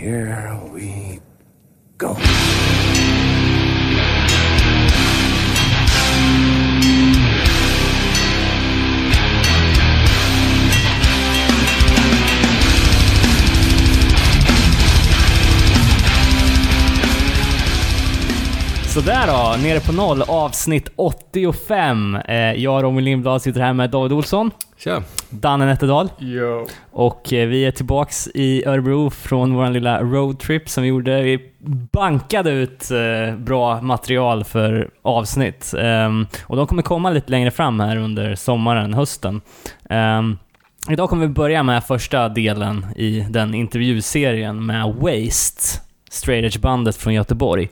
here 0.00 0.58
we 0.72 1.20
go. 1.98 2.16
Sådär 18.90 19.26
då, 19.26 19.62
nere 19.62 19.80
på 19.80 19.92
noll, 19.92 20.22
avsnitt 20.22 20.92
85. 20.96 22.16
Eh, 22.16 22.34
jag, 22.36 22.82
Robin 22.82 23.04
Lindblad, 23.04 23.42
sitter 23.42 23.60
här 23.60 23.72
med 23.72 23.90
David 23.90 24.12
Olsson, 24.12 24.50
Tja. 24.78 25.02
Danne 25.30 25.66
Nätterdal 25.66 26.08
Yo. 26.18 26.66
och 26.90 27.32
eh, 27.32 27.48
vi 27.48 27.64
är 27.64 27.70
tillbaks 27.70 28.28
i 28.34 28.64
Örebro 28.66 29.10
från 29.10 29.54
vår 29.54 29.70
lilla 29.70 30.02
roadtrip 30.02 30.68
som 30.68 30.82
vi 30.82 30.88
gjorde. 30.88 31.22
Vi 31.22 31.52
bankade 31.92 32.50
ut 32.50 32.90
eh, 32.90 33.36
bra 33.36 33.80
material 33.80 34.44
för 34.44 34.90
avsnitt 35.02 35.74
Ehm, 35.78 36.26
och 36.46 36.56
de 36.56 36.66
kommer 36.66 36.82
komma 36.82 37.10
lite 37.10 37.30
längre 37.30 37.50
fram 37.50 37.80
här 37.80 37.96
under 37.96 38.34
sommaren, 38.34 38.94
hösten. 38.94 39.40
Ehm, 39.90 40.38
idag 40.90 41.08
kommer 41.08 41.26
vi 41.26 41.32
börja 41.32 41.62
med 41.62 41.84
första 41.84 42.28
delen 42.28 42.86
i 42.96 43.26
den 43.30 43.54
intervjuserien 43.54 44.66
med 44.66 44.94
Waste, 44.94 45.62
straight 46.10 46.44
edge-bandet 46.44 46.96
från 46.96 47.14
Göteborg. 47.14 47.68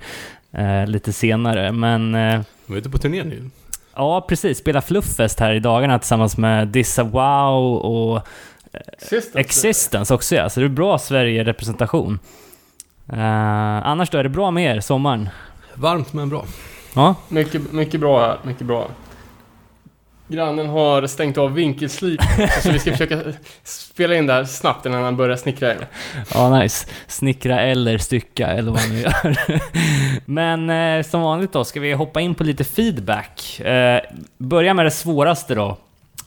Eh, 0.53 0.87
lite 0.87 1.13
senare, 1.13 1.73
men 1.73 2.15
eh, 2.15 2.41
De 2.67 2.73
är 2.75 2.79
ute 2.79 2.91
på 2.91 2.99
turné 2.99 3.25
nu. 3.25 3.51
Ja, 3.95 4.21
precis. 4.29 4.59
Spela 4.59 4.81
Flufffest 4.83 5.41
här 5.41 5.53
i 5.55 5.61
dagarna 5.61 5.99
tillsammans 5.99 6.37
med 6.37 6.69
Dissa 6.69 7.03
Wow 7.03 7.77
och 7.77 8.27
Existence. 8.73 9.39
Existence 9.41 10.15
också 10.15 10.35
ja. 10.35 10.49
Så 10.51 10.61
det 10.61 10.67
är 10.67 10.71
bra 10.71 10.99
Sverige-representation. 10.99 12.19
Eh, 13.13 13.87
annars 13.87 14.11
då, 14.11 14.19
är 14.19 14.23
det 14.23 14.29
bra 14.29 14.51
med 14.51 14.77
er 14.77 14.81
sommaren? 14.81 15.29
Varmt 15.75 16.13
men 16.13 16.29
bra. 16.29 16.45
Ja, 16.95 17.15
Mycket, 17.29 17.73
mycket 17.73 18.01
bra 18.01 18.21
här, 18.21 18.39
mycket 18.43 18.67
bra. 18.67 18.89
Grannen 20.29 20.69
har 20.69 21.07
stängt 21.07 21.39
av 21.39 21.55
vinkelslip, 21.55 22.21
så 22.63 22.73
vi 22.73 22.79
ska 22.79 22.91
försöka 22.91 23.21
spela 23.65 24.15
in 24.15 24.27
det 24.27 24.33
här 24.33 24.45
snabbt 24.45 24.87
innan 24.87 25.03
han 25.03 25.17
börjar 25.17 25.37
snickra 25.37 25.73
igen. 25.73 25.85
ja 26.35 26.59
nice. 26.59 26.87
Snickra 27.07 27.61
eller 27.61 27.99
stycka 27.99 28.47
eller 28.47 28.73
vad 28.73 28.81
man 28.81 28.97
nu 28.97 29.01
gör. 29.01 29.37
Men 30.31 30.71
eh, 30.71 31.03
som 31.03 31.21
vanligt 31.23 31.53
då, 31.53 31.65
ska 31.65 31.81
vi 31.81 31.93
hoppa 31.93 32.21
in 32.21 32.35
på 32.35 32.45
lite 32.45 32.65
feedback. 32.65 33.61
Eh, 33.61 34.01
börja 34.39 34.75
med 34.75 34.87
det 34.87 34.91
svåraste 34.91 35.55
då. 35.55 35.77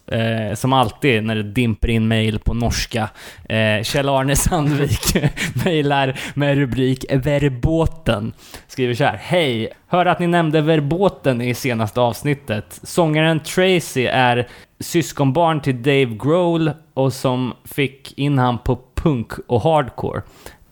Eh, 0.08 0.54
som 0.56 0.74
alltid 0.74 1.24
när 1.24 1.36
det 1.36 1.44
dimper 1.44 1.90
in 1.90 2.08
mail 2.08 2.40
på 2.40 2.54
norska. 2.54 3.10
Eh, 3.50 3.82
Kjell-Arne 3.84 4.36
Sandvik 4.36 5.16
mejlar 5.66 6.20
med 6.34 6.58
rubrik 6.58 7.06
Verbåten. 7.12 8.34
Skriver 8.68 8.94
så 8.94 9.04
här. 9.04 9.18
Hej! 9.18 9.70
Hörde 9.88 10.12
att 10.12 10.20
ni 10.20 10.28
nämnde 10.28 10.62
Verbåten 10.62 11.42
i 11.42 11.54
senaste 11.54 12.02
avsnittet. 12.02 12.80
Sångaren 12.84 13.40
Tracy 13.40 14.06
är 14.06 14.48
syskonbarn 14.80 15.62
till 15.62 15.82
Dave 15.84 16.06
Grohl 16.06 16.72
och 16.94 17.14
som 17.14 17.54
fick 17.66 18.18
in 18.18 18.38
han 18.40 18.58
på 18.58 18.80
punk 18.96 19.32
och 19.48 19.62
hardcore. 19.62 20.22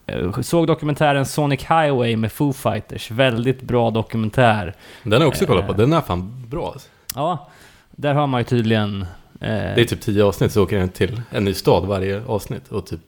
Eh, 0.07 0.41
Såg 0.41 0.67
dokumentären 0.67 1.25
Sonic 1.25 1.61
Highway 1.61 2.15
med 2.15 2.31
Foo 2.31 2.53
Fighters. 2.53 3.11
Väldigt 3.11 3.61
bra 3.61 3.91
dokumentär. 3.91 4.73
Den 5.03 5.13
har 5.13 5.19
jag 5.19 5.27
också 5.27 5.45
kollat 5.45 5.67
på. 5.67 5.73
Den 5.73 5.93
är 5.93 6.01
fan 6.01 6.45
bra. 6.47 6.67
alltså. 6.73 6.87
Ja, 7.15 7.47
där 7.99 8.13
har 8.13 8.27
man 8.27 8.39
ju 8.41 8.43
tydligen... 8.45 9.01
Eh, 9.01 9.07
Det 9.49 9.81
är 9.81 9.85
typ 9.85 10.01
tio 10.01 10.23
avsnitt 10.23 10.51
så 10.51 10.63
åker 10.63 10.77
jag 10.79 10.93
till 10.93 11.21
en 11.31 11.45
ny 11.45 11.53
stad 11.53 11.85
varje 11.85 12.23
avsnitt 12.25 12.67
och 12.67 12.85
typ 12.85 12.99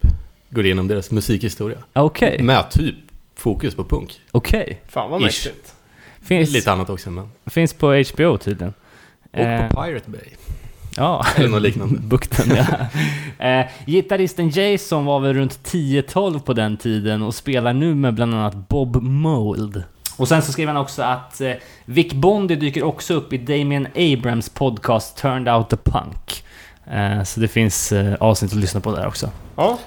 går 0.49 0.65
igenom 0.65 0.87
deras 0.87 1.11
musikhistoria. 1.11 1.77
Okej, 1.93 2.43
Med 2.43 2.71
typ 2.71 2.95
fokus 3.35 3.75
på 3.75 3.83
punk. 3.83 4.21
okej. 4.31 4.81
Fan 4.87 5.11
vad 5.11 5.21
mäktigt. 5.21 5.73
Finns, 6.21 6.51
Lite 6.51 6.71
annat 6.71 6.89
också 6.89 7.11
men. 7.11 7.29
finns 7.45 7.73
på 7.73 7.87
HBO 8.13 8.37
tydligen. 8.37 8.73
Och 9.31 9.39
Eh, 9.39 9.67
på 9.69 9.81
Pirate 9.83 10.09
Bay. 10.09 10.21
Ja, 10.97 11.25
Eller 11.37 11.49
något 11.49 11.61
liknande. 11.61 11.99
bukten 12.01 12.55
ja. 12.55 12.65
eh, 13.47 13.65
gitarristen 13.85 14.49
Jason 14.49 15.05
var 15.05 15.19
väl 15.19 15.33
runt 15.33 15.59
10-12 15.71 16.39
på 16.39 16.53
den 16.53 16.77
tiden 16.77 17.21
och 17.21 17.35
spelar 17.35 17.73
nu 17.73 17.95
med 17.95 18.13
bland 18.13 18.33
annat 18.33 18.69
Bob 18.69 18.95
Mould. 19.03 19.83
Och 20.21 20.27
sen 20.27 20.41
så 20.41 20.51
skrev 20.51 20.67
han 20.67 20.77
också 20.77 21.03
att 21.03 21.41
eh, 21.41 21.51
Vic 21.85 22.13
Bondi 22.13 22.55
dyker 22.55 22.83
också 22.83 23.13
upp 23.13 23.33
i 23.33 23.37
Damien 23.37 23.87
Abrams 23.95 24.49
podcast 24.49 25.17
Turned 25.17 25.55
Out 25.55 25.69
the 25.69 25.77
Punk. 25.77 26.43
Eh, 26.91 27.23
så 27.23 27.39
det 27.39 27.47
finns 27.47 27.91
eh, 27.91 28.13
avsnitt 28.19 28.51
att 28.51 28.57
lyssna 28.57 28.79
på 28.79 28.95
där 28.95 29.07
också. 29.07 29.29
Ja, 29.55 29.79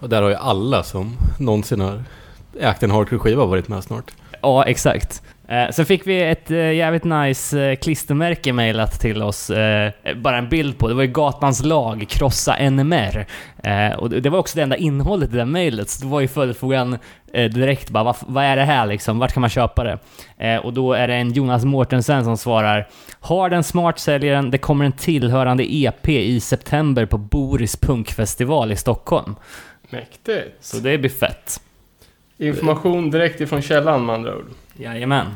Och 0.00 0.08
där 0.08 0.22
har 0.22 0.28
ju 0.28 0.34
alla 0.34 0.82
som 0.82 1.16
någonsin 1.38 1.80
har 1.80 2.04
ägt 2.60 2.82
en 2.82 2.90
hardcore-skiva 2.90 3.44
varit 3.44 3.68
med 3.68 3.84
snart. 3.84 4.12
Ja, 4.42 4.64
exakt. 4.64 5.22
Eh, 5.48 5.70
sen 5.70 5.86
fick 5.86 6.06
vi 6.06 6.22
ett 6.22 6.50
eh, 6.50 6.72
jävligt 6.72 7.04
nice 7.04 7.60
eh, 7.60 7.76
klistermärke 7.76 8.52
mejlat 8.52 9.00
till 9.00 9.22
oss, 9.22 9.50
eh, 9.50 9.92
bara 10.16 10.38
en 10.38 10.48
bild 10.48 10.78
på. 10.78 10.88
Det 10.88 10.94
var 10.94 11.02
ju 11.02 11.08
Gatans 11.08 11.64
lag, 11.64 12.06
krossa 12.08 12.70
NMR. 12.70 13.26
Eh, 13.62 13.92
och 13.92 14.10
det, 14.10 14.20
det 14.20 14.30
var 14.30 14.38
också 14.38 14.56
det 14.56 14.62
enda 14.62 14.76
innehållet 14.76 15.32
i 15.32 15.36
det 15.36 15.44
mejlet, 15.44 15.90
så 15.90 16.04
det 16.04 16.10
var 16.10 16.20
ju 16.20 16.28
följdfrågan 16.28 16.98
eh, 17.32 17.50
direkt 17.50 17.90
bara, 17.90 18.04
vad, 18.04 18.16
vad 18.20 18.44
är 18.44 18.56
det 18.56 18.64
här 18.64 18.86
liksom? 18.86 19.18
Vart 19.18 19.32
kan 19.32 19.40
man 19.40 19.50
köpa 19.50 19.84
det? 19.84 19.98
Eh, 20.38 20.56
och 20.56 20.72
då 20.72 20.92
är 20.92 21.08
det 21.08 21.14
en 21.14 21.32
Jonas 21.32 21.64
Mårtensen 21.64 22.24
som 22.24 22.36
svarar 22.36 22.88
Har 23.20 23.50
den 23.50 23.64
smart-säljaren, 23.64 24.50
det 24.50 24.58
kommer 24.58 24.84
en 24.84 24.92
tillhörande 24.92 25.74
EP 25.74 26.08
i 26.08 26.40
september 26.40 27.06
på 27.06 27.18
Boris 27.18 27.76
punkfestival 27.76 28.72
i 28.72 28.76
Stockholm. 28.76 29.36
mäktigt. 29.90 30.56
Så 30.60 30.76
det 30.76 30.98
blir 30.98 31.10
fett. 31.10 31.60
Information 32.38 33.10
direkt 33.10 33.40
ifrån 33.40 33.62
källan 33.62 34.06
med 34.06 34.14
andra 34.14 34.36
ord. 34.36 34.46
Jajamän. 34.76 35.26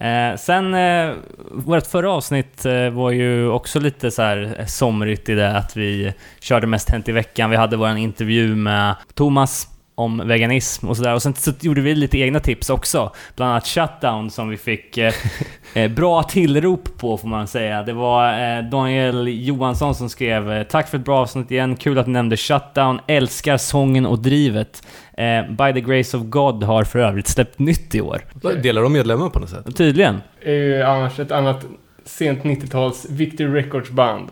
Eh, 0.00 0.36
sen, 0.36 0.74
eh, 0.74 1.14
vårt 1.50 1.86
förra 1.86 2.12
avsnitt 2.12 2.64
eh, 2.64 2.90
var 2.90 3.10
ju 3.10 3.48
också 3.48 3.80
lite 3.80 4.10
så 4.10 4.22
här 4.22 4.56
eh, 4.58 4.66
somrigt 4.66 5.28
i 5.28 5.34
det 5.34 5.56
att 5.56 5.76
vi 5.76 6.14
körde 6.40 6.66
mest 6.66 6.90
Hänt 6.90 7.08
i 7.08 7.12
veckan. 7.12 7.50
Vi 7.50 7.56
hade 7.56 7.76
vår 7.76 7.96
intervju 7.96 8.54
med 8.54 8.94
Thomas 9.14 9.68
om 10.00 10.28
veganism 10.28 10.88
och 10.88 10.96
sådär. 10.96 11.14
Och 11.14 11.22
sen 11.22 11.34
så 11.34 11.52
gjorde 11.60 11.80
vi 11.80 11.94
lite 11.94 12.18
egna 12.18 12.40
tips 12.40 12.70
också. 12.70 13.12
Bland 13.36 13.52
annat 13.52 13.66
Shutdown 13.66 14.30
som 14.30 14.48
vi 14.48 14.56
fick 14.56 14.98
eh, 14.98 15.12
eh, 15.74 15.90
bra 15.90 16.22
tillrop 16.22 16.98
på 16.98 17.18
får 17.18 17.28
man 17.28 17.46
säga. 17.46 17.82
Det 17.82 17.92
var 17.92 18.56
eh, 18.58 18.64
Daniel 18.64 19.28
Johansson 19.28 19.94
som 19.94 20.08
skrev 20.08 20.52
eh, 20.52 20.62
Tack 20.62 20.88
för 20.88 20.98
ett 20.98 21.04
bra 21.04 21.20
avsnitt 21.20 21.50
igen. 21.50 21.76
Kul 21.76 21.98
att 21.98 22.06
ni 22.06 22.12
nämnde 22.12 22.36
Shutdown. 22.36 23.00
Älskar 23.06 23.56
sången 23.56 24.06
och 24.06 24.18
drivet. 24.18 24.86
Eh, 25.16 25.50
By 25.50 25.72
the 25.72 25.80
Grace 25.80 26.16
of 26.16 26.22
God 26.22 26.62
har 26.62 26.84
för 26.84 26.98
övrigt 26.98 27.28
släppt 27.28 27.58
nytt 27.58 27.94
i 27.94 28.00
år. 28.00 28.20
Delar 28.62 28.82
de 28.82 28.92
medlemmar 28.92 29.28
på 29.28 29.38
något 29.38 29.50
sätt? 29.50 29.76
Tydligen. 29.76 30.20
är 30.42 30.52
ju 30.52 30.82
annars 30.82 31.18
ett 31.18 31.32
annat 31.32 31.64
sent 32.04 32.42
90-tals 32.42 33.06
Victory 33.10 33.48
Records 33.48 33.90
band. 33.90 34.28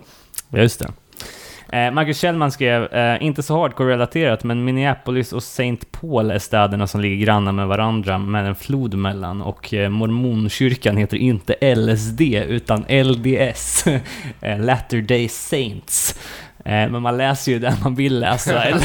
Ja, 0.51 0.59
just 0.59 0.81
det. 0.81 0.89
Eh, 1.73 1.91
Marcus 1.91 2.21
Kjellman 2.21 2.53
skrev, 2.53 2.85
eh, 2.85 3.23
inte 3.23 3.43
så 3.43 3.55
hardcore-relaterat, 3.55 4.45
men 4.45 4.65
Minneapolis 4.65 5.33
och 5.33 5.43
St. 5.43 5.79
Paul 5.91 6.31
är 6.31 6.39
städerna 6.39 6.87
som 6.87 7.01
ligger 7.01 7.27
grannar 7.27 7.53
med 7.53 7.69
varandra 7.69 8.19
med 8.19 8.47
en 8.47 8.55
flod 8.55 8.95
mellan 8.95 9.43
och 9.43 9.75
eh, 9.75 9.89
mormonkyrkan 9.89 10.97
heter 10.97 11.17
inte 11.17 11.75
LSD 11.75 12.21
utan 12.49 12.85
LDS, 12.89 13.87
eh, 14.41 14.61
Latter 14.61 15.01
Day 15.01 15.29
Saints. 15.29 16.19
Eh, 16.65 16.91
men 16.91 17.03
man 17.03 17.17
läser 17.17 17.53
ju 17.53 17.59
det 17.59 17.77
man 17.83 17.95
vill 17.95 18.19
läsa, 18.19 18.63
eller? 18.65 18.81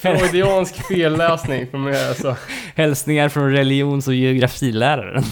Freudiansk 0.00 0.86
felläsning 0.88 1.66
för 1.70 1.78
mig 1.78 2.08
alltså. 2.08 2.36
Hälsningar 2.74 3.28
från 3.28 3.50
religions 3.52 4.08
och 4.08 4.14
geografiläraren. 4.14 5.22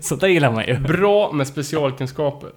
Sånt 0.00 0.20
där 0.20 0.28
gillar 0.28 0.52
man 0.52 0.66
ju. 0.66 0.78
Bra 0.78 1.32
med 1.32 1.46
specialkunskaper. 1.46 2.50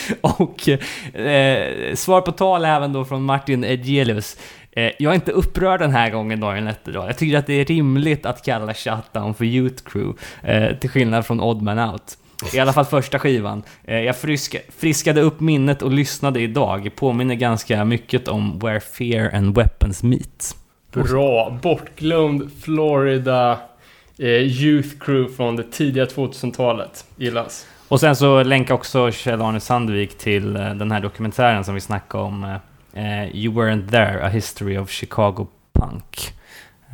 Och 0.20 0.68
eh, 0.68 1.94
svar 1.94 2.20
på 2.20 2.32
tal 2.32 2.64
även 2.64 2.92
då 2.92 3.04
från 3.04 3.22
Martin 3.22 3.64
Edgelius. 3.64 4.36
Eh, 4.72 4.92
jag 4.98 5.10
är 5.10 5.14
inte 5.14 5.32
upprörd 5.32 5.80
den 5.80 5.90
här 5.90 6.10
gången 6.10 6.40
Daniel 6.40 6.64
Nätterdal. 6.64 7.06
Jag 7.06 7.18
tycker 7.18 7.38
att 7.38 7.46
det 7.46 7.54
är 7.54 7.64
rimligt 7.64 8.26
att 8.26 8.44
kalla 8.44 8.74
Shutdown 8.74 9.34
för 9.34 9.44
Youth 9.44 9.82
Crew, 9.84 10.22
eh, 10.42 10.76
till 10.76 10.90
skillnad 10.90 11.26
från 11.26 11.40
Odd 11.40 11.62
Man 11.62 11.78
Out. 11.78 12.18
I 12.52 12.58
alla 12.58 12.72
fall 12.72 12.84
första 12.84 13.18
skivan. 13.18 13.62
Eh, 13.84 14.00
jag 14.00 14.16
friska, 14.16 14.58
friskade 14.78 15.20
upp 15.20 15.40
minnet 15.40 15.82
och 15.82 15.92
lyssnade 15.92 16.40
idag. 16.40 16.90
Påminner 16.96 17.34
ganska 17.34 17.84
mycket 17.84 18.28
om 18.28 18.58
Where 18.58 18.80
Fear 18.80 19.34
and 19.34 19.56
Weapons 19.56 20.02
Meet. 20.02 20.56
Bra. 20.92 21.58
Bortglömd 21.62 22.50
Florida 22.62 23.58
eh, 24.18 24.28
Youth 24.28 24.88
Crew 25.00 25.36
från 25.36 25.56
det 25.56 25.72
tidiga 25.72 26.04
2000-talet. 26.04 27.04
Gillas. 27.16 27.66
Och 27.92 28.00
sen 28.00 28.16
så 28.16 28.42
länkar 28.42 28.74
också 28.74 29.10
Kjell-Arne 29.10 29.58
Sandvik 29.60 30.18
till 30.18 30.56
eh, 30.56 30.74
den 30.74 30.90
här 30.90 31.00
dokumentären 31.00 31.64
som 31.64 31.74
vi 31.74 31.80
snackade 31.80 32.24
om. 32.24 32.44
eh, 32.94 33.22
eh, 33.22 33.36
you 33.36 33.54
weren't 33.54 33.90
there, 33.90 34.24
a 34.26 34.28
history 34.28 34.78
of 34.78 34.90
Chicago 34.90 35.46
punk. 35.72 36.32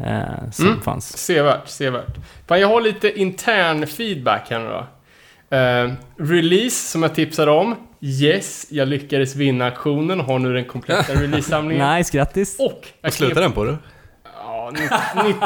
Eh, 0.06 0.50
som 0.52 0.66
Mm. 0.66 0.80
fanns. 0.80 1.18
Sevärt, 1.18 1.68
sevärt. 1.68 2.16
Fan, 2.46 2.60
jag 2.60 2.68
har 2.68 2.80
lite 2.80 3.20
intern 3.20 3.86
feedback 3.86 4.46
här 4.50 4.58
nu 4.58 4.68
då. 4.68 4.86
Eh, 5.56 5.92
release 6.28 6.90
som 6.90 7.02
jag 7.02 7.14
tipsade 7.14 7.50
om. 7.50 7.74
Yes, 8.00 8.66
jag 8.70 8.88
lyckades 8.88 9.36
vinna 9.36 9.64
auktionen 9.66 10.20
och 10.20 10.26
har 10.26 10.38
nu 10.38 10.54
den 10.54 10.64
kompletta 10.64 11.12
release-samlingen. 11.22 11.96
Nice, 11.96 12.16
grattis! 12.16 12.56
Och... 12.58 12.86
Vad 13.02 13.12
slutar 13.12 13.40
den 13.40 13.52
på 13.52 13.64
då? 13.64 13.76
Ja, 14.44 14.72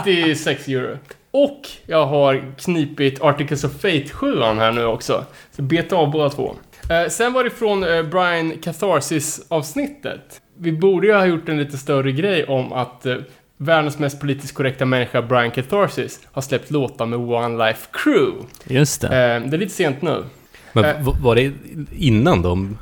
96 0.04 0.68
euro. 0.68 0.98
Och 1.34 1.60
jag 1.86 2.06
har 2.06 2.54
knipit 2.58 3.22
Articles 3.22 3.64
of 3.64 3.72
Fate 3.72 4.08
7 4.12 4.40
här 4.40 4.72
nu 4.72 4.84
också. 4.84 5.24
Så 5.56 5.62
beta 5.62 5.96
av 5.96 6.10
båda 6.10 6.30
två. 6.30 6.54
Eh, 6.90 7.08
sen 7.08 7.32
var 7.32 7.44
det 7.44 7.50
från 7.50 7.84
eh, 7.84 8.02
Brian 8.02 8.52
Catharsis-avsnittet. 8.62 10.40
Vi 10.58 10.72
borde 10.72 11.06
ju 11.06 11.12
ha 11.12 11.26
gjort 11.26 11.48
en 11.48 11.58
lite 11.58 11.78
större 11.78 12.12
grej 12.12 12.44
om 12.44 12.72
att 12.72 13.06
eh, 13.06 13.16
världens 13.56 13.98
mest 13.98 14.20
politiskt 14.20 14.54
korrekta 14.54 14.84
människa, 14.84 15.22
Brian 15.22 15.50
Catharsis, 15.50 16.20
har 16.32 16.42
släppt 16.42 16.70
låtar 16.70 17.06
med 17.06 17.18
One 17.18 17.66
Life 17.66 17.86
Crew. 17.92 18.32
Just 18.64 19.00
det. 19.00 19.06
Eh, 19.06 19.42
det 19.50 19.56
är 19.56 19.58
lite 19.58 19.74
sent 19.74 20.02
nu. 20.02 20.24
Men 20.72 20.84
Eh. 20.84 21.08
var 21.22 21.34
det 21.34 21.52
innan 21.98 22.42
de 22.42 22.78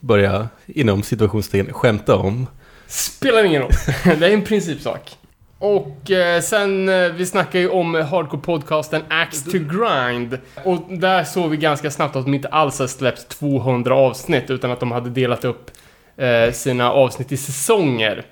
började, 0.00 0.48
inom 0.66 1.02
situationstecken, 1.02 1.72
skämta 1.72 2.16
om? 2.16 2.46
Spelar 2.86 3.44
ingen 3.44 3.62
roll. 3.62 3.70
det 4.18 4.26
är 4.26 4.30
en 4.34 4.42
principsak. 4.44 5.16
Och 5.64 6.10
eh, 6.10 6.40
sen, 6.40 6.88
eh, 6.88 7.12
vi 7.12 7.26
snackade 7.26 7.58
ju 7.58 7.68
om 7.68 7.94
eh, 7.94 8.06
hardcore-podcasten 8.06 9.02
Axe 9.08 9.50
to 9.50 9.58
Grind. 9.58 10.38
Och 10.64 10.98
där 10.98 11.24
såg 11.24 11.50
vi 11.50 11.56
ganska 11.56 11.90
snabbt 11.90 12.16
att 12.16 12.24
de 12.24 12.34
inte 12.34 12.48
alls 12.48 12.78
har 12.78 12.86
släppt 12.86 13.28
200 13.28 13.94
avsnitt, 13.94 14.50
utan 14.50 14.70
att 14.70 14.80
de 14.80 14.92
hade 14.92 15.10
delat 15.10 15.44
upp 15.44 15.70
eh, 16.16 16.52
sina 16.52 16.92
avsnitt 16.92 17.32
i 17.32 17.36
säsonger. 17.36 18.24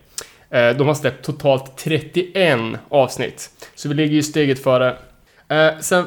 Eh, 0.50 0.70
de 0.70 0.87
har 0.87 0.94
släppt 0.94 1.25
totalt 1.25 1.76
31 1.76 2.61
avsnitt. 2.88 3.50
Så 3.75 3.88
vi 3.88 3.94
ligger 3.94 4.14
ju 4.14 4.23
steget 4.23 4.62
före. 4.62 4.96
Eh, 5.49 5.79
sen 5.81 6.05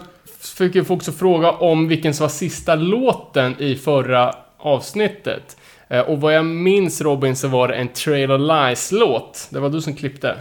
fick 0.57 0.75
vi 0.75 0.81
också 0.81 1.11
fråga 1.11 1.51
om 1.51 1.87
vilken 1.87 2.13
som 2.13 2.23
var 2.23 2.29
sista 2.29 2.75
låten 2.75 3.55
i 3.59 3.75
förra 3.75 4.35
avsnittet. 4.57 5.57
Eh, 5.87 6.01
och 6.01 6.21
vad 6.21 6.33
jag 6.33 6.45
minns 6.45 7.01
Robin 7.01 7.35
så 7.35 7.47
var 7.47 7.67
det 7.67 7.75
en 7.75 7.87
Trail 7.87 8.31
of 8.31 8.41
Lies-låt. 8.41 9.47
Det 9.49 9.59
var 9.59 9.69
du 9.69 9.81
som 9.81 9.95
klippte. 9.95 10.35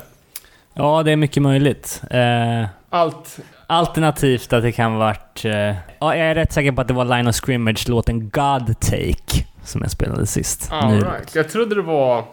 Ja, 0.74 1.02
det 1.02 1.12
är 1.12 1.16
mycket 1.16 1.42
möjligt. 1.42 2.02
Eh, 2.10 2.66
Allt... 2.90 3.38
alternativt 3.66 4.52
att 4.52 4.62
det 4.62 4.72
kan 4.72 4.94
varit... 4.94 5.44
Eh, 5.44 5.52
ja, 5.52 5.76
jag 6.16 6.18
är 6.18 6.34
rätt 6.34 6.52
säker 6.52 6.72
på 6.72 6.80
att 6.80 6.88
det 6.88 6.94
var 6.94 7.04
Line 7.04 7.26
of 7.28 7.34
Scrimmage-låten 7.34 8.30
God 8.30 8.80
Take 8.80 9.46
som 9.64 9.80
jag 9.82 9.90
spelade 9.90 10.26
sist. 10.26 10.68
All 10.72 10.90
Nu. 10.90 11.00
right. 11.00 11.34
Jag 11.34 11.48
trodde 11.48 11.74
det 11.74 11.82
var 11.82 12.24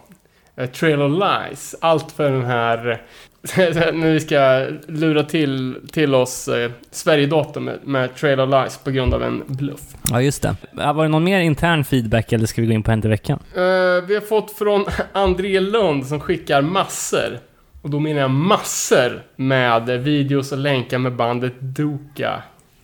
eh, 0.56 0.66
Trail 0.70 1.02
of 1.02 1.12
Lies. 1.12 1.76
Allt 1.82 2.12
för 2.12 2.32
den 2.32 2.46
här... 2.46 3.02
när 3.94 4.12
vi 4.12 4.20
ska 4.20 4.68
lura 4.88 5.24
till, 5.24 5.76
till 5.92 6.16
oss 6.16 6.48
eh, 6.48 6.72
Sverigedatum 6.92 7.64
med, 7.64 7.80
med 7.84 8.16
Trail 8.16 8.40
of 8.40 8.50
Lies 8.50 8.78
på 8.78 8.92
grund 8.92 9.14
av 9.14 9.24
en 9.24 9.44
bluff. 9.48 9.82
Ja, 10.10 10.22
just 10.22 10.42
det. 10.42 10.56
Ja, 10.78 10.94
Var 10.94 11.04
det 11.04 11.10
någon 11.10 11.24
mer 11.24 11.40
intern 11.40 11.84
feedback 11.84 12.32
eller 12.34 12.46
ska 12.46 12.62
vi 12.62 12.68
gå 12.68 12.74
in 12.74 12.84
på 12.84 12.92
Hänt 12.92 13.06
i 13.06 13.08
veckan? 13.08 13.40
Eh, 13.56 13.62
vi 14.08 14.14
har 14.14 14.22
fått 14.28 14.52
från 14.52 14.86
André 15.14 15.60
Lund 15.60 16.06
som 16.08 16.20
skickar 16.20 16.62
massor. 16.62 17.40
Och 17.82 17.90
då 17.90 18.00
menar 18.00 18.22
jag 18.22 18.32
massor 18.32 19.22
med 19.36 19.90
videos 19.90 20.52
och 20.52 20.58
länkar 20.58 20.98
med 20.98 21.16
bandet 21.16 21.54
Doka. 21.60 22.44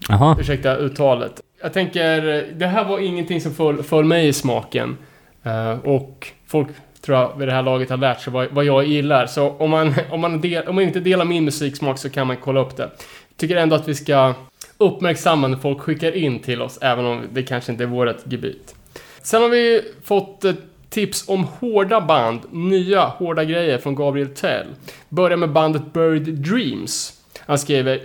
Jaha. 0.09 0.38
Ursäkta 0.39 0.75
uttalet. 0.75 1.41
Jag 1.61 1.73
tänker, 1.73 2.21
det 2.53 2.67
här 2.67 2.85
var 2.85 2.99
ingenting 2.99 3.41
som 3.41 3.53
föll, 3.53 3.83
föll 3.83 4.05
mig 4.05 4.27
i 4.27 4.33
smaken. 4.33 4.97
Eh, 5.44 5.71
och 5.71 6.27
folk 6.47 6.67
tror 7.01 7.17
jag 7.17 7.38
vid 7.38 7.47
det 7.47 7.51
här 7.51 7.63
laget 7.63 7.89
har 7.89 7.97
lärt 7.97 8.21
sig 8.21 8.33
vad, 8.33 8.47
vad 8.51 8.65
jag 8.65 8.85
gillar. 8.85 9.27
Så 9.27 9.49
om 9.49 9.69
man, 9.69 9.94
om, 10.09 10.21
man 10.21 10.41
del, 10.41 10.67
om 10.67 10.75
man 10.75 10.83
inte 10.83 11.00
delar 11.00 11.25
min 11.25 11.45
musiksmak 11.45 11.97
så 11.97 12.09
kan 12.09 12.27
man 12.27 12.38
kolla 12.38 12.59
upp 12.59 12.77
det. 12.77 12.89
Tycker 13.38 13.55
ändå 13.55 13.75
att 13.75 13.88
vi 13.88 13.95
ska 13.95 14.33
uppmärksamma 14.77 15.47
när 15.47 15.57
folk 15.57 15.79
skickar 15.79 16.15
in 16.15 16.39
till 16.39 16.61
oss, 16.61 16.77
även 16.81 17.05
om 17.05 17.23
det 17.33 17.43
kanske 17.43 17.71
inte 17.71 17.83
är 17.83 17.88
vårt 17.88 18.31
gebit. 18.31 18.75
Sen 19.21 19.41
har 19.41 19.50
vi 19.50 19.81
fått 20.03 20.45
tips 20.89 21.30
om 21.30 21.44
hårda 21.44 22.01
band, 22.01 22.39
nya 22.51 23.06
hårda 23.06 23.44
grejer 23.44 23.78
från 23.78 23.95
Gabriel 23.95 24.30
Tell. 24.30 24.68
Börjar 25.10 25.38
med 25.38 25.51
bandet 25.51 25.94
Buried 25.94 26.34
Dreams. 26.34 27.13
Han 27.39 27.57
skriver 27.57 28.00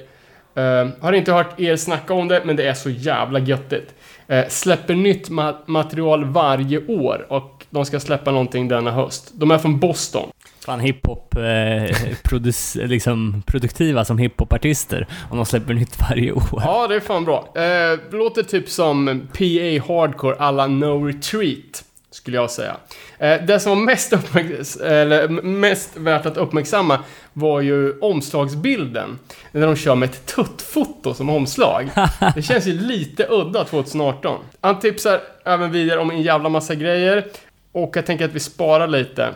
Uh, 0.58 0.88
har 1.00 1.12
inte 1.12 1.32
hört 1.32 1.61
er 1.61 1.76
snacka 1.76 2.14
om 2.14 2.29
det, 2.29 2.43
men 2.44 2.56
det 2.56 2.69
är 2.69 2.75
så 2.75 2.90
jävla 2.90 3.38
göttigt. 3.38 3.94
Uh, 4.32 4.40
släpper 4.49 4.94
nytt 4.94 5.29
ma- 5.31 5.56
material 5.67 6.25
varje 6.25 6.87
år 6.87 7.26
och 7.29 7.64
de 7.70 7.84
ska 7.84 8.00
släppa 8.00 8.31
någonting 8.31 8.69
denna 8.69 8.90
höst. 8.90 9.31
De 9.34 9.50
är 9.50 9.58
från 9.58 9.81
Boston. 9.81 10.29
Fan 10.67 10.81
hiphop, 10.81 11.34
eh, 11.37 11.40
produc- 12.25 12.87
liksom 12.87 13.43
produktiva 13.46 14.05
som 14.05 14.19
hiphopartister 14.19 15.06
om 15.31 15.37
de 15.37 15.46
släpper 15.46 15.75
nytt 15.75 16.00
varje 16.11 16.32
år. 16.32 16.62
Ja, 16.64 16.87
det 16.88 16.94
är 16.94 17.00
fan 17.00 17.25
bra. 17.25 17.55
Uh, 17.56 18.19
låter 18.19 18.43
typ 18.43 18.69
som 18.69 19.29
PA 19.32 19.93
Hardcore 19.94 20.37
alla 20.38 20.67
No 20.67 21.05
Retreat, 21.06 21.84
skulle 22.14 22.36
jag 22.36 22.50
säga. 22.50 22.76
Uh, 23.22 23.46
det 23.46 23.60
som 23.60 23.78
var 23.78 23.84
mest, 23.84 24.12
eller, 24.80 25.28
mest 25.28 25.96
värt 25.96 26.26
att 26.26 26.36
uppmärksamma 26.36 26.98
var 27.32 27.60
ju 27.60 27.98
omslagsbilden. 27.98 29.18
När 29.52 29.66
de 29.66 29.76
kör 29.76 29.94
med 29.94 30.08
ett 30.10 30.26
tuttfoto 30.26 31.14
som 31.14 31.30
omslag. 31.30 31.90
Det 32.34 32.42
känns 32.42 32.66
ju 32.66 32.80
lite 32.80 33.26
udda 33.30 33.64
2018. 33.64 34.44
Han 34.60 34.80
tipsar 34.80 35.20
även 35.44 35.72
vidare 35.72 36.00
om 36.00 36.10
en 36.10 36.22
jävla 36.22 36.48
massa 36.48 36.74
grejer. 36.74 37.26
Och 37.72 37.96
jag 37.96 38.06
tänker 38.06 38.24
att 38.24 38.32
vi 38.32 38.40
sparar 38.40 38.86
lite. 38.86 39.28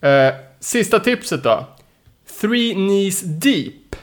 Eh, 0.00 0.34
sista 0.60 1.00
tipset 1.00 1.42
då. 1.42 1.66
Three 2.40 2.74
Knees 2.74 3.20
Deep. 3.20 3.96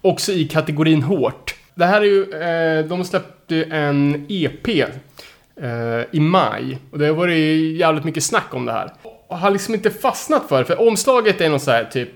Också 0.00 0.32
i 0.32 0.48
kategorin 0.48 1.02
hårt. 1.02 1.54
Det 1.74 1.86
här 1.86 2.00
är 2.00 2.04
ju, 2.04 2.32
eh, 2.32 2.84
de 2.84 3.04
släppte 3.04 3.54
ju 3.54 3.64
en 3.64 4.26
EP 4.28 4.68
eh, 4.68 4.86
i 6.12 6.20
maj. 6.20 6.78
Och 6.90 6.98
det 6.98 7.06
har 7.06 7.14
varit 7.14 7.36
ju 7.36 7.76
jävligt 7.76 8.04
mycket 8.04 8.24
snack 8.24 8.54
om 8.54 8.64
det 8.66 8.72
här. 8.72 8.92
Och 9.28 9.38
har 9.38 9.50
liksom 9.50 9.74
inte 9.74 9.90
fastnat 9.90 10.48
för 10.48 10.58
det, 10.58 10.64
för 10.64 10.80
omslaget 10.88 11.40
är 11.40 11.48
någon 11.50 11.60
så 11.60 11.70
här 11.70 11.84
typ 11.84 12.10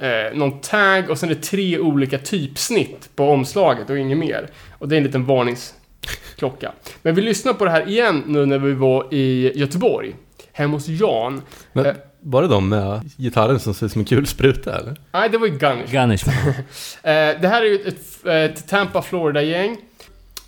eh, 0.00 0.38
någon 0.38 0.60
tag 0.60 1.10
och 1.10 1.18
sen 1.18 1.30
är 1.30 1.34
det 1.34 1.42
tre 1.42 1.78
olika 1.78 2.18
typsnitt 2.18 3.08
på 3.16 3.30
omslaget 3.30 3.90
och 3.90 3.98
inget 3.98 4.18
mer. 4.18 4.48
Och 4.78 4.88
det 4.88 4.94
är 4.94 4.96
en 4.96 5.04
liten 5.04 5.24
varningsklocka. 5.26 6.72
Men 7.02 7.14
vi 7.14 7.22
lyssnar 7.22 7.52
på 7.52 7.64
det 7.64 7.70
här 7.70 7.88
igen 7.88 8.22
nu 8.26 8.46
när 8.46 8.58
vi 8.58 8.72
var 8.72 9.14
i 9.14 9.52
Göteborg. 9.58 10.14
Hemma 10.52 10.72
hos 10.76 10.88
Jan. 10.88 11.42
Men, 11.72 11.86
Eh. 11.86 11.94
var 12.20 12.42
det 12.42 12.48
de 12.48 12.68
med 12.68 13.10
gitarren 13.16 13.60
som 13.60 13.74
ser 13.74 13.86
ut 13.86 13.92
som 13.92 14.00
en 14.00 14.04
kulspruta 14.04 14.78
eller? 14.78 14.96
Nej, 15.12 15.28
det 15.28 15.38
var 15.38 15.46
ju 15.46 15.58
Gunnish. 15.58 15.90
Gunners. 15.90 16.22
Eh, 17.02 17.40
det 17.40 17.48
här 17.48 17.62
är 17.62 17.66
ju 17.66 17.80
ett, 17.80 18.26
ett 18.26 18.68
Tampa, 18.68 19.02
Florida-gäng. 19.02 19.76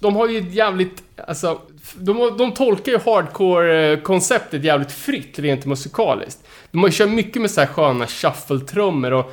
De 0.00 0.16
har 0.16 0.28
ju 0.28 0.38
ett 0.38 0.54
jävligt, 0.54 1.02
alltså, 1.26 1.60
de, 1.94 2.36
de 2.38 2.52
tolkar 2.54 2.92
ju 2.92 2.98
hardcore-konceptet 2.98 4.64
jävligt 4.64 4.92
fritt 4.92 5.38
rent 5.38 5.66
musikaliskt. 5.66 6.46
De 6.70 6.78
har 6.78 6.88
ju 6.88 6.92
kört 6.92 7.10
mycket 7.10 7.42
med 7.42 7.50
så 7.50 7.60
här 7.60 7.68
sköna 7.68 8.06
shuffle-trummor 8.06 9.10
och 9.10 9.32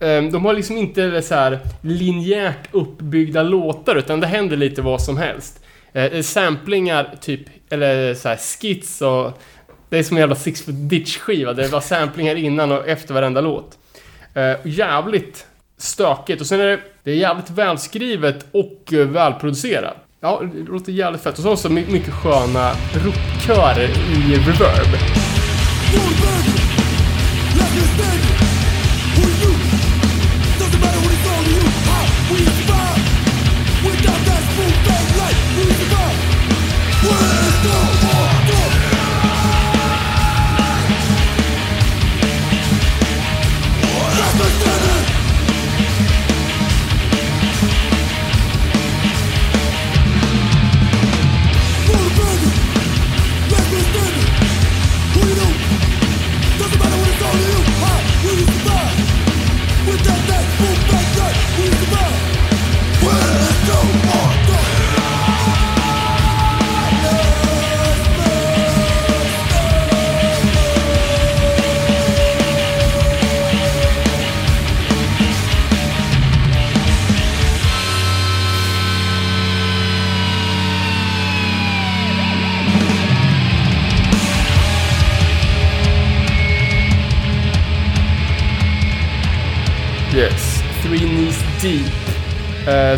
um, 0.00 0.30
de 0.30 0.44
har 0.44 0.52
liksom 0.52 0.76
inte 0.76 1.22
så 1.22 1.34
här 1.34 1.58
linjärt 1.80 2.68
uppbyggda 2.70 3.42
låtar 3.42 3.96
utan 3.96 4.20
det 4.20 4.26
händer 4.26 4.56
lite 4.56 4.82
vad 4.82 5.02
som 5.02 5.16
helst. 5.16 5.64
Uh, 5.96 6.22
samplingar 6.22 7.14
typ, 7.20 7.40
eller 7.70 8.14
så 8.14 8.28
här 8.28 8.36
skits 8.36 9.02
och 9.02 9.38
det 9.88 9.98
är 9.98 10.02
som 10.02 10.16
en 10.16 10.20
jävla 10.20 10.36
Six 10.36 10.62
Foot 10.62 10.74
Ditch-skiva. 10.74 11.52
Det 11.52 11.68
var 11.68 11.80
samplingar 11.80 12.34
innan 12.36 12.72
och 12.72 12.88
efter 12.88 13.14
varenda 13.14 13.40
låt. 13.40 13.78
Uh, 14.36 14.66
jävligt 14.66 15.46
stökigt. 15.82 16.40
Och 16.40 16.46
sen 16.46 16.60
är 16.60 16.66
det, 16.66 16.80
det 17.02 17.10
är 17.10 17.16
jävligt 17.16 17.50
välskrivet 17.50 18.46
och 18.52 18.92
eh, 18.92 19.06
välproducerat. 19.06 19.96
Ja, 20.24 20.42
det 20.54 20.72
låter 20.72 20.92
jävligt 20.92 21.22
fett. 21.22 21.38
Och 21.38 21.42
så 21.42 21.52
också 21.52 21.68
så 21.68 21.74
mycket 21.74 22.14
sköna 22.14 22.72
rockkörer 22.94 23.88
i 23.88 24.34
reverb. 24.34 24.96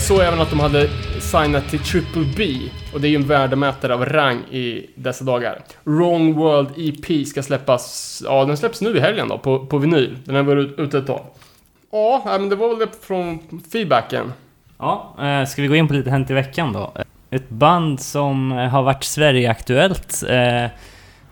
Såg 0.05 0.21
även 0.21 0.41
att 0.41 0.51
de 0.51 0.61
hade 0.61 0.89
signat 1.21 1.69
till 1.69 1.79
Triple 1.79 2.25
B. 2.37 2.59
Och 2.95 3.01
det 3.01 3.09
är 3.09 3.11
ju 3.11 3.17
en 3.17 3.27
värdemätare 3.27 3.95
av 3.95 4.05
rang 4.05 4.39
i 4.51 4.91
dessa 4.95 5.25
dagar. 5.25 5.63
Wrong 5.85 6.35
World 6.35 6.69
EP 6.77 7.27
ska 7.27 7.43
släppas, 7.43 8.23
ja 8.27 8.45
den 8.45 8.57
släpps 8.57 8.81
nu 8.81 8.97
i 8.97 9.01
helgen 9.01 9.29
då, 9.29 9.39
på, 9.39 9.67
på 9.67 9.79
vinyl. 9.79 10.19
Den 10.25 10.35
har 10.35 10.43
varit 10.43 10.79
ute 10.79 10.99
ett 10.99 11.07
tag. 11.07 11.21
Ja, 11.93 12.23
men 12.25 12.49
det 12.49 12.57
var 12.57 12.69
väl 12.69 12.79
det 12.79 13.07
från 13.07 13.39
feedbacken. 13.73 14.33
Ja, 14.79 15.15
eh, 15.23 15.47
ska 15.47 15.63
vi 15.63 15.69
gå 15.69 15.77
in 15.77 15.89
på 15.89 15.95
lite 15.95 16.11
Hänt 16.11 16.31
i 16.31 16.35
veckan 16.35 16.73
då? 16.73 16.93
Ett 17.31 17.49
band 17.49 18.01
som 18.01 18.53
eh, 18.53 18.69
har 18.69 18.83
varit 18.83 19.05
Sverigeaktuellt 19.05 20.23
eh, 20.29 20.71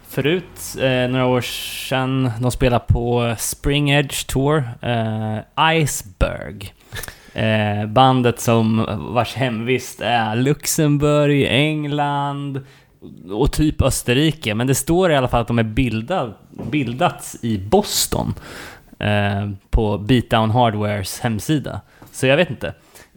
förut, 0.08 0.76
eh, 0.80 1.10
några 1.10 1.26
år 1.26 1.40
sedan. 1.40 2.30
De 2.40 2.50
spelade 2.50 2.84
på 2.88 3.34
Spring 3.38 3.90
Edge 3.90 4.26
Tour, 4.26 4.64
Iceberg. 5.74 6.72
Eh, 7.34 7.86
bandet 7.86 8.40
som 8.40 8.86
vars 9.14 9.34
hemvist 9.34 10.00
är 10.00 10.36
Luxemburg, 10.36 11.46
England 11.50 12.60
och 13.30 13.52
typ 13.52 13.82
Österrike. 13.82 14.54
Men 14.54 14.66
det 14.66 14.74
står 14.74 15.10
i 15.10 15.16
alla 15.16 15.28
fall 15.28 15.40
att 15.40 15.48
de 15.48 15.58
är 15.58 15.62
bildad, 15.62 16.34
bildats 16.70 17.36
i 17.42 17.58
Boston 17.58 18.34
eh, 18.98 19.50
på 19.70 19.98
Beatdown 19.98 20.50
Hardwares 20.50 21.20
hemsida. 21.20 21.80
Så 22.12 22.26
jag 22.26 22.36
vet 22.36 22.50
inte. 22.50 22.66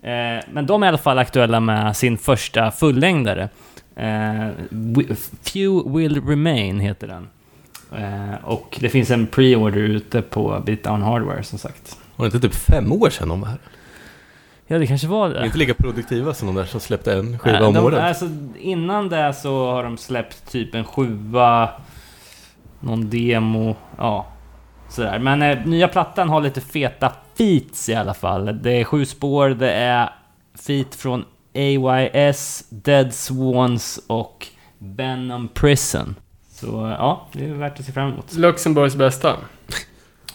Eh, 0.02 0.44
men 0.52 0.66
de 0.66 0.84
är 0.84 0.88
i 0.88 0.90
alla 0.90 0.98
fall 0.98 1.20
aktuella 1.20 1.60
med 1.60 1.98
sin 1.98 2.18
första 2.18 2.72
fullängdare. 2.72 3.50
Eh, 3.96 4.50
Few 5.42 5.98
Will 5.98 6.22
Remain 6.28 6.80
heter 6.80 7.08
den. 7.08 7.28
Eh, 7.92 8.36
och 8.44 8.78
det 8.80 8.90
finns 8.90 9.12
en 9.12 9.28
pre-order 9.28 9.82
ute 9.82 10.22
på 10.22 10.62
Beatdown 10.66 11.02
Hardware 11.02 11.44
som 11.44 11.60
sagt. 11.60 11.98
Var 12.16 12.26
det 12.26 12.36
inte 12.36 12.48
typ 12.48 12.56
fem 12.56 12.92
år 12.92 13.10
sedan 13.10 13.30
de 13.30 13.42
var 13.42 13.48
här? 13.48 13.60
Ja, 14.68 14.78
det 14.78 14.88
kanske 14.88 15.08
var 15.08 15.30
det. 15.30 15.46
inte 15.46 15.58
lika 15.58 15.74
produktiva 15.74 16.34
som 16.34 16.48
de 16.48 16.56
där 16.56 16.66
som 16.66 16.80
släppte 16.80 17.14
en 17.14 17.40
skiva 17.40 17.60
Nej, 17.60 17.68
om 17.68 17.74
de, 17.74 17.86
året. 17.86 18.00
Alltså, 18.00 18.30
innan 18.60 19.10
det 19.10 19.34
så 19.34 19.72
har 19.72 19.84
de 19.84 19.98
släppt 19.98 20.52
typ 20.52 20.76
en 20.76 20.84
sjua, 20.84 21.70
någon 22.80 23.10
demo, 23.10 23.76
ja. 23.98 24.26
Sådär. 24.90 25.20
Men 25.20 25.42
eh, 25.42 25.66
nya 25.66 25.88
plattan 25.88 26.30
har 26.30 26.42
lite 26.42 26.62
feta 26.62 27.12
feats 27.38 27.90
i 27.90 27.96
alla 27.96 28.14
fall. 28.14 28.60
Det 28.62 28.72
är 28.72 28.84
sju 28.84 29.06
spår, 29.06 29.50
det 29.50 29.72
är 29.72 30.10
feat 30.68 30.96
från 30.96 31.26
AYS, 31.56 32.66
Dead 32.70 33.14
Swans 33.14 34.00
och 34.08 34.48
Venom 34.78 35.48
Prison. 35.48 36.16
Så 36.52 36.96
ja, 37.00 37.28
det 37.32 37.46
är 37.46 37.54
värt 37.54 37.80
att 37.80 37.86
se 37.86 37.92
fram 37.92 38.12
emot. 38.12 38.34
Luxemburgs 38.34 38.96
bästa. 38.96 39.36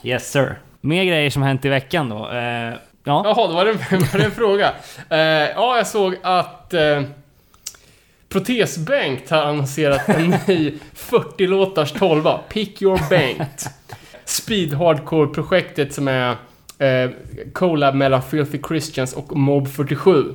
Yes 0.02 0.30
sir. 0.32 0.58
Mer 0.80 1.04
grejer 1.04 1.30
som 1.30 1.42
hänt 1.42 1.64
i 1.64 1.68
veckan 1.68 2.08
då. 2.08 2.30
Eh, 2.30 2.74
ja. 3.04 3.22
Jaha, 3.24 3.46
då 3.48 3.54
var 3.54 3.64
det, 3.64 3.72
var 3.72 4.18
det 4.18 4.24
en 4.24 4.30
fråga. 4.30 4.72
Eh, 5.08 5.18
ja, 5.54 5.76
jag 5.76 5.86
såg 5.86 6.16
att 6.22 6.74
eh, 6.74 7.02
Protesbänkt 8.28 9.30
har 9.30 9.42
annonserat 9.42 10.08
en 10.08 10.30
ny 10.46 10.78
40-låtars 10.94 11.92
12 11.98 12.24
Pick 12.48 12.82
Your 12.82 13.00
Bengt. 13.10 13.66
Speed 14.24 14.74
Hardcore-projektet 14.74 15.94
som 15.94 16.08
är 16.08 16.36
eh, 16.78 17.10
collab 17.52 17.94
mellan 17.94 18.22
Filthy 18.22 18.58
Christians 18.68 19.12
och 19.12 19.36
Mob 19.36 19.68
47. 19.68 20.34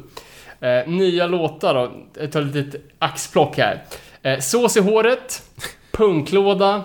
Eh, 0.59 0.87
nya 0.87 1.27
låtar 1.27 1.73
då, 1.73 1.91
jag 2.21 2.31
tar 2.31 2.41
ett 2.41 2.55
litet 2.55 2.81
axplock 2.99 3.57
här. 3.57 3.83
Eh, 4.21 4.39
sås 4.39 4.77
i 4.77 4.79
håret, 4.79 5.43
punklåda, 5.91 6.83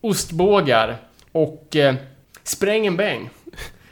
ostbågar 0.00 0.96
och 1.32 1.76
eh, 1.76 1.94
spräng 2.42 2.86
en 2.86 2.96
bäng. 2.96 3.30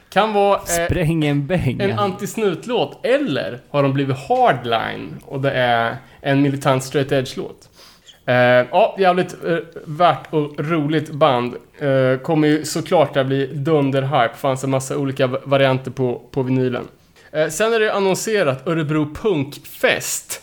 Kan 0.09 0.33
vara 0.33 0.55
eh, 0.57 0.85
Spräng 0.85 1.25
en 1.25 1.47
bäng. 1.47 1.79
en 1.81 1.99
anti-snutlåt 1.99 2.99
eller 3.03 3.59
har 3.69 3.83
de 3.83 3.93
blivit 3.93 4.17
hardline 4.17 5.15
och 5.25 5.41
det 5.41 5.51
är 5.51 5.95
en 6.21 6.41
militant 6.41 6.83
straight 6.83 7.11
edge-låt. 7.11 7.69
Eh, 8.25 8.35
ja, 8.71 8.95
jävligt 8.99 9.35
eh, 9.47 9.57
värt 9.85 10.33
och 10.33 10.59
roligt 10.59 11.11
band. 11.11 11.53
Eh, 11.79 12.19
kommer 12.21 12.47
ju 12.47 12.65
såklart 12.65 13.17
att 13.17 13.25
bli 13.27 13.47
dunder-hype. 13.53 14.33
Fanns 14.35 14.63
en 14.63 14.69
massa 14.69 14.97
olika 14.97 15.27
va- 15.27 15.39
varianter 15.43 15.91
på, 15.91 16.21
på 16.31 16.43
vinylen. 16.43 16.87
Eh, 17.31 17.47
sen 17.47 17.73
är 17.73 17.79
det 17.79 17.93
annonserat 17.93 18.67
Örebro 18.67 19.13
Punkfest. 19.15 20.41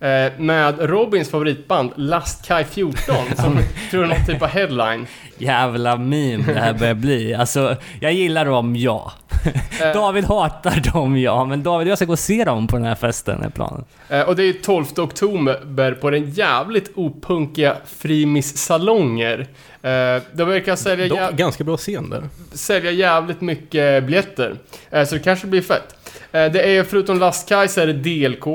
Eh, 0.00 0.32
med 0.38 0.74
Robins 0.80 1.30
favoritband 1.30 1.90
Last 1.96 2.46
Kai 2.46 2.64
14 2.64 3.14
som 3.36 3.58
tror 3.90 4.06
någon 4.06 4.26
typ 4.26 4.42
av 4.42 4.48
headline. 4.48 5.06
Jävla 5.38 5.96
meme 5.96 6.44
det 6.52 6.60
här 6.60 6.72
börjar 6.72 6.94
bli. 6.94 7.34
Alltså, 7.34 7.76
jag 8.00 8.12
gillar 8.12 8.44
dem, 8.44 8.76
ja. 8.76 9.12
Eh, 9.82 9.92
David 9.92 10.24
hatar 10.24 10.92
dem, 10.92 11.16
ja. 11.18 11.44
Men 11.44 11.62
David, 11.62 11.88
jag 11.88 11.98
ska 11.98 12.04
gå 12.04 12.12
och 12.12 12.18
se 12.18 12.44
dem 12.44 12.66
på 12.66 12.76
den 12.76 12.84
här 12.84 12.94
festen, 12.94 13.42
är 13.42 13.48
planen. 13.50 13.84
Eh, 14.08 14.20
Och 14.20 14.36
det 14.36 14.42
är 14.42 14.46
ju 14.46 14.52
12 14.52 14.84
oktober 14.96 15.92
på 15.94 16.10
den 16.10 16.30
jävligt 16.30 16.90
opunkiga 16.94 17.76
Frimis 17.98 18.56
salonger. 18.58 19.38
Eh, 19.82 20.22
De 20.32 20.44
verkar 20.44 20.76
sälja, 20.76 21.08
Dock 21.08 21.32
ganska 21.36 21.64
bra 21.64 21.76
scen 21.76 22.10
där. 22.10 22.22
sälja 22.52 22.90
jävligt 22.90 23.40
mycket 23.40 24.04
biljetter. 24.04 24.54
Eh, 24.90 25.04
Så 25.04 25.14
det 25.14 25.20
kanske 25.20 25.46
blir 25.46 25.62
fett. 25.62 25.94
Eh, 26.32 26.46
Det 26.52 26.76
är 26.76 26.82
förutom 26.84 27.18
Lastkaj 27.18 27.68
så 27.68 27.80
är 27.80 27.86
det 27.86 27.92
DLK, 27.92 28.46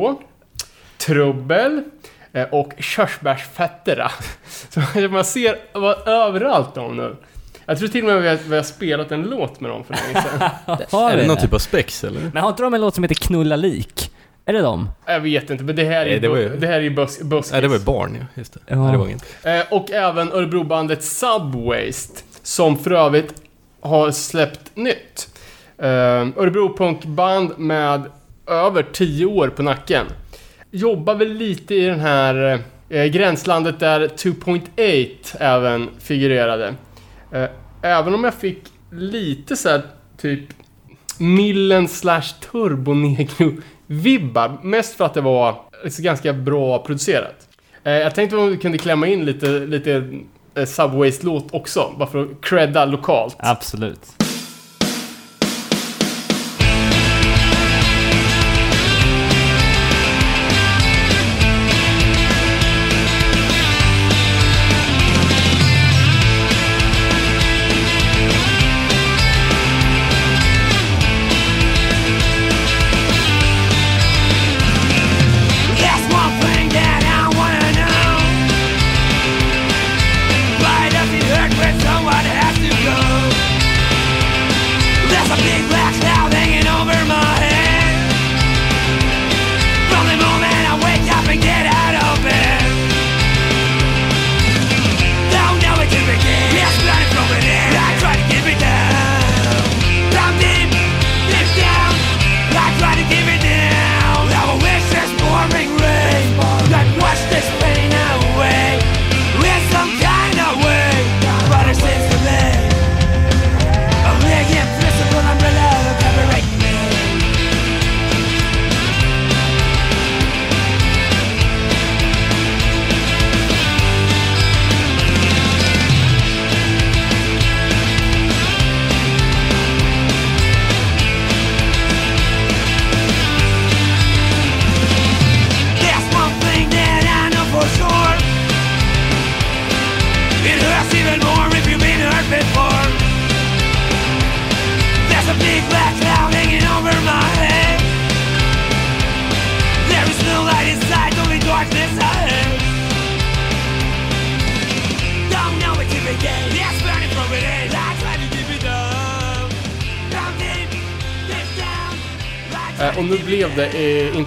Trubbel 0.97 1.83
eh, 2.33 2.43
och 2.51 2.73
Körsbärsfetterna. 2.79 4.11
Så 4.69 4.79
man 5.09 5.25
ser 5.25 5.55
vad 5.73 6.07
överallt 6.07 6.75
dem 6.75 6.97
nu. 6.97 7.15
Jag 7.65 7.77
tror 7.79 7.87
till 7.87 8.01
och 8.01 8.07
med 8.13 8.21
vi 8.21 8.27
har, 8.27 8.35
vi 8.49 8.55
har 8.55 8.63
spelat 8.63 9.11
en 9.11 9.21
låt 9.21 9.59
med 9.59 9.71
dem 9.71 9.83
för 9.83 9.93
länge 9.93 10.27
sedan. 10.27 10.49
Har 10.91 11.11
är 11.11 11.17
det 11.17 11.27
någon 11.27 11.37
typ 11.37 11.53
av 11.53 11.57
spex 11.59 12.03
eller? 12.03 12.19
Men 12.33 12.43
har 12.43 12.49
inte 12.49 12.63
de 12.63 12.73
en 12.73 12.81
låt 12.81 12.95
som 12.95 13.03
heter 13.03 13.15
Knulla 13.15 13.55
lik? 13.55 14.11
Är 14.45 14.53
det 14.53 14.61
dem? 14.61 14.89
Jag 15.05 15.19
vet 15.19 15.49
inte, 15.49 15.63
men 15.63 15.75
det 15.75 15.83
här 15.83 15.91
är 16.01 16.05
Nej, 16.05 16.13
ju 16.13 16.19
det 16.19 16.27
var 16.27 16.35
bu- 16.37 16.39
ju- 16.53 16.57
det 16.57 16.67
här 16.67 16.73
är 16.73 16.81
ju 16.81 16.89
bus, 16.89 17.19
buskis. 17.21 17.51
Nej, 17.51 17.61
det 17.61 17.67
var 17.67 17.75
ju 17.75 17.81
barn 17.83 18.17
ja. 18.19 18.25
Just 18.35 18.53
det. 18.53 18.59
Ja. 18.67 18.75
Nej, 18.75 18.91
det 18.91 18.97
var 18.97 19.05
inget. 19.07 19.45
Eh, 19.45 19.61
och 19.73 19.91
även 19.91 20.31
Örebrobandet 20.31 21.03
Subwaste, 21.03 22.21
som 22.43 22.77
för 22.77 22.91
övrigt 22.91 23.33
har 23.81 24.11
släppt 24.11 24.75
nytt. 24.75 25.29
Eh, 25.77 25.87
Örebro-punkband 26.37 27.57
med 27.57 28.01
över 28.47 28.83
10 28.93 29.25
år 29.25 29.47
på 29.47 29.63
nacken. 29.63 30.05
Jobbar 30.75 31.15
väl 31.15 31.33
lite 31.33 31.75
i 31.75 31.85
den 31.85 31.99
här 31.99 32.59
eh, 32.89 33.05
gränslandet 33.05 33.79
där 33.79 34.07
2.8 34.07 35.35
även 35.39 35.89
figurerade. 35.99 36.75
Eh, 37.31 37.45
även 37.81 38.13
om 38.13 38.23
jag 38.23 38.33
fick 38.33 38.59
lite 38.91 39.55
så 39.55 39.69
här 39.69 39.81
typ 40.17 40.39
Millen 41.17 41.87
slash 41.87 42.23
Turbonegro-vibbar. 42.51 44.57
Mest 44.63 44.95
för 44.95 45.05
att 45.05 45.13
det 45.13 45.21
var 45.21 45.55
liksom 45.83 46.03
ganska 46.03 46.33
bra 46.33 46.79
producerat. 46.79 47.47
Eh, 47.83 47.93
jag 47.93 48.15
tänkte 48.15 48.37
om 48.37 48.49
vi 48.49 48.57
kunde 48.57 48.77
klämma 48.77 49.07
in 49.07 49.25
lite, 49.25 49.47
lite 49.47 50.09
eh, 50.55 50.65
Subways-låt 50.65 51.47
också, 51.51 51.93
bara 51.97 52.09
för 52.09 52.23
att 52.23 52.29
credda 52.41 52.85
lokalt. 52.85 53.35
Absolut. 53.39 54.22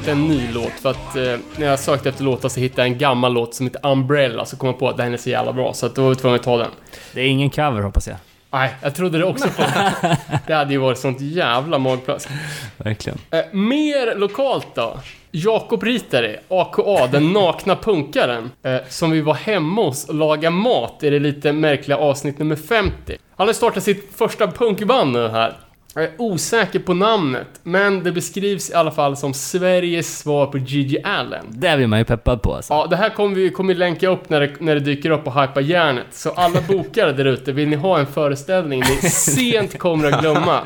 Inte 0.09 0.21
en 0.21 0.29
ny 0.29 0.53
låt 0.53 0.73
för 0.73 0.91
att 0.91 1.17
eh, 1.17 1.39
när 1.57 1.67
jag 1.67 1.79
sökte 1.79 2.09
efter 2.09 2.25
låtar 2.25 2.49
så 2.49 2.61
hittade 2.61 2.83
jag 2.83 2.93
en 2.93 2.99
gammal 2.99 3.33
låt 3.33 3.55
som 3.55 3.67
heter 3.67 3.91
Umbrella 3.91 4.45
så 4.45 4.57
kom 4.57 4.67
jag 4.67 4.79
på 4.79 4.89
att 4.89 4.97
den 4.97 5.13
är 5.13 5.17
så 5.17 5.31
jävla 5.31 5.53
bra 5.53 5.73
så 5.73 5.87
att 5.87 5.95
då 5.95 6.03
var 6.03 6.11
vi 6.11 6.17
tvungna 6.17 6.37
att 6.37 6.43
ta 6.43 6.57
den. 6.57 6.71
Det 7.15 7.21
är 7.21 7.27
ingen 7.27 7.51
cover 7.51 7.83
hoppas 7.83 8.09
jag. 8.09 8.17
Nej, 8.51 8.75
jag 8.83 8.95
trodde 8.95 9.19
det 9.19 9.25
också 9.25 9.49
på 9.49 9.63
Det 10.47 10.55
hade 10.55 10.73
ju 10.73 10.79
varit 10.79 10.99
sånt 10.99 11.21
jävla 11.21 11.79
magplask. 11.79 12.29
Verkligen. 12.77 13.19
Eh, 13.31 13.41
mer 13.53 14.15
lokalt 14.15 14.67
då. 14.75 14.99
Jakob 15.31 15.83
Ritari, 15.83 16.37
AKA, 16.49 17.07
den 17.07 17.33
nakna 17.33 17.77
punkaren, 17.77 18.51
eh, 18.63 18.77
som 18.89 19.11
vi 19.11 19.21
var 19.21 19.35
hemma 19.35 19.83
hos 19.83 20.09
och 20.09 20.15
lagade 20.15 20.57
mat 20.57 20.99
i 21.03 21.11
det 21.11 21.19
lite 21.19 21.53
märkliga 21.53 21.99
avsnitt 21.99 22.39
nummer 22.39 22.57
50. 22.57 23.17
Han 23.37 23.47
har 23.47 23.55
startat 23.55 23.83
sitt 23.83 24.17
första 24.17 24.47
punkband 24.47 25.13
nu 25.13 25.29
här. 25.29 25.57
Jag 25.97 26.05
är 26.05 26.11
osäker 26.19 26.79
på 26.79 26.95
namnet, 26.95 27.47
men 27.63 28.03
det 28.03 28.13
beskrivs 28.13 28.71
i 28.71 28.75
alla 28.75 28.91
fall 28.91 29.17
som 29.17 29.35
Sveriges 29.35 30.19
svar 30.19 30.47
på 30.47 30.59
Gigi 30.59 31.03
Allen. 31.05 31.45
Det 31.49 31.77
blir 31.77 31.87
man 31.87 31.99
ju 31.99 32.05
peppad 32.05 32.43
på 32.43 32.55
alltså. 32.55 32.73
Ja, 32.75 32.87
det 32.91 32.97
här 32.97 33.11
kommer 33.11 33.35
vi 33.35 33.51
kommer 33.51 33.75
länka 33.75 34.09
upp 34.09 34.29
när 34.29 34.41
det, 34.41 34.51
när 34.61 34.75
det 34.75 34.81
dyker 34.81 35.11
upp 35.11 35.27
och 35.27 35.41
hypa 35.41 35.61
järnet. 35.61 36.07
Så 36.13 36.31
alla 36.31 36.61
bokare 36.69 37.13
där 37.13 37.25
ute, 37.25 37.53
vill 37.53 37.69
ni 37.69 37.77
ha 37.77 37.99
en 37.99 38.07
föreställning 38.07 38.81
ni 38.81 39.11
sent 39.11 39.79
kommer 39.79 40.13
att 40.13 40.21
glömma, 40.21 40.61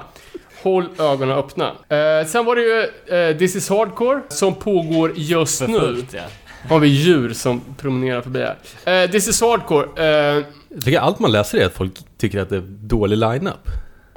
håll 0.63 0.85
ögonen 0.99 1.39
öppna. 1.39 1.67
Eh, 1.89 2.27
sen 2.27 2.45
var 2.45 2.57
det 2.57 2.63
ju 2.63 2.87
eh, 3.19 3.37
This 3.37 3.57
is 3.57 3.69
Hardcore, 3.71 4.21
som 4.29 4.55
pågår 4.55 5.13
just 5.17 5.69
nu. 5.69 5.79
Fullt, 5.81 6.15
ja. 6.15 6.23
Har 6.69 6.79
vi 6.79 6.89
djur 6.89 7.33
som 7.33 7.61
promenerar 7.79 8.21
förbi 8.21 8.45
här. 8.85 9.03
Eh, 9.05 9.11
This 9.11 9.29
is 9.29 9.41
Hardcore, 9.41 9.87
eh, 9.97 10.45
Jag 10.69 10.85
tycker 10.85 10.99
allt 10.99 11.19
man 11.19 11.33
läser 11.33 11.59
är 11.59 11.67
att 11.67 11.75
folk 11.75 11.93
tycker 12.19 12.41
att 12.41 12.49
det 12.49 12.57
är 12.57 12.65
dålig 12.81 13.17
line-up 13.19 13.69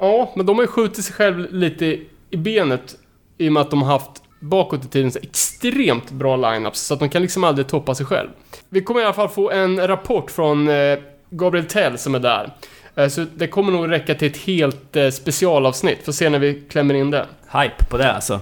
ja, 0.04 0.32
men 0.36 0.46
de 0.46 0.56
har 0.56 0.62
ju 0.62 0.68
skjutit 0.68 1.04
sig 1.04 1.14
själv 1.14 1.54
lite 1.54 1.98
i 2.30 2.36
benet 2.36 2.96
i 3.38 3.48
och 3.48 3.52
med 3.52 3.60
att 3.60 3.70
de 3.70 3.82
har 3.82 3.92
haft 3.92 4.22
bakåt 4.40 4.84
i 4.84 4.88
tiden 4.88 5.12
så 5.12 5.18
extremt 5.22 6.10
bra 6.10 6.36
lineups 6.36 6.80
så 6.80 6.94
att 6.94 7.00
de 7.00 7.08
kan 7.08 7.22
liksom 7.22 7.44
aldrig 7.44 7.66
toppa 7.66 7.94
sig 7.94 8.06
själv. 8.06 8.28
Vi 8.68 8.82
kommer 8.82 9.00
i 9.00 9.04
alla 9.04 9.12
fall 9.12 9.28
få 9.28 9.50
en 9.50 9.86
rapport 9.86 10.30
från 10.30 10.68
eh, 10.68 10.98
Gabriel 11.30 11.66
Tell 11.66 11.98
som 11.98 12.14
är 12.14 12.18
där. 12.18 12.52
Eh, 12.94 13.08
så 13.08 13.26
det 13.34 13.46
kommer 13.46 13.72
nog 13.72 13.90
räcka 13.90 14.14
till 14.14 14.30
ett 14.30 14.36
helt 14.36 14.96
eh, 14.96 15.10
specialavsnitt. 15.10 16.04
Får 16.04 16.12
se 16.12 16.28
när 16.28 16.38
vi 16.38 16.62
klämmer 16.68 16.94
in 16.94 17.10
det. 17.10 17.26
Hype 17.52 17.84
på 17.90 17.98
det 17.98 18.12
alltså. 18.12 18.40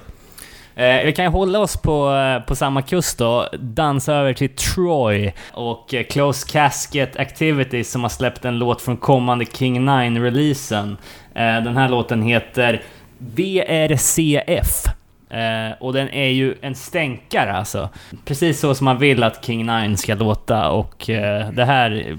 Eh, 0.74 1.04
vi 1.04 1.12
kan 1.12 1.24
ju 1.24 1.30
hålla 1.30 1.58
oss 1.58 1.76
på, 1.76 2.12
eh, 2.14 2.46
på 2.46 2.54
samma 2.54 2.82
kust 2.82 3.18
då, 3.18 3.48
dansa 3.58 4.14
över 4.14 4.32
till 4.32 4.56
Troy 4.56 5.32
och 5.52 5.94
eh, 5.94 6.04
Close 6.04 6.48
Casket 6.52 7.16
Activities 7.16 7.90
som 7.90 8.02
har 8.02 8.08
släppt 8.08 8.44
en 8.44 8.58
låt 8.58 8.82
från 8.82 8.96
kommande 8.96 9.44
King 9.44 9.88
9-releasen. 9.88 10.96
Eh, 11.34 11.64
den 11.64 11.76
här 11.76 11.88
låten 11.88 12.22
heter 12.22 12.82
VRCF. 13.18 14.86
Eh, 15.30 15.72
och 15.80 15.92
den 15.92 16.08
är 16.08 16.28
ju 16.28 16.54
en 16.60 16.74
stänkare 16.74 17.52
alltså. 17.52 17.88
Precis 18.24 18.60
så 18.60 18.74
som 18.74 18.84
man 18.84 18.98
vill 18.98 19.22
att 19.22 19.44
King 19.44 19.66
9 19.66 19.96
ska 19.96 20.14
låta 20.14 20.70
och 20.70 21.10
eh, 21.10 21.50
det 21.50 21.64
här 21.64 21.90
är 21.90 22.16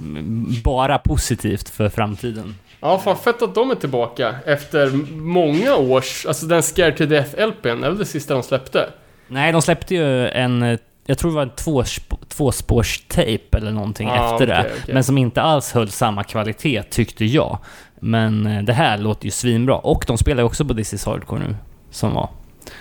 bara 0.64 0.98
positivt 0.98 1.70
för 1.70 1.90
framtiden. 1.90 2.56
Ja, 2.84 3.00
fan 3.00 3.18
fett 3.18 3.42
att 3.42 3.56
de 3.56 3.72
är 3.72 3.76
tillbaka 3.76 4.36
efter 4.46 4.90
många 5.16 5.76
års... 5.76 6.26
Alltså 6.26 6.46
den 6.46 6.64
Scared 6.64 6.98
to 6.98 7.04
Death-LPn, 7.04 7.86
är 7.86 7.90
väl 7.90 7.98
det 7.98 8.06
sista 8.06 8.34
de 8.34 8.44
släppte? 8.44 8.90
Nej, 9.28 9.52
de 9.52 9.62
släppte 9.62 9.96
ju 9.96 10.28
en... 10.28 10.78
Jag 11.06 11.18
tror 11.18 11.32
det 11.32 11.36
var 11.36 11.44
en 11.44 11.52
tvåsp- 11.52 12.26
tvåspårstejp 12.28 13.58
eller 13.58 13.72
någonting 13.72 14.10
Ah, 14.10 14.32
efter 14.34 14.48
det. 14.48 14.60
okej, 14.60 14.72
okej. 14.82 14.94
Men 14.94 15.04
som 15.04 15.18
inte 15.18 15.42
alls 15.42 15.72
höll 15.72 15.90
samma 15.90 16.24
kvalitet, 16.24 16.84
tyckte 16.84 17.26
jag. 17.26 17.58
Men 18.00 18.46
eh, 18.46 18.64
det 18.64 18.74
här 18.74 18.98
låter 18.98 19.26
ju 19.26 19.32
svinbra. 19.32 19.76
Och 19.78 20.04
de 20.08 20.18
spelar 20.18 20.42
ju 20.44 20.46
också 20.46 20.66
på 20.66 20.74
This 20.74 20.94
is 20.94 21.06
Hardcore 21.06 21.40
nu, 21.48 21.56
som 21.92 22.14
var. 22.14 22.30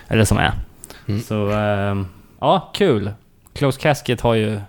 Eller 0.09 0.25
som 0.25 0.39
är. 0.39 0.53
Mm. 1.09 1.21
Så, 1.23 1.51
ehm, 1.51 2.07
ja, 2.41 2.71
kul. 2.75 3.11
Close 3.55 3.81
Casket 3.81 4.21
har 4.21 4.35
ju 4.35 4.61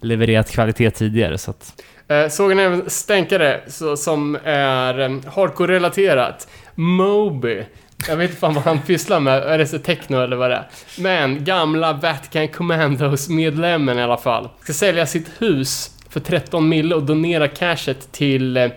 levererat 0.00 0.50
kvalitet 0.50 0.90
tidigare, 0.90 1.38
så 1.38 1.50
att... 1.50 1.82
Eh, 2.10 2.28
såg 2.28 2.56
ni 2.56 2.62
även 2.62 2.90
stänkare 2.90 3.60
så, 3.66 3.96
som 3.96 4.38
är 4.44 5.00
eh, 5.00 5.10
hardcore-relaterat? 5.34 6.48
Moby. 6.74 7.64
Jag 8.08 8.16
vet 8.16 8.30
inte 8.30 8.40
fan 8.40 8.54
vad 8.54 8.64
han 8.64 8.82
pysslar 8.82 9.20
med, 9.20 9.42
är 9.42 9.58
det 9.58 9.66
så 9.66 9.78
techno 9.78 10.20
eller 10.20 10.36
vad 10.36 10.50
det 10.50 10.56
är? 10.56 10.68
Men 10.98 11.44
gamla 11.44 11.92
Vatican 11.92 12.48
Commandos-medlemmen 12.48 13.98
i 13.98 14.02
alla 14.02 14.16
fall. 14.16 14.48
Ska 14.62 14.72
sälja 14.72 15.06
sitt 15.06 15.30
hus 15.38 15.90
för 16.08 16.20
13 16.20 16.68
mille 16.68 16.94
och 16.94 17.02
donera 17.02 17.48
cashet 17.48 18.12
till 18.12 18.56
eh, 18.56 18.70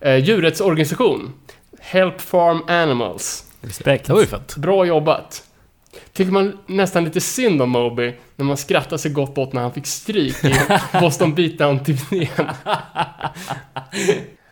eh, 0.00 0.16
djurets 0.16 0.60
organisation. 0.60 1.32
Help 1.80 2.20
Farm 2.20 2.62
Animals. 2.68 3.44
Respekt. 3.60 4.06
Det 4.06 4.12
var 4.12 4.20
ju 4.20 4.26
fett. 4.26 4.56
Bra 4.56 4.84
jobbat. 4.84 5.42
Tycker 6.20 6.32
man 6.32 6.58
nästan 6.66 7.04
lite 7.04 7.20
synd 7.20 7.62
om 7.62 7.70
Moby 7.70 8.14
när 8.36 8.44
man 8.44 8.56
skrattar 8.56 8.96
sig 8.96 9.10
gott 9.10 9.38
åt 9.38 9.52
när 9.52 9.62
han 9.62 9.72
fick 9.72 9.86
stryk 9.86 10.44
i 10.44 10.54
Boston 11.00 11.34
Beatdown-turnén. 11.34 12.50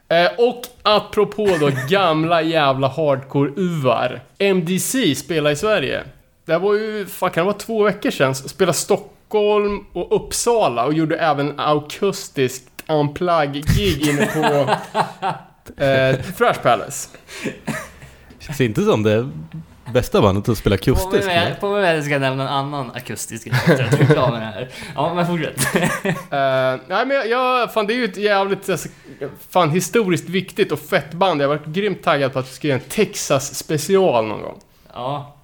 Eh, 0.09 0.31
och 0.39 0.63
apropå 0.83 1.57
då 1.61 1.71
gamla 1.89 2.43
jävla 2.43 2.89
hardcore-uvar. 2.89 4.21
MDC 4.39 5.15
spelar 5.15 5.51
i 5.51 5.57
Sverige. 5.57 6.05
Det 6.45 6.59
var 6.59 6.75
ju, 6.75 7.07
fan 7.07 7.31
kan 7.31 7.41
det 7.41 7.47
vara 7.47 7.59
två 7.59 7.83
veckor 7.83 8.11
sedan, 8.11 8.35
spelade 8.35 8.79
Stockholm 8.79 9.85
och 9.93 10.17
Uppsala 10.17 10.85
och 10.85 10.95
gjorde 10.95 11.17
även 11.17 11.61
akustiskt 11.61 12.71
unplug-gig 12.87 14.09
inne 14.09 14.27
på 14.27 14.71
eh, 15.83 16.17
Thrash 16.37 16.63
Palace. 16.63 17.09
Känns 18.39 18.61
inte 18.61 18.83
som 18.83 19.03
det 19.03 19.31
bästa 19.93 20.23
bandet 20.23 20.49
att 20.49 20.59
spela 20.59 20.75
akustiskt 20.75 21.27
med. 21.27 21.61
på 21.61 21.71
mig 21.71 21.83
med 21.83 22.05
ska 22.05 22.13
jag 22.13 22.21
nämna 22.21 22.43
en 22.43 22.49
annan 22.49 22.91
akustisk 22.95 23.45
grej. 23.45 23.55
Jag 23.67 23.77
tror 23.77 23.89
jag 23.91 24.01
är 24.11 24.15
klar 24.15 24.31
med 24.31 24.41
det 24.41 24.47
här. 24.47 24.69
Ja, 24.95 25.15
men 25.15 25.27
fortsätt. 25.27 25.75
Eh, 26.31 26.81
nej 26.89 27.07
men 27.07 27.11
jag, 27.11 27.29
jag, 27.29 27.73
fan 27.73 27.87
det 27.87 27.93
är 27.93 27.97
ju 27.97 28.05
ett 28.05 28.17
jävligt, 28.17 28.69
alltså, 28.69 28.89
fan 29.51 29.71
historiskt 29.71 30.29
viktigt 30.29 30.73
och 30.73 30.79
fett 30.79 31.13
band. 31.13 31.43
Jag 31.43 31.49
har 31.49 31.57
varit 31.57 31.67
grymt 31.67 32.03
taggad 32.03 32.33
på 32.33 32.39
att 32.39 32.49
vi 32.49 32.55
ska 32.55 32.69
göra 32.69 32.79
en 32.79 32.89
Texas 32.89 33.55
special 33.55 34.27
någon 34.27 34.43
gång. 34.43 34.61
Ja, 34.95 35.39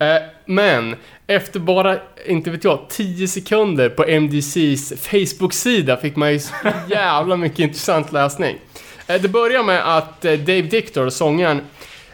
Eh, 0.00 0.22
men, 0.44 0.96
efter 1.26 1.60
bara, 1.60 1.98
inte 2.26 2.50
vet 2.50 2.64
jag, 2.64 2.86
10 2.88 3.28
sekunder 3.28 3.88
på 3.88 4.04
MDCs 4.04 4.92
Facebook-sida 4.98 5.96
fick 5.96 6.16
man 6.16 6.32
ju 6.32 6.38
så 6.38 6.54
jävla 6.88 7.36
mycket 7.36 7.58
intressant 7.58 8.12
läsning. 8.12 8.58
Eh, 9.06 9.20
det 9.20 9.28
börjar 9.28 9.62
med 9.62 9.96
att 9.96 10.22
Dave 10.22 10.62
Dictor, 10.62 11.10
sångaren, 11.10 11.60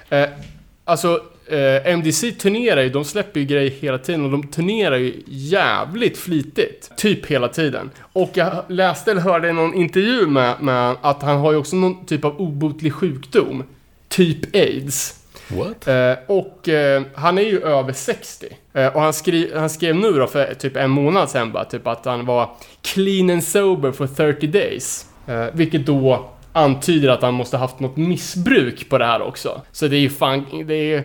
eh, 0.09 0.29
alltså 0.85 1.23
eh, 1.49 1.93
MDC 1.93 2.33
turnerar 2.33 2.83
ju, 2.83 2.89
de 2.89 3.05
släpper 3.05 3.41
ju 3.41 3.47
grejer 3.47 3.71
hela 3.71 3.99
tiden 3.99 4.25
och 4.25 4.31
de 4.31 4.47
turnerar 4.49 4.97
ju 4.97 5.23
jävligt 5.27 6.19
flitigt. 6.19 6.91
Typ 6.97 7.27
hela 7.27 7.49
tiden. 7.49 7.91
Och 8.13 8.31
jag 8.35 8.65
läste 8.69 9.11
eller 9.11 9.21
hörde 9.21 9.49
i 9.49 9.53
någon 9.53 9.75
intervju 9.75 10.27
med, 10.27 10.55
med 10.61 10.97
att 11.01 11.23
han 11.23 11.37
har 11.39 11.53
ju 11.53 11.59
också 11.59 11.77
någon 11.77 12.07
typ 12.07 12.25
av 12.25 12.41
obotlig 12.41 12.93
sjukdom. 12.93 13.63
Typ 14.09 14.55
AIDS. 14.55 15.23
What? 15.49 15.89
Eh, 15.89 16.13
och 16.27 16.69
eh, 16.69 17.03
han 17.15 17.39
är 17.39 17.43
ju 17.43 17.61
över 17.61 17.93
60. 17.93 18.47
Eh, 18.73 18.87
och 18.87 19.01
han, 19.01 19.13
skri 19.13 19.53
han 19.57 19.71
skrev 19.71 19.97
nu 19.97 20.13
då 20.13 20.27
för 20.27 20.55
typ 20.55 20.77
en 20.77 20.91
månad 20.91 21.31
sedan 21.31 21.53
bara, 21.53 21.65
typ 21.65 21.87
att 21.87 22.05
han 22.05 22.27
var 22.27 22.51
clean 22.83 23.31
and 23.31 23.45
sober 23.45 23.93
for 23.93 24.07
30 24.07 24.47
days. 24.47 25.07
Eh, 25.27 25.47
vilket 25.53 25.87
då 25.87 26.31
antyder 26.53 27.09
att 27.09 27.23
han 27.23 27.35
måste 27.35 27.57
haft 27.57 27.81
något 27.81 27.97
missbruk 27.97 28.89
på 28.89 28.99
det 28.99 29.05
här 29.05 29.23
också. 29.23 29.61
Så 29.73 29.89
det 29.89 29.97
är 29.97 30.01
ju 30.01 30.11
fan, 30.11 30.45
det 30.67 30.75
är 30.75 30.97
ju, 30.97 31.03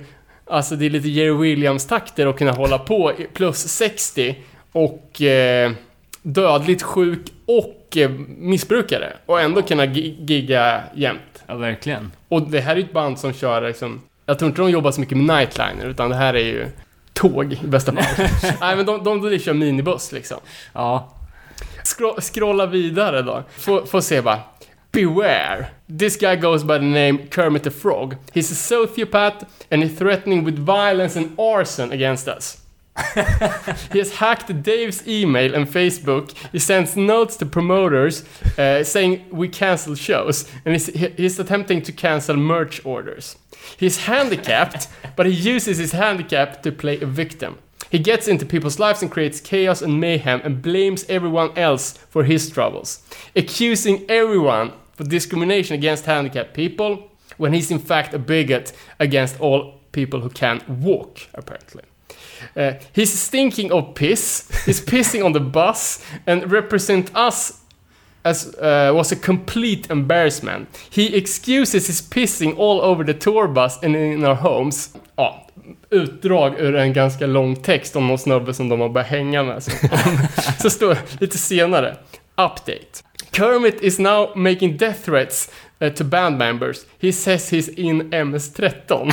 alltså 0.52 0.76
det 0.76 0.86
är 0.86 0.90
lite 0.90 1.10
Jerry 1.10 1.32
Williams-takter 1.34 2.28
att 2.28 2.38
kunna 2.38 2.52
hålla 2.52 2.78
på 2.78 3.14
plus 3.34 3.58
60 3.58 4.36
och 4.72 5.22
eh, 5.22 5.72
dödligt 6.22 6.82
sjuk 6.84 7.20
och 7.46 7.98
eh, 7.98 8.10
missbrukare. 8.38 9.14
Och 9.26 9.42
ändå 9.42 9.62
kunna 9.62 9.86
gi- 9.86 10.16
gigga 10.20 10.84
jämt. 10.96 11.44
ja 11.48 11.56
verkligen. 11.56 12.12
Och 12.28 12.42
det 12.42 12.60
här 12.62 12.72
är 12.72 12.76
ju 12.78 12.84
ett 12.84 12.94
band 12.94 13.20
som 13.20 13.34
kör 13.34 13.68
liksom... 13.68 14.02
Jag 14.26 14.40
tror 14.40 14.50
inte 14.50 14.62
de 14.62 14.70
jobbar 14.72 14.92
så 14.92 15.00
mycket 15.02 15.18
med 15.18 15.38
nightliner, 15.38 15.86
utan 15.86 16.10
det 16.10 16.16
här 16.16 16.34
är 16.34 16.40
ju 16.46 16.68
tåg 17.14 17.54
i 17.64 17.68
bästa 17.68 17.92
fall. 17.94 18.28
Nej 18.62 18.76
men 18.76 18.86
de, 18.86 19.04
de, 19.04 19.30
de 19.30 19.40
kör 19.40 19.54
minibuss 19.54 20.12
liksom. 20.12 20.38
Ja, 20.74 21.14
Scro 21.84 22.16
scrolla 22.22 22.66
vidare 22.66 23.22
då. 23.22 23.44
Få, 23.58 23.86
få 23.86 24.02
se 24.02 24.22
bara. 24.22 24.40
Beware. 24.92 25.72
This 25.88 26.18
guy 26.18 26.36
goes 26.36 26.66
by 26.66 26.78
the 26.78 26.86
name 26.86 27.30
Kermit 27.30 27.64
the 27.64 27.72
Frog. 27.72 28.18
He's 28.34 28.52
a 28.52 28.56
sociopath 28.56 29.48
and 29.70 29.84
he's 29.84 29.98
threatening 29.98 30.44
with 30.44 30.60
violence 30.60 31.16
and 31.16 31.38
arson 31.40 31.94
against 31.94 32.28
us. 32.28 32.62
he 33.94 34.00
has 34.00 34.16
hacked 34.16 34.64
Dave's 34.64 35.08
email 35.08 35.56
and 35.56 35.66
Facebook. 35.66 36.34
He 36.52 36.60
sends 36.60 36.98
notes 36.98 37.38
to 37.38 37.46
promoters 37.46 38.26
uh, 38.58 38.84
saying 38.84 39.26
we 39.32 39.48
cancel 39.48 39.96
shows, 39.96 40.46
and 40.66 40.74
he's, 40.76 40.88
he's 40.88 41.40
attempting 41.40 41.82
to 41.84 41.94
cancel 41.94 42.36
merch 42.36 42.86
orders. 42.86 43.38
He's 43.78 44.06
handicapped, 44.06 44.90
but 45.16 45.26
he 45.26 45.32
uses 45.32 45.78
his 45.78 45.94
handicap 45.94 46.62
to 46.64 46.72
play 46.72 47.00
a 47.00 47.06
victim. 47.06 47.60
He 47.90 48.00
gets 48.00 48.28
into 48.28 48.46
people's 48.46 48.80
lives 48.80 49.02
and 49.02 49.12
creates 49.12 49.42
chaos 49.42 49.82
and 49.82 50.00
mayhem 50.00 50.42
and 50.44 50.62
blames 50.62 51.06
everyone 51.10 51.58
else 51.58 51.94
for 52.10 52.24
his 52.24 52.50
troubles, 52.50 53.02
accusing 53.36 54.06
everyone 54.10 54.74
for 54.96 55.04
discrimination 55.04 55.76
against 55.76 56.06
handicapped 56.06 56.54
people 56.54 57.10
when 57.38 57.54
he's 57.54 57.72
in 57.72 57.80
fact 57.80 58.14
a 58.14 58.20
bigot 58.20 58.74
against 59.00 59.40
all 59.40 59.80
people 59.92 60.20
who 60.22 60.30
can 60.30 60.62
walk, 60.68 61.20
apparently. 61.34 61.84
Uh, 62.56 62.74
he's 62.94 63.14
stinking 63.14 63.72
of 63.72 63.96
piss, 63.96 64.48
he's 64.66 64.82
pissing 64.86 65.24
on 65.24 65.34
the 65.34 65.40
bus, 65.40 66.04
and 66.28 66.52
represent 66.52 67.16
us 67.16 67.62
as 68.24 68.56
uh, 68.56 68.92
was 68.94 69.12
a 69.12 69.16
complete 69.16 69.90
embarrassment. 69.90 70.68
He 70.90 71.16
excuses 71.16 71.88
his 71.88 72.02
pissing 72.02 72.58
all 72.58 72.82
over 72.82 73.04
the 73.04 73.14
tour 73.14 73.48
bus 73.48 73.82
and 73.84 73.96
in 73.96 74.24
our 74.24 74.36
homes. 74.36 74.94
Ja, 75.18 75.48
utdrag 75.90 76.60
ur 76.60 76.76
en 76.76 76.94
ganska 76.94 77.28
lång 77.28 77.56
text 77.56 77.96
om 77.96 78.08
någon 78.08 78.18
snubbe 78.18 78.54
som 78.54 78.70
de 78.70 78.80
har 78.80 78.90
börjat 78.90 79.10
hänga 79.10 79.44
med. 79.44 79.64
Så, 79.64 79.72
så 80.62 80.70
står 80.70 80.98
lite 81.20 81.38
senare. 81.38 81.98
Update. 82.38 83.04
Kermit 83.32 83.82
is 83.82 84.00
now 84.00 84.36
making 84.36 84.78
death 84.78 85.06
threats 85.06 85.52
uh, 85.82 85.90
to 85.90 86.04
band 86.04 86.38
members. 86.38 86.86
He 87.00 87.12
says 87.12 87.54
he's 87.54 87.70
in 87.70 88.10
MS-13. 88.14 89.12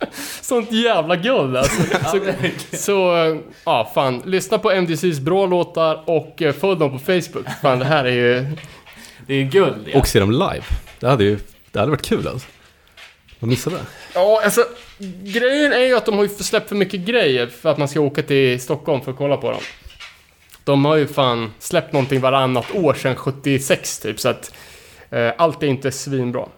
Sånt 0.42 0.72
jävla 0.72 1.16
guld 1.16 1.56
alltså. 1.56 1.82
Så, 2.10 2.20
så 2.76 3.16
eh, 3.16 3.36
ja, 3.64 3.90
fan. 3.94 4.22
Lyssna 4.26 4.58
på 4.58 4.70
MDC's 4.70 5.20
bra 5.20 5.46
låtar 5.46 6.02
och 6.06 6.42
eh, 6.42 6.52
följ 6.52 6.78
dem 6.78 6.90
på 6.90 6.98
Facebook. 6.98 7.46
Fan, 7.62 7.78
det 7.78 7.84
här 7.84 8.04
är 8.04 8.12
ju... 8.12 8.56
Det 9.26 9.34
är 9.34 9.44
guld 9.44 9.88
ja. 9.92 9.98
Och 9.98 10.08
se 10.08 10.20
dem 10.20 10.30
live. 10.30 10.64
Det 11.00 11.06
hade 11.06 11.24
ju 11.24 11.38
det 11.72 11.78
hade 11.78 11.90
varit 11.90 12.06
kul 12.06 12.28
alltså. 12.28 12.48
Man 13.38 13.50
missade 13.50 13.76
det. 13.76 13.82
Ja, 14.14 14.40
alltså 14.44 14.64
grejen 15.22 15.72
är 15.72 15.86
ju 15.86 15.96
att 15.96 16.06
de 16.06 16.14
har 16.16 16.22
ju 16.22 16.28
släppt 16.28 16.68
för 16.68 16.76
mycket 16.76 17.00
grejer 17.00 17.46
för 17.46 17.70
att 17.70 17.78
man 17.78 17.88
ska 17.88 18.00
åka 18.00 18.22
till 18.22 18.60
Stockholm 18.60 19.00
för 19.00 19.10
att 19.10 19.18
kolla 19.18 19.36
på 19.36 19.50
dem. 19.50 19.60
De 20.68 20.84
har 20.84 20.96
ju 20.96 21.06
fan 21.06 21.52
släppt 21.58 21.92
någonting 21.92 22.20
varannat 22.20 22.74
år 22.74 22.94
sedan 22.94 23.16
76 23.16 23.98
typ, 23.98 24.20
så 24.20 24.28
att 24.28 24.52
eh, 25.10 25.32
allt 25.38 25.62
är 25.62 25.66
inte 25.66 25.92
svinbra. 25.92 26.48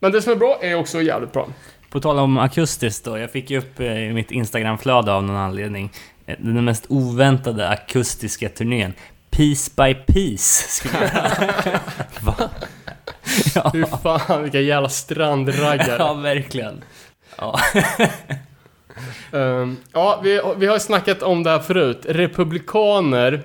Men 0.00 0.12
det 0.12 0.22
som 0.22 0.32
är 0.32 0.36
bra 0.36 0.58
är 0.62 0.74
också 0.74 1.02
jävligt 1.02 1.32
bra. 1.32 1.48
På 1.90 2.00
tal 2.00 2.18
om 2.18 2.38
akustiskt 2.38 3.04
då, 3.04 3.18
jag 3.18 3.30
fick 3.30 3.50
ju 3.50 3.58
upp 3.58 3.80
eh, 3.80 3.98
i 3.98 4.12
mitt 4.12 4.30
Instagramflöde 4.30 5.12
av 5.12 5.24
någon 5.24 5.36
anledning 5.36 5.92
eh, 6.26 6.36
den 6.38 6.64
mest 6.64 6.86
oväntade 6.88 7.68
akustiska 7.68 8.48
turnén. 8.48 8.92
Piece 9.30 9.70
by 9.76 9.94
piece, 9.94 10.68
skulle 10.68 11.10
jag 11.14 11.80
Va? 12.20 12.34
ja, 13.54 13.70
Fy 13.72 13.84
fan, 14.02 14.42
vilka 14.42 14.60
jävla 14.60 14.88
strandraggare. 14.88 15.96
ja, 15.98 16.14
verkligen. 16.14 16.84
Ja. 17.38 17.60
Ehm, 19.32 19.76
ja, 19.92 20.20
vi, 20.24 20.40
vi 20.56 20.66
har 20.66 20.78
snackat 20.78 21.22
om 21.22 21.42
det 21.42 21.50
här 21.50 21.58
förut. 21.58 22.06
Republikaner 22.08 23.42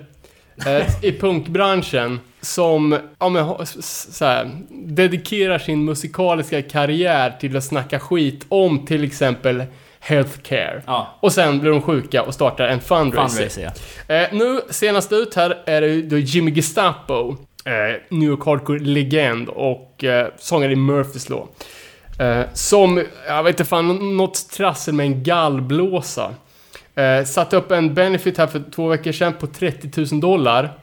eh, 0.65 1.03
i 1.05 1.11
punkbranschen 1.19 2.19
som 2.41 2.99
ja, 3.19 3.29
men, 3.29 3.65
så 3.65 4.25
här, 4.25 4.49
dedikerar 4.69 5.59
sin 5.59 5.85
musikaliska 5.85 6.61
karriär 6.61 7.37
till 7.39 7.57
att 7.57 7.63
snacka 7.63 7.99
skit 7.99 8.45
om 8.49 8.85
till 8.85 9.03
exempel 9.03 9.63
healthcare. 9.99 10.83
ja. 10.85 11.17
Och 11.19 11.33
sen 11.33 11.59
blir 11.59 11.71
de 11.71 11.81
sjuka 11.81 12.23
och 12.23 12.33
startar 12.33 12.67
en 12.67 12.81
fundraiser. 12.81 13.49
Fundraiser 13.49 13.71
ja. 14.07 14.15
Eh, 14.15 14.27
nu, 14.31 14.61
senast 14.69 15.11
ut 15.11 15.35
här 15.35 15.57
är 15.65 15.81
det 15.81 16.01
då 16.01 16.17
Jimmy 16.17 16.51
Gestapo, 16.51 17.35
eh, 17.65 17.73
New 18.09 18.29
York 18.29 18.39
Hardcore-legend 18.45 19.49
och 19.49 20.03
eh, 20.03 20.27
sångare 20.37 20.71
i 20.71 20.75
Murphys 20.75 21.29
Law. 21.29 21.47
Eh, 22.19 22.45
som, 22.53 23.03
jag 23.27 23.43
vet 23.43 23.53
inte 23.53 23.65
fan, 23.69 24.17
något 24.17 24.49
trassel 24.49 24.93
med 24.93 25.05
en 25.05 25.23
gallblåsa. 25.23 26.35
Eh, 26.95 27.23
satte 27.25 27.57
upp 27.57 27.71
en 27.71 27.93
benefit 27.93 28.37
här 28.37 28.47
för 28.47 28.63
två 28.75 28.87
veckor 28.87 29.11
sedan 29.11 29.33
på 29.33 29.47
30 29.47 30.05
000 30.11 30.21
dollar. 30.21 30.79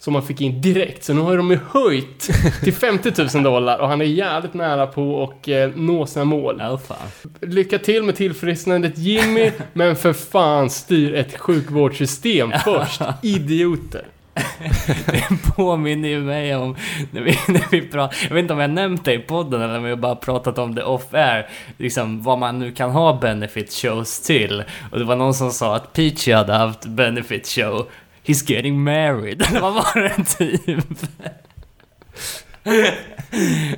Som 0.00 0.12
man 0.12 0.22
fick 0.22 0.40
in 0.40 0.60
direkt, 0.60 1.04
så 1.04 1.14
nu 1.14 1.20
har 1.20 1.36
de 1.36 1.50
ju 1.50 1.58
höjt 1.70 2.30
till 2.64 2.74
50 2.74 3.12
000 3.34 3.42
dollar 3.42 3.78
och 3.78 3.88
han 3.88 4.00
är 4.00 4.04
jävligt 4.04 4.54
nära 4.54 4.86
på 4.86 5.22
att 5.22 5.48
eh, 5.48 5.68
nå 5.74 6.06
sina 6.06 6.24
mål. 6.24 6.58
Fan. 6.58 6.96
Lycka 7.40 7.78
till 7.78 8.02
med 8.02 8.16
tillfrisknandet 8.16 8.98
Jimmy, 8.98 9.50
men 9.72 9.96
för 9.96 10.12
fan 10.12 10.70
styr 10.70 11.14
ett 11.14 11.38
sjukvårdssystem 11.38 12.52
först, 12.64 13.00
idioter. 13.22 14.04
Det 15.06 15.28
påminner 15.56 16.08
ju 16.08 16.20
mig 16.20 16.56
om 16.56 16.76
när 17.10 17.20
vi, 17.20 17.38
när 17.48 17.70
vi 17.70 17.80
pratar, 17.80 18.16
jag 18.22 18.34
vet 18.34 18.42
inte 18.42 18.54
om 18.54 18.60
jag 18.60 18.70
nämnt 18.70 19.04
det 19.04 19.14
i 19.14 19.18
podden 19.18 19.62
eller 19.62 19.78
om 19.78 19.84
vi 19.84 19.96
bara 19.96 20.16
pratat 20.16 20.58
om 20.58 20.74
det 20.74 20.84
off-air, 20.84 21.48
liksom 21.76 22.22
vad 22.22 22.38
man 22.38 22.58
nu 22.58 22.72
kan 22.72 22.90
ha 22.90 23.18
benefit 23.20 23.72
shows 23.72 24.20
till. 24.20 24.64
Och 24.90 24.98
det 24.98 25.04
var 25.04 25.16
någon 25.16 25.34
som 25.34 25.50
sa 25.50 25.76
att 25.76 25.92
Peachy 25.92 26.32
hade 26.32 26.52
haft 26.52 26.86
benefit 26.86 27.46
show, 27.46 27.86
he's 28.24 28.50
getting 28.52 28.82
married. 28.82 29.42
Eller 29.48 29.60
vad 29.60 29.74
var 29.74 30.02
det 30.02 30.24
typ? 30.24 30.84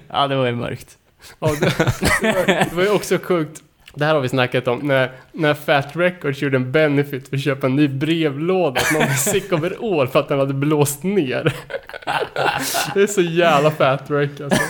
ja, 0.08 0.28
det 0.28 0.36
var 0.36 0.46
ju 0.46 0.54
mörkt. 0.54 0.96
Ja, 1.38 1.48
det, 1.60 1.72
det, 2.20 2.32
var, 2.32 2.46
det 2.46 2.72
var 2.72 2.82
ju 2.82 2.90
också 2.90 3.18
sjukt. 3.18 3.62
Det 4.00 4.06
här 4.06 4.14
har 4.14 4.20
vi 4.20 4.28
snackat 4.28 4.68
om, 4.68 4.78
när, 4.78 5.10
när 5.32 5.54
Fat 5.54 5.96
Records 5.96 6.42
gjorde 6.42 6.56
en 6.56 6.72
benefit 6.72 7.28
för 7.28 7.36
att 7.36 7.42
köpa 7.42 7.66
en 7.66 7.76
ny 7.76 7.88
brevlåda 7.88 8.80
som 8.80 8.96
någon 8.98 9.08
var 9.08 9.14
sick 9.14 9.52
overall 9.52 10.08
för 10.08 10.20
att 10.20 10.28
den 10.28 10.38
hade 10.38 10.54
blåst 10.54 11.02
ner. 11.02 11.54
Det 12.94 13.02
är 13.02 13.06
så 13.06 13.20
jävla 13.20 13.70
Fat 13.70 14.10
Rec 14.10 14.30
alltså. 14.40 14.60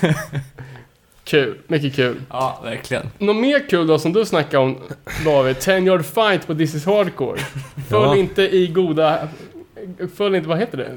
Kul, 1.25 1.59
mycket 1.67 1.95
kul. 1.95 2.17
Ja, 2.31 2.61
verkligen. 2.65 3.07
Något 3.19 3.37
mer 3.37 3.69
kul 3.69 3.87
då 3.87 3.99
som 3.99 4.13
du 4.13 4.25
snackade 4.25 4.65
om 4.65 4.77
David, 5.25 5.59
10 5.61 5.79
yard 5.81 6.05
fight 6.05 6.47
på 6.47 6.55
This 6.55 6.75
is 6.75 6.87
Hardcore. 6.87 7.41
Föll 7.89 8.03
Ja. 8.03 8.17
inte 8.17 8.43
i 8.57 8.67
goda... 8.69 9.29
Föll 10.17 10.35
inte, 10.35 10.49
vad 10.49 10.59
heter 10.59 10.79
det? 10.79 10.91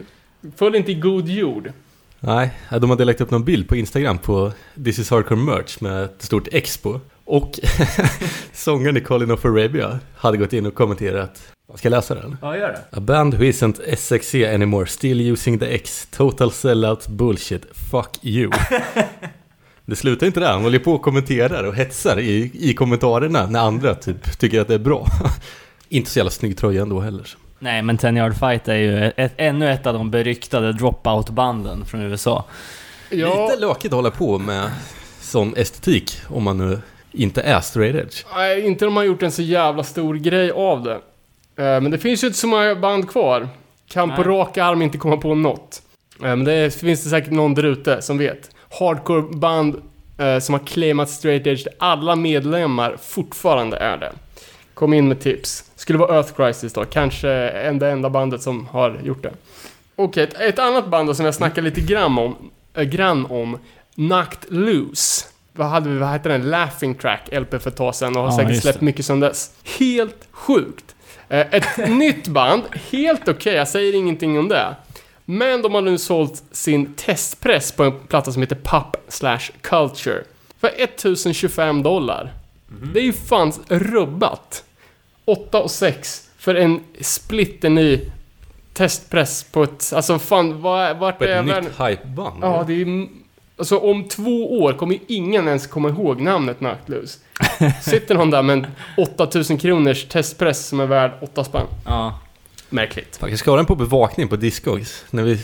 Föll 0.56 0.76
inte 0.76 0.92
i 0.92 0.96
god 0.96 1.30
jord. 1.30 1.72
Nej, 2.20 2.52
de 2.70 2.90
hade 2.90 3.06
lagt 3.06 3.22
upp 3.22 3.32
någon 3.32 3.44
bild 3.44 3.68
på 3.68 3.76
Instagram 3.76 4.18
på 4.18 4.52
This 4.86 5.00
is 5.00 5.10
Hardcore 5.12 5.40
Merch 5.40 5.82
med 5.82 6.04
ett 6.04 6.22
stort 6.22 6.48
X 6.52 6.78
på. 6.78 7.00
Och 7.26 7.60
sångaren 8.54 8.98
i 8.98 9.02
Colin 9.02 9.32
of 9.32 9.46
Arabia 9.46 10.00
hade 10.16 10.38
gått 10.38 10.54
in 10.54 10.66
och 10.66 10.76
kommenterat. 10.76 11.42
Ska 11.76 11.86
jag 11.88 11.92
läsa 11.92 12.16
den? 12.16 12.38
Ja, 12.42 12.58
gör 12.58 12.68
det. 12.68 12.98
A 12.98 13.00
band 13.00 13.34
who 13.34 13.44
isn't 13.44 13.96
SXC 13.96 14.36
anymore, 14.36 14.88
still 14.88 15.22
using 15.22 15.60
the 15.60 15.76
X, 15.76 16.08
total 16.12 16.52
sellout 16.52 17.08
bullshit, 17.08 17.66
fuck 17.92 18.10
you. 18.22 18.52
Det 19.86 19.96
slutar 19.96 20.28
inte 20.28 20.40
där, 20.40 20.52
han 20.52 20.64
håller 20.64 20.80
på 20.80 20.92
och 20.92 21.02
kommenterar 21.02 21.64
och 21.64 21.76
hetsar 21.76 22.20
i, 22.20 22.52
i 22.54 22.74
kommentarerna 22.74 23.48
när 23.48 23.60
andra 23.60 23.96
typ 23.96 24.40
tycker 24.40 24.62
att 24.62 24.68
det 24.68 24.74
är 24.74 24.80
bra. 24.80 25.08
inte 25.90 26.10
så 26.10 26.20
jävla 26.20 26.32
snygg 26.32 26.58
tröja 26.58 26.82
ändå 26.82 27.00
heller. 27.00 27.30
Nej, 27.60 27.82
men 27.82 27.98
10 27.98 28.12
yard 28.12 28.34
fight 28.34 28.68
är 28.68 28.76
ju 28.76 29.12
ett, 29.18 29.34
ännu 29.38 29.72
ett 29.72 29.88
av 29.88 29.94
de 29.94 30.12
beryktade 30.12 30.74
dropout-banden 30.74 31.86
från 31.86 32.02
USA. 32.02 32.46
Ja, 33.10 33.48
Lite 33.48 33.62
lökigt 33.62 33.86
att 33.86 33.92
hålla 33.92 34.12
på 34.12 34.40
med 34.40 34.72
sån 35.22 35.56
estetik 35.56 36.18
om 36.28 36.44
man 36.44 36.58
nu 36.58 36.80
inte 37.14 37.42
är 37.42 37.62
straight 37.62 37.96
edge. 37.96 38.24
nej, 38.36 38.66
inte 38.66 38.86
de 38.86 38.96
har 38.96 39.04
gjort 39.04 39.24
en 39.24 39.32
så 39.32 39.42
jävla 39.42 39.84
stor 39.84 40.16
grej 40.16 40.52
av 40.52 40.84
det. 40.84 40.94
Eh, 41.64 41.82
Men 41.82 41.92
det 41.92 41.98
finns 41.98 42.24
ju 42.24 42.28
inte 42.28 42.40
så 42.40 42.48
många 42.48 42.76
band 42.76 43.10
kvar. 43.10 43.48
Kan 43.88 44.10
på 44.16 44.22
Nej. 44.24 44.38
rak 44.38 44.58
arm 44.58 44.82
inte 44.82 44.98
komma 44.98 45.18
på 45.18 45.36
något. 45.36 45.82
Eh, 46.20 46.22
Men 46.22 46.44
det 46.44 46.76
finns 46.76 47.04
det 47.04 47.10
säkert 47.10 47.32
någon 47.32 47.54
där 47.54 47.64
ute 47.64 48.02
som 48.02 48.18
vet. 48.18 48.50
Hardcore-band 48.80 49.82
eh, 50.18 50.40
som 50.40 50.54
har 50.54 50.60
claimat 50.66 51.10
straight 51.10 51.48
edge, 51.48 51.68
alla 51.80 52.16
medlemmar 52.16 52.98
fortfarande 53.02 53.78
är 53.78 53.98
det. 53.98 54.12
Kom 54.74 54.94
in 54.94 55.08
med 55.08 55.20
tips. 55.20 55.64
Skulle 55.76 56.00
vara 56.00 56.16
Earth 56.18 56.34
Crisis 56.34 56.74
då, 56.74 56.86
kanske 56.86 57.30
en- 57.50 57.80
det 57.80 57.90
enda 57.90 58.10
bandet 58.10 58.42
som 58.42 58.66
har 58.68 59.00
gjort 59.04 59.24
det. 59.24 59.32
Okej, 59.96 60.24
ett, 60.24 60.34
ett 60.42 60.60
annat 60.60 60.88
band 60.88 61.10
då 61.10 61.14
som 61.16 61.26
jag 61.26 61.36
snackade 61.36 61.62
lite 61.70 61.82
grann 61.82 62.18
om, 62.18 62.36
äh, 62.74 62.84
grann 62.84 63.26
om 63.26 63.58
Knocked 63.96 64.54
Loose. 64.54 65.26
Vad 65.56 65.68
hade 65.68 65.90
vi, 65.90 65.98
vad 65.98 66.10
hette 66.10 66.30
den? 66.30 66.50
Laughing 66.50 66.96
Track 66.96 67.30
LP 67.32 67.50
för 67.62 67.68
ett 67.70 67.76
tag 67.76 67.96
sedan 67.96 68.16
och 68.18 68.24
har 68.24 68.30
Ja, 68.30 68.38
säkert 68.48 68.62
släppt 68.62 68.80
det. 68.80 68.86
mycket 68.86 69.06
sedan 69.06 69.20
dess. 69.20 69.52
Helt 69.80 70.28
sjukt. 70.32 70.96
Eh, 71.30 71.40
Ett 71.56 71.78
nytt 71.90 72.28
band, 72.28 72.64
helt 72.92 73.28
okej, 73.28 73.54
jag 73.54 73.68
säger 73.68 73.96
ingenting 73.96 74.40
om 74.40 74.48
det. 74.50 74.76
Men 75.26 75.62
de 75.62 75.74
har 75.74 75.82
nu 75.82 75.98
sålt 75.98 76.44
sin 76.52 76.94
testpress 76.94 77.72
på 77.72 77.84
en 77.84 77.92
platta 78.08 78.32
som 78.32 78.42
heter 78.42 78.56
Pop 78.56 78.98
Slash 79.08 79.40
Culture. 79.62 80.24
För 80.60 80.72
1025 80.78 81.84
dollar. 81.84 82.34
Det 82.94 83.00
är 83.00 83.04
ju 83.04 83.14
fan 83.14 83.54
rubbat. 83.68 84.64
8 85.26 85.62
och 85.62 85.72
6 85.72 86.30
för 86.38 86.56
en 86.56 86.84
splitterny 87.02 88.00
testpress 88.74 89.44
på 89.44 89.64
ett... 89.64 89.92
Alltså 89.96 90.20
fan, 90.20 90.62
vad, 90.62 90.98
vart 90.98 91.18
På 91.18 91.24
är 91.24 91.28
ett 91.40 91.46
världen? 91.46 91.64
nytt 91.64 91.80
hypeband. 91.80 92.44
Ja, 92.44 92.64
det 92.68 92.74
är 92.74 92.78
ju... 92.78 93.08
Alltså 93.58 93.78
om 93.78 94.08
två 94.08 94.60
år 94.62 94.74
kommer 94.74 94.94
ju 94.94 95.00
ingen 95.08 95.48
ens 95.48 95.68
komma 95.68 95.90
ihåg 95.90 96.22
namnet 96.22 96.58
Knocked 96.58 97.10
Sitter 97.82 98.16
någon 98.16 98.30
där 98.30 98.42
med 98.42 98.58
en 98.58 98.68
8000 98.98 99.58
kronors 99.58 100.06
testpress 100.06 100.68
som 100.68 100.80
är 100.80 100.86
värd 100.86 101.12
8 101.22 101.44
spänn. 101.44 101.68
Ja. 101.86 102.20
Märkligt. 102.70 103.18
Fan, 103.18 103.38
ska 103.38 103.52
ha 103.52 103.58
den 103.58 103.66
på 103.66 103.76
bevakning 103.76 104.28
på 104.28 104.36
Discogs. 104.36 105.06
När 105.12 105.24
vi, 105.24 105.40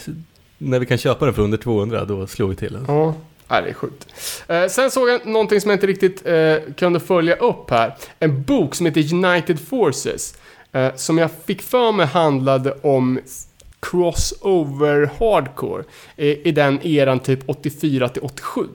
när 0.58 0.80
vi 0.80 0.86
kan 0.86 0.98
köpa 0.98 1.26
den 1.26 1.34
för 1.34 1.42
under 1.42 1.58
200, 1.58 2.06
då 2.06 2.28
slår 2.28 2.48
vi 2.48 2.56
till. 2.56 2.78
Ja. 2.88 3.16
Nej, 3.48 3.62
det 3.64 3.70
är 3.70 3.74
sjukt. 3.74 4.08
Eh, 4.48 4.68
sen 4.68 4.92
såg 4.92 5.10
jag 5.10 5.26
någonting 5.26 5.62
som 5.62 5.70
jag 5.70 5.76
inte 5.76 5.88
riktigt 5.88 6.28
eh, 6.28 6.74
kunde 6.78 7.00
följa 7.00 7.36
upp 7.36 7.70
här. 7.70 7.96
En 8.20 8.44
bok 8.44 8.76
som 8.76 8.86
heter 8.86 9.14
United 9.14 9.60
Forces. 9.60 10.38
Eh, 10.72 10.96
som 10.96 11.18
jag 11.18 11.30
fick 11.46 11.62
för 11.62 11.92
mig 11.92 12.06
handlade 12.06 12.72
om 12.82 13.20
crossover 13.80 15.10
hardcore. 15.20 15.84
Eh, 16.16 16.28
I, 16.28 16.52
den 16.52 16.88
eran 16.88 17.20
typ 17.20 17.40
84 17.46 18.10
till 18.10 18.22
87. 18.22 18.68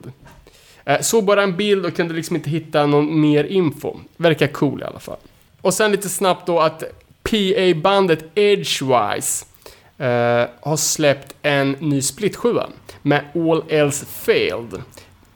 Eh, 0.85 1.01
såg 1.01 1.25
bara 1.25 1.43
en 1.43 1.57
bild 1.57 1.85
och 1.85 1.95
kunde 1.95 2.13
liksom 2.13 2.35
inte 2.35 2.49
hitta 2.49 2.85
någon 2.85 3.21
mer 3.21 3.43
info. 3.43 3.95
Verkar 4.17 4.47
cool 4.47 4.81
i 4.81 4.83
alla 4.83 4.99
fall. 4.99 5.17
Och 5.61 5.73
sen 5.73 5.91
lite 5.91 6.09
snabbt 6.09 6.47
då 6.47 6.59
att 6.59 6.83
PA-bandet 7.23 8.25
Edgewise 8.35 9.45
eh, 9.97 10.45
har 10.61 10.77
släppt 10.77 11.35
en 11.41 11.71
ny 11.71 12.01
splitsjua 12.01 12.69
med 13.01 13.23
All 13.35 13.63
Else 13.69 14.05
Failed. 14.05 14.81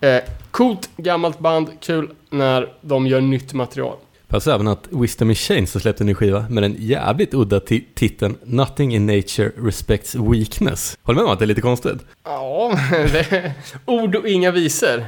Eh, 0.02 0.24
coolt 0.52 0.90
gammalt 0.98 1.40
band, 1.40 1.70
kul 1.82 2.10
när 2.30 2.74
de 2.82 3.08
gör 3.08 3.22
nytt 3.22 3.54
material. 3.54 3.98
Pass 4.30 4.48
även 4.48 4.68
att 4.68 4.88
Wisdom 4.90 5.30
in 5.30 5.36
Chains 5.36 5.74
har 5.74 5.82
släppt 5.82 6.02
en 6.02 6.08
ny 6.08 6.14
skiva 6.16 6.46
med 6.50 6.64
den 6.64 6.76
jävligt 6.80 7.34
udda 7.34 7.60
ti- 7.60 7.84
titeln 7.96 8.38
Nothing 8.44 8.96
in 8.96 9.06
Nature 9.06 9.52
Respects 9.58 10.16
Weakness. 10.16 10.98
Håller 11.04 11.16
med 11.22 11.26
om 11.28 11.34
att 11.34 11.40
det 11.40 11.46
är 11.46 11.48
lite 11.48 11.62
konstigt? 11.62 11.98
Ja, 12.26 12.74
det 12.92 13.32
är 13.32 13.52
ord 13.86 14.16
och 14.16 14.28
inga 14.28 14.52
visor. 14.52 15.00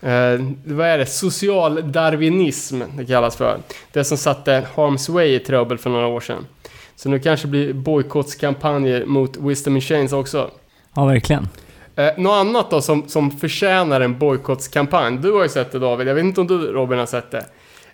Eh, 0.00 0.40
vad 0.64 0.86
är 0.86 0.98
det? 0.98 1.06
Social 1.06 1.92
darwinism 1.92 2.82
det 2.96 3.04
kallas 3.06 3.36
för. 3.36 3.58
Det 3.92 4.04
som 4.04 4.16
satte 4.18 4.66
Harms 4.74 5.08
Way 5.08 5.34
i 5.34 5.38
trubbel 5.38 5.78
för 5.78 5.90
några 5.90 6.06
år 6.06 6.20
sedan. 6.20 6.46
Så 6.96 7.08
nu 7.08 7.18
kanske 7.18 7.46
blir 7.46 7.72
bojkottskampanjer 7.72 9.06
mot 9.06 9.36
Wisdom 9.36 9.76
in 9.76 9.82
Chains 9.82 10.12
också. 10.12 10.50
Ja, 10.94 11.04
verkligen. 11.04 11.48
Eh, 11.96 12.10
något 12.18 12.32
annat 12.46 12.70
då 12.70 12.80
som, 12.80 13.08
som 13.08 13.30
förtjänar 13.30 14.00
en 14.00 14.18
bojkottskampanj. 14.18 15.18
Du 15.18 15.32
har 15.32 15.42
ju 15.42 15.48
sett 15.48 15.72
det 15.72 15.78
David, 15.78 16.08
jag 16.08 16.14
vet 16.14 16.24
inte 16.24 16.40
om 16.40 16.46
du 16.46 16.58
Robin 16.58 16.98
har 16.98 17.06
sett 17.06 17.30
det. 17.30 17.46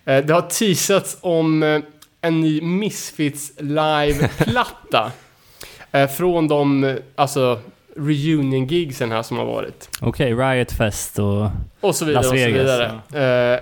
Eh, 0.05 0.25
det 0.25 0.33
har 0.33 0.41
teasats 0.41 1.17
om 1.21 1.63
eh, 1.63 1.81
en 2.21 2.41
ny 2.41 2.61
Misfits 2.61 3.51
live-platta. 3.57 5.11
eh, 5.91 6.07
från 6.09 6.47
de, 6.47 6.97
alltså, 7.15 7.59
reunion-gigsen 7.95 9.11
här 9.11 9.23
som 9.23 9.37
har 9.37 9.45
varit. 9.45 9.89
Okej, 10.01 10.33
Riot 10.33 10.71
Fest 10.71 11.19
och... 11.19 11.49
Och 11.79 11.95
så 11.95 12.05
vidare 12.05 12.23
Las 12.23 12.31
och 12.31 12.37
så 12.37 12.45
Vegas, 12.45 12.61
vidare. 12.61 13.53
Eh, 13.53 13.59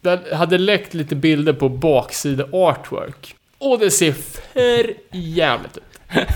det 0.00 0.34
hade 0.34 0.58
läckt 0.58 0.94
lite 0.94 1.14
bilder 1.14 1.52
på 1.52 1.68
baksida 1.68 2.46
artwork. 2.52 3.34
Och 3.58 3.78
det 3.78 3.90
ser 3.90 4.12
för 4.12 4.94
jävligt 5.10 5.76
ut. 5.76 5.82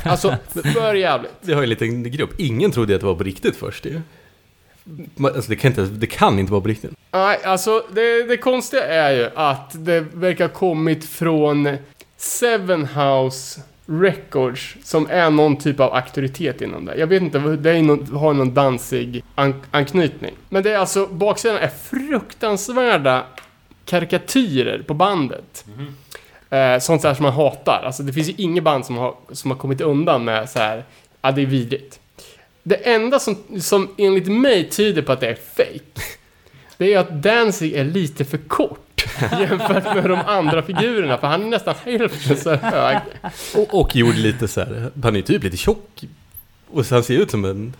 Alltså, 0.04 0.36
för 0.48 0.94
jävligt. 0.94 1.32
Vi 1.40 1.52
har 1.52 1.60
ju 1.60 1.64
en 1.64 1.70
liten 1.70 2.10
grupp. 2.10 2.40
Ingen 2.40 2.70
trodde 2.70 2.94
att 2.94 3.00
det 3.00 3.06
var 3.06 3.14
på 3.14 3.24
riktigt 3.24 3.56
först 3.56 3.86
ju. 3.86 4.00
Alltså 5.24 5.50
det 5.50 5.56
kan 5.56 5.70
inte, 5.70 5.82
det 5.82 6.06
kan 6.06 6.38
inte 6.38 6.52
vara 6.52 6.62
på 6.62 6.68
riktigt. 6.68 6.90
Nej, 7.12 7.38
alltså 7.44 7.84
det, 7.92 8.22
det 8.22 8.36
konstiga 8.36 8.84
är 8.84 9.12
ju 9.12 9.30
att 9.34 9.84
det 9.84 10.00
verkar 10.00 10.48
ha 10.48 10.54
kommit 10.54 11.04
från 11.04 11.76
Seven 12.16 12.86
House 12.86 13.60
Records 13.86 14.76
som 14.82 15.06
är 15.10 15.30
någon 15.30 15.56
typ 15.56 15.80
av 15.80 15.94
auktoritet 15.94 16.60
inom 16.60 16.84
det. 16.84 16.96
Jag 16.96 17.06
vet 17.06 17.22
inte, 17.22 17.38
det 17.38 17.70
är 17.70 17.82
någon, 17.82 18.16
har 18.16 18.34
någon 18.34 18.54
dansig 18.54 19.24
an, 19.34 19.62
anknytning. 19.70 20.34
Men 20.48 20.62
det 20.62 20.70
är 20.70 20.78
alltså, 20.78 21.06
baksidan 21.06 21.56
är 21.56 21.68
fruktansvärda 21.68 23.24
karikatyrer 23.84 24.82
på 24.82 24.94
bandet. 24.94 25.64
Eh, 26.50 26.78
sånt 26.78 27.02
där 27.02 27.14
som 27.14 27.22
man 27.22 27.32
hatar. 27.32 27.82
Alltså 27.86 28.02
det 28.02 28.12
finns 28.12 28.28
ju 28.28 28.34
inget 28.36 28.64
band 28.64 28.86
som 28.86 28.96
har, 28.96 29.14
som 29.32 29.50
har 29.50 29.58
kommit 29.58 29.80
undan 29.80 30.24
med 30.24 30.50
så 30.50 30.58
här, 30.58 30.84
ja 31.22 31.32
det 31.32 31.42
är 31.42 31.46
vidrigt. 31.46 32.00
Det 32.68 32.74
enda 32.74 33.18
som, 33.18 33.36
som 33.60 33.88
enligt 33.98 34.26
mig 34.26 34.68
tyder 34.70 35.02
på 35.02 35.12
att 35.12 35.20
det 35.20 35.28
är 35.28 35.38
fake 35.56 36.02
det 36.76 36.94
är 36.94 36.98
att 36.98 37.22
Danzig 37.22 37.74
är 37.74 37.84
lite 37.84 38.24
för 38.24 38.38
kort 38.38 39.04
jämfört 39.40 39.94
med 39.94 40.04
de 40.04 40.18
andra 40.26 40.62
figurerna, 40.62 41.18
för 41.18 41.26
han 41.26 41.42
är 41.42 41.46
nästan 41.46 41.74
hälften 41.84 42.36
så 42.36 42.54
hög. 42.54 42.98
Och, 43.54 43.80
och 43.80 43.96
gjorde 43.96 44.18
lite 44.18 44.48
så 44.48 44.60
här, 44.60 44.90
han 45.02 45.16
är 45.16 45.22
typ 45.22 45.42
lite 45.42 45.56
tjock. 45.56 46.04
Och 46.70 46.86
så 46.86 46.94
han 46.94 47.04
ser 47.04 47.14
ut 47.14 47.30
som 47.30 47.44
en, 47.44 47.74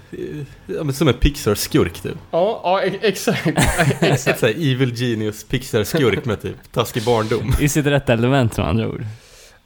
eh, 0.68 0.90
som 0.90 1.08
en 1.08 1.14
Pixar-skurk 1.14 2.00
typ. 2.00 2.16
Ja, 2.30 2.60
ja 2.64 2.82
exakt. 2.82 3.46
Ett 3.46 4.02
exakt. 4.02 4.40
så 4.40 4.46
här 4.46 4.54
evil 4.54 4.94
genius 4.94 5.44
Pixar-skurk 5.44 6.24
med 6.24 6.42
typ 6.42 6.72
taskig 6.72 7.04
barndom. 7.04 7.54
I 7.60 7.68
sitt 7.68 7.86
rätta 7.86 8.12
element 8.12 8.56
med 8.56 8.68
andra 8.68 8.88
ord. 8.88 9.04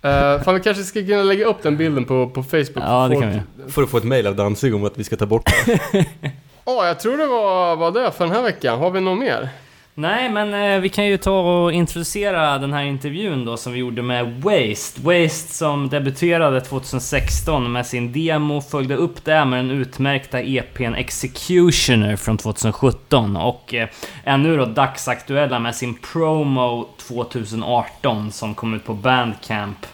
Uh, 0.04 0.42
fan, 0.42 0.54
vi 0.54 0.60
kanske 0.60 0.84
ska 0.84 1.06
kunna 1.06 1.22
lägga 1.22 1.46
upp 1.46 1.62
den 1.62 1.76
bilden 1.76 2.04
på, 2.04 2.28
på 2.28 2.42
Facebook. 2.42 2.84
Ja, 2.86 3.08
det 3.08 3.16
kan 3.16 3.30
vi. 3.30 3.72
För 3.72 3.82
att 3.82 3.90
få 3.90 3.96
ett 3.96 4.04
mail 4.04 4.26
av 4.26 4.36
Danzig 4.36 4.74
om 4.74 4.84
att 4.84 4.98
vi 4.98 5.04
ska 5.04 5.16
ta 5.16 5.26
bort 5.26 5.52
det. 5.92 6.06
Ja, 6.64 6.86
jag 6.86 7.00
tror 7.00 7.16
det 7.16 7.26
var, 7.26 7.76
var 7.76 7.90
det 7.90 8.10
för 8.10 8.24
den 8.24 8.34
här 8.34 8.42
veckan. 8.42 8.78
Har 8.78 8.90
vi 8.90 9.00
något 9.00 9.18
mer? 9.18 9.48
Nej, 10.00 10.30
men 10.30 10.54
eh, 10.54 10.80
vi 10.80 10.88
kan 10.88 11.06
ju 11.06 11.16
ta 11.16 11.40
och 11.40 11.72
introducera 11.72 12.58
den 12.58 12.72
här 12.72 12.82
intervjun 12.82 13.44
då 13.44 13.56
som 13.56 13.72
vi 13.72 13.78
gjorde 13.78 14.02
med 14.02 14.42
Waste. 14.42 15.00
Waste 15.00 15.54
som 15.54 15.88
debuterade 15.88 16.60
2016 16.60 17.72
med 17.72 17.86
sin 17.86 18.12
demo, 18.12 18.60
följde 18.60 18.96
upp 18.96 19.24
det 19.24 19.44
med 19.44 19.58
den 19.58 19.70
utmärkta 19.70 20.40
EPn 20.40 20.94
Executioner 20.94 22.16
från 22.16 22.38
2017 22.38 23.36
och 23.36 23.74
eh, 23.74 23.88
är 24.24 24.38
nu 24.38 24.56
då 24.56 24.64
dagsaktuella 24.64 25.58
med 25.58 25.74
sin 25.74 25.94
promo 26.12 26.88
2018 27.08 28.32
som 28.32 28.54
kom 28.54 28.74
ut 28.74 28.84
på 28.84 28.94
Bandcamp 28.94 29.86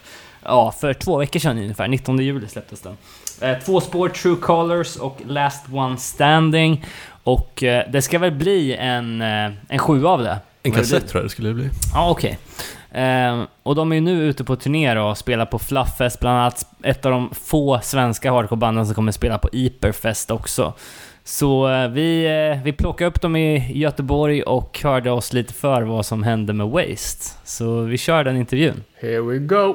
Ja, 0.49 0.73
för 0.81 0.95
två 0.95 1.19
veckor 1.19 1.41
sedan 1.41 1.59
ungefär. 1.59 1.89
19 1.89 2.19
juli 2.19 2.49
släpptes 2.49 2.81
den. 2.81 2.97
Eh, 3.41 3.59
två 3.59 3.81
spår, 3.81 4.09
True 4.09 4.37
Colors 4.37 4.97
och 4.97 5.19
Last 5.27 5.65
One 5.73 5.97
Standing. 5.97 6.85
Och 7.27 7.63
eh, 7.63 7.85
det 7.91 8.03
ska 8.03 8.19
väl 8.19 8.33
bli 8.33 8.77
en, 8.77 9.23
eh, 9.23 9.51
en 9.69 9.79
sju 9.79 10.07
av 10.07 10.23
det. 10.23 10.39
En 10.63 10.73
kassett 10.73 11.09
tror 11.09 11.21
jag 11.21 11.25
det 11.25 11.31
skulle 11.31 11.55
bli. 11.55 11.71
Ja, 11.95 12.11
okej. 12.11 12.39
Eh, 12.91 13.43
och 13.63 13.75
de 13.75 13.93
är 13.93 13.97
ju 13.97 14.01
nu 14.01 14.23
ute 14.23 14.45
på 14.45 14.57
turné 14.57 14.95
då 14.95 15.03
och 15.03 15.19
spelar 15.19 15.47
på 15.47 15.59
Flufffest, 15.59 16.21
bland 16.21 16.39
annat 16.39 16.67
ett 16.83 17.07
av 17.07 17.13
de 17.13 17.31
få 17.35 17.81
svenska 17.83 18.33
hardcorebanden 18.33 18.87
som 18.87 18.95
kommer 18.95 19.13
spela 19.13 19.39
på 19.39 19.49
Iperfest 19.53 20.31
också. 20.31 20.75
Så 21.25 21.71
eh, 21.73 21.89
vi, 21.89 22.25
eh, 22.25 22.63
vi 22.65 22.73
plockade 22.73 23.09
upp 23.09 23.21
dem 23.21 23.37
i 23.37 23.79
Göteborg 23.79 24.43
och 24.43 24.81
hörde 24.83 25.11
oss 25.11 25.33
lite 25.33 25.55
för 25.55 25.83
vad 25.83 26.07
som 26.07 26.23
hände 26.23 26.53
med 26.53 26.67
Waste. 26.67 27.25
Så 27.45 27.81
vi 27.81 27.99
kör 27.99 28.25
den 28.25 28.37
intervjun. 28.37 28.85
Here 29.01 29.21
we 29.21 29.39
go. 29.39 29.75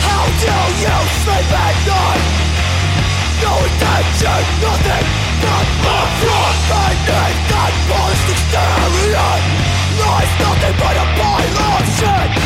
How 0.07 0.25
do 0.42 0.59
you 0.83 0.97
sleep 1.23 1.51
at 1.55 1.77
night? 1.87 2.25
No 3.42 3.53
intention, 3.62 4.42
nothing 4.64 5.07
but 5.42 5.66
a 5.87 6.01
fraud 6.19 6.57
Beneath 6.71 7.47
that 7.51 7.75
Lies 10.01 10.33
nothing 10.42 10.77
but 10.83 10.97
a 10.97 11.07
pile 11.16 11.59
of 11.71 11.87
shit 11.97 12.46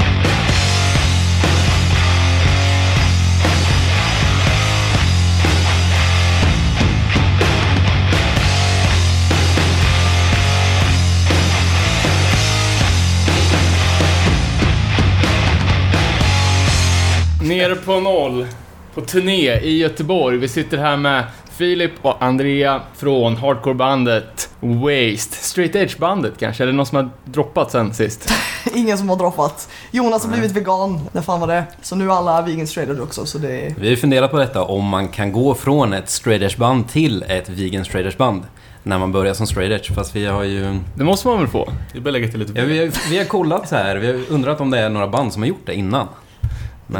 Nere 17.51 17.75
på 17.75 17.99
noll. 17.99 18.47
På 18.93 19.01
turné 19.01 19.59
i 19.59 19.77
Göteborg. 19.77 20.37
Vi 20.37 20.47
sitter 20.47 20.77
här 20.77 20.97
med 20.97 21.23
Filip 21.51 21.91
och 22.01 22.23
Andrea 22.23 22.81
från 22.95 23.35
hardcorebandet 23.35 24.49
Waste. 24.59 25.35
Straight 25.35 25.75
Edge-bandet 25.75 26.31
kanske? 26.39 26.63
Är 26.63 26.67
det 26.67 26.73
någon 26.73 26.85
som 26.85 26.95
har 26.95 27.09
droppat 27.25 27.71
sen 27.71 27.93
sist? 27.93 28.33
Ingen 28.75 28.97
som 28.97 29.09
har 29.09 29.15
droppat. 29.15 29.69
Jonas 29.91 30.25
har 30.25 30.31
blivit 30.31 30.51
vegan. 30.51 30.99
När 31.11 31.21
fan 31.21 31.39
var 31.39 31.47
det? 31.47 31.63
Så 31.81 31.95
nu 31.95 32.05
är 32.05 32.09
alla 32.09 32.41
vegan 32.41 32.67
straight 32.67 32.89
edge 32.89 33.01
också, 33.01 33.25
så 33.25 33.37
det 33.37 33.51
är... 33.51 33.75
Vi 33.77 33.87
har 33.87 33.91
ju 33.91 33.97
funderat 33.97 34.31
på 34.31 34.37
detta, 34.37 34.63
om 34.63 34.85
man 34.85 35.07
kan 35.07 35.31
gå 35.31 35.53
från 35.53 35.93
ett 35.93 36.09
straight 36.09 36.41
edge 36.41 36.57
band 36.57 36.89
till 36.89 37.23
ett 37.27 37.49
vegan 37.49 37.85
straight 37.85 38.07
edge 38.07 38.17
band 38.17 38.43
när 38.83 38.99
man 38.99 39.11
börjar 39.11 39.33
som 39.33 39.47
straight 39.47 39.71
edge. 39.71 39.95
Fast 39.95 40.15
vi 40.15 40.25
har 40.25 40.43
ju... 40.43 40.79
Det 40.95 41.03
måste 41.03 41.27
man 41.27 41.39
väl 41.39 41.47
få? 41.47 41.73
Vi 41.93 41.99
bör 41.99 42.11
lägga 42.11 42.27
till 42.27 42.39
lite 42.39 42.59
Ja, 42.59 42.65
vi, 42.65 42.79
har, 42.79 43.09
vi 43.09 43.17
har 43.17 43.25
kollat 43.25 43.69
så 43.69 43.75
här, 43.75 43.95
vi 43.95 44.07
har 44.07 44.21
undrat 44.29 44.61
om 44.61 44.71
det 44.71 44.79
är 44.79 44.89
några 44.89 45.07
band 45.07 45.33
som 45.33 45.41
har 45.41 45.49
gjort 45.49 45.65
det 45.65 45.73
innan. 45.73 46.07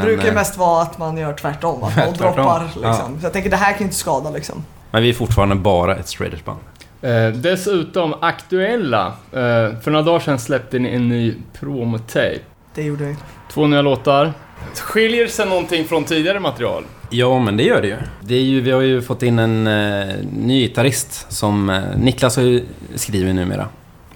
brukar 0.06 0.22
ju 0.22 0.28
eh, 0.28 0.34
mest 0.34 0.56
vara 0.56 0.82
att 0.82 0.98
man 0.98 1.16
gör 1.16 1.32
tvärtom, 1.32 1.82
att 1.84 1.96
man 1.96 2.06
Tvärtom. 2.14 2.34
droppar 2.36 2.68
Ja. 2.82 2.90
liksom. 2.90 3.20
Så 3.20 3.26
jag 3.26 3.32
tänker 3.32 3.50
det 3.50 3.56
här 3.56 3.72
kan 3.72 3.78
ju 3.78 3.84
inte 3.84 3.96
skada 3.96 4.30
liksom. 4.30 4.64
men 4.90 5.02
vi 5.02 5.08
är 5.08 5.14
fortfarande 5.14 5.54
bara 5.54 5.96
ett 5.96 6.08
straight 6.08 6.34
edge 6.34 6.44
band. 6.44 6.58
Eh, 7.02 7.28
dessutom 7.40 8.14
aktuella. 8.20 9.06
Eh, 9.32 9.78
för 9.82 9.90
några 9.90 10.02
dagar 10.04 10.18
sedan 10.20 10.38
släppte 10.38 10.78
ni 10.78 10.88
en 10.88 11.08
ny 11.08 11.34
promotape. 11.60 12.38
Det 12.74 12.82
gjorde 12.82 13.04
vi. 13.04 13.16
Två 13.52 13.66
nya 13.66 13.82
låtar. 13.82 14.32
Skiljer 14.74 15.26
sig 15.26 15.46
någonting 15.48 15.84
från 15.84 16.04
tidigare 16.04 16.40
material? 16.40 16.84
Ja, 17.10 17.38
men 17.38 17.56
det 17.56 17.62
gör 17.62 17.82
det 17.82 17.88
ju. 17.88 17.96
Det 18.20 18.34
är 18.34 18.40
ju 18.42 18.60
vi 18.60 18.70
har 18.70 18.80
ju 18.80 19.02
fått 19.02 19.22
in 19.22 19.38
en 19.38 19.66
eh, 19.66 20.14
ny 20.32 20.60
gitarrist 20.68 21.26
som... 21.32 21.70
Eh, 21.70 21.80
Niklas 21.96 22.36
har 22.36 22.42
ju 22.42 22.64
skrivit 22.94 23.34
numera. 23.34 23.68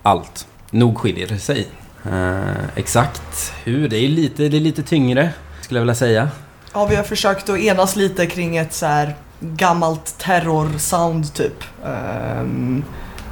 Allt. 0.02 0.46
Nog 0.70 0.98
skiljer 0.98 1.26
det 1.26 1.38
sig. 1.38 1.66
Eh, 2.12 2.40
exakt 2.74 3.52
hur, 3.64 3.88
det 3.88 3.96
är 3.98 4.08
lite, 4.08 4.48
det 4.48 4.56
är 4.56 4.60
lite 4.60 4.82
tyngre, 4.82 5.30
skulle 5.66 5.78
jag 5.78 5.82
vilja 5.82 5.94
säga. 5.94 6.28
Ja, 6.72 6.86
vi 6.86 6.96
har 6.96 7.02
försökt 7.02 7.48
att 7.48 7.58
enas 7.58 7.96
lite 7.96 8.26
kring 8.26 8.56
ett 8.56 8.72
så 8.72 8.86
här 8.86 9.14
gammalt 9.40 10.14
terror-sound 10.18 11.32
typ. 11.34 11.64
Ehm, 11.86 12.84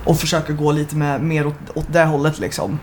och 0.05 0.19
försöka 0.19 0.53
gå 0.53 0.73
lite 0.73 0.97
med, 0.97 1.21
mer 1.21 1.47
åt, 1.47 1.55
åt 1.75 1.87
det 1.93 2.05
hållet 2.05 2.39
liksom. 2.39 2.79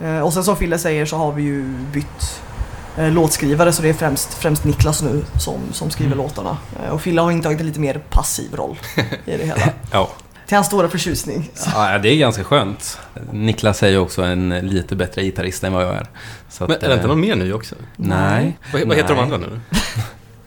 Eh, 0.00 0.18
och 0.20 0.32
sen 0.32 0.44
som 0.44 0.56
Fille 0.56 0.78
säger 0.78 1.06
så 1.06 1.16
har 1.16 1.32
vi 1.32 1.42
ju 1.42 1.62
bytt 1.92 2.40
eh, 2.96 3.10
låtskrivare 3.12 3.72
så 3.72 3.82
det 3.82 3.88
är 3.88 3.92
främst, 3.94 4.34
främst 4.34 4.64
Niklas 4.64 5.02
nu 5.02 5.24
som, 5.38 5.60
som 5.72 5.90
skriver 5.90 6.12
Mm. 6.12 6.24
låtarna. 6.24 6.56
Eh, 6.84 6.90
och 6.92 7.00
Fille 7.02 7.20
har 7.20 7.30
intagit 7.30 7.60
en 7.60 7.66
lite 7.66 7.80
mer 7.80 8.02
passiv 8.10 8.54
roll 8.54 8.78
i 9.24 9.36
det 9.36 9.44
hela. 9.44 9.68
Ja. 9.92 10.08
Till 10.46 10.54
hans 10.56 10.66
stora 10.66 10.88
förtjusning. 10.88 11.50
ja, 11.74 11.98
det 11.98 12.08
är 12.08 12.16
ganska 12.16 12.44
skönt. 12.44 12.98
Niklas 13.32 13.82
är 13.82 13.88
ju 13.88 13.98
också 13.98 14.22
en 14.22 14.48
lite 14.48 14.96
bättre 14.96 15.22
gitarrist 15.22 15.64
än 15.64 15.72
vad 15.72 15.82
jag 15.84 15.94
är. 15.94 16.06
Så 16.48 16.64
att, 16.64 16.68
Men 16.70 16.76
är 16.82 16.88
det 16.88 16.94
inte 16.94 17.04
eh, 17.04 17.08
någon 17.08 17.20
mer 17.20 17.36
nu 17.36 17.52
också? 17.52 17.74
Nej. 17.96 18.58
Vad, 18.72 18.82
vad 18.88 18.96
heter 18.96 19.08
de 19.08 19.14
Nej. 19.14 19.22
andra 19.24 19.36
nu? 19.36 19.60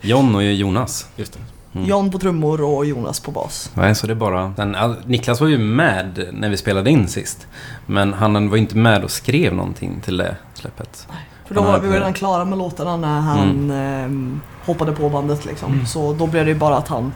John 0.00 0.34
och 0.34 0.42
Jonas. 0.44 1.06
Just 1.16 1.32
det. 1.32 1.38
Mm. 1.78 1.86
John 1.88 2.10
på 2.10 2.18
trummor 2.18 2.60
och 2.60 2.86
Jonas 2.86 3.20
på 3.20 3.30
bas. 3.30 3.70
Nej, 3.74 3.94
så 3.94 4.06
det 4.06 4.12
är 4.12 4.14
bara... 4.14 4.52
Den, 4.56 4.74
all, 4.74 4.96
Niklas 5.06 5.40
var 5.40 5.48
ju 5.48 5.58
med 5.58 6.28
när 6.32 6.48
vi 6.48 6.56
spelade 6.56 6.90
in 6.90 7.08
sist. 7.08 7.46
Men 7.86 8.12
han 8.12 8.48
var 8.50 8.56
ju 8.56 8.62
inte 8.62 8.76
med 8.76 9.04
och 9.04 9.10
skrev 9.10 9.54
någonting 9.54 10.00
till 10.04 10.16
det 10.16 10.36
släppet. 10.54 11.06
För 11.46 11.54
då 11.54 11.60
Han 11.60 11.66
var 11.72 11.78
hade- 11.78 11.88
vi 11.88 11.94
redan 11.96 12.12
klara 12.12 12.44
med 12.44 12.58
låtarna 12.58 12.96
när 12.96 13.20
han 13.20 13.70
ehm, 13.70 14.40
hoppade 14.64 14.92
på 14.92 15.08
bandet 15.08 15.44
liksom. 15.44 15.86
Så 15.86 16.12
då 16.12 16.26
blev 16.26 16.44
det 16.44 16.50
ju 16.50 16.58
bara 16.58 16.76
att 16.76 16.88
han, 16.88 17.12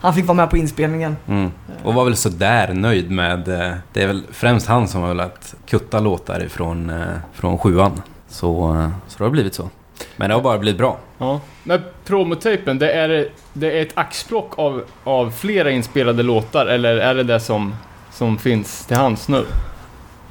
han 0.00 0.14
fick 0.14 0.26
vara 0.26 0.36
med 0.36 0.50
på 0.50 0.56
inspelningen. 0.56 1.16
Mm. 1.28 1.50
Och 1.82 1.94
var 1.94 2.04
väl 2.04 2.16
sådär 2.16 2.74
nöjd 2.74 3.10
med... 3.10 3.48
eh, 3.48 3.72
Det 3.92 4.02
är 4.02 4.06
väl 4.06 4.22
främst 4.30 4.66
han 4.66 4.88
som 4.88 5.00
har 5.00 5.08
velat 5.08 5.54
kutta 5.66 6.00
låtar 6.00 6.44
ifrån 6.44 6.90
eh, 6.90 7.06
från 7.34 7.58
sjuan. 7.58 8.02
Så, 8.28 8.74
eh, 8.74 8.88
så 9.08 9.18
det 9.18 9.24
har 9.24 9.30
blivit 9.30 9.54
så. 9.54 9.70
Men 10.16 10.28
det 10.28 10.34
har 10.34 10.42
bara 10.42 10.58
blivit 10.58 10.78
bra. 10.78 10.98
Ja. 11.18 11.40
Men 11.64 11.80
promotapen, 12.04 12.78
det 12.78 12.92
är, 12.92 13.28
det 13.52 13.78
är 13.78 13.82
ett 13.82 13.92
axplock 13.98 14.58
av, 14.58 14.82
av 15.04 15.30
flera 15.30 15.70
inspelade 15.70 16.22
låtar 16.22 16.66
eller 16.66 16.96
är 16.96 17.14
det 17.14 17.22
det 17.22 17.40
som, 17.40 17.74
som 18.12 18.38
finns 18.38 18.86
till 18.86 18.96
hands 18.96 19.28
nu? 19.28 19.44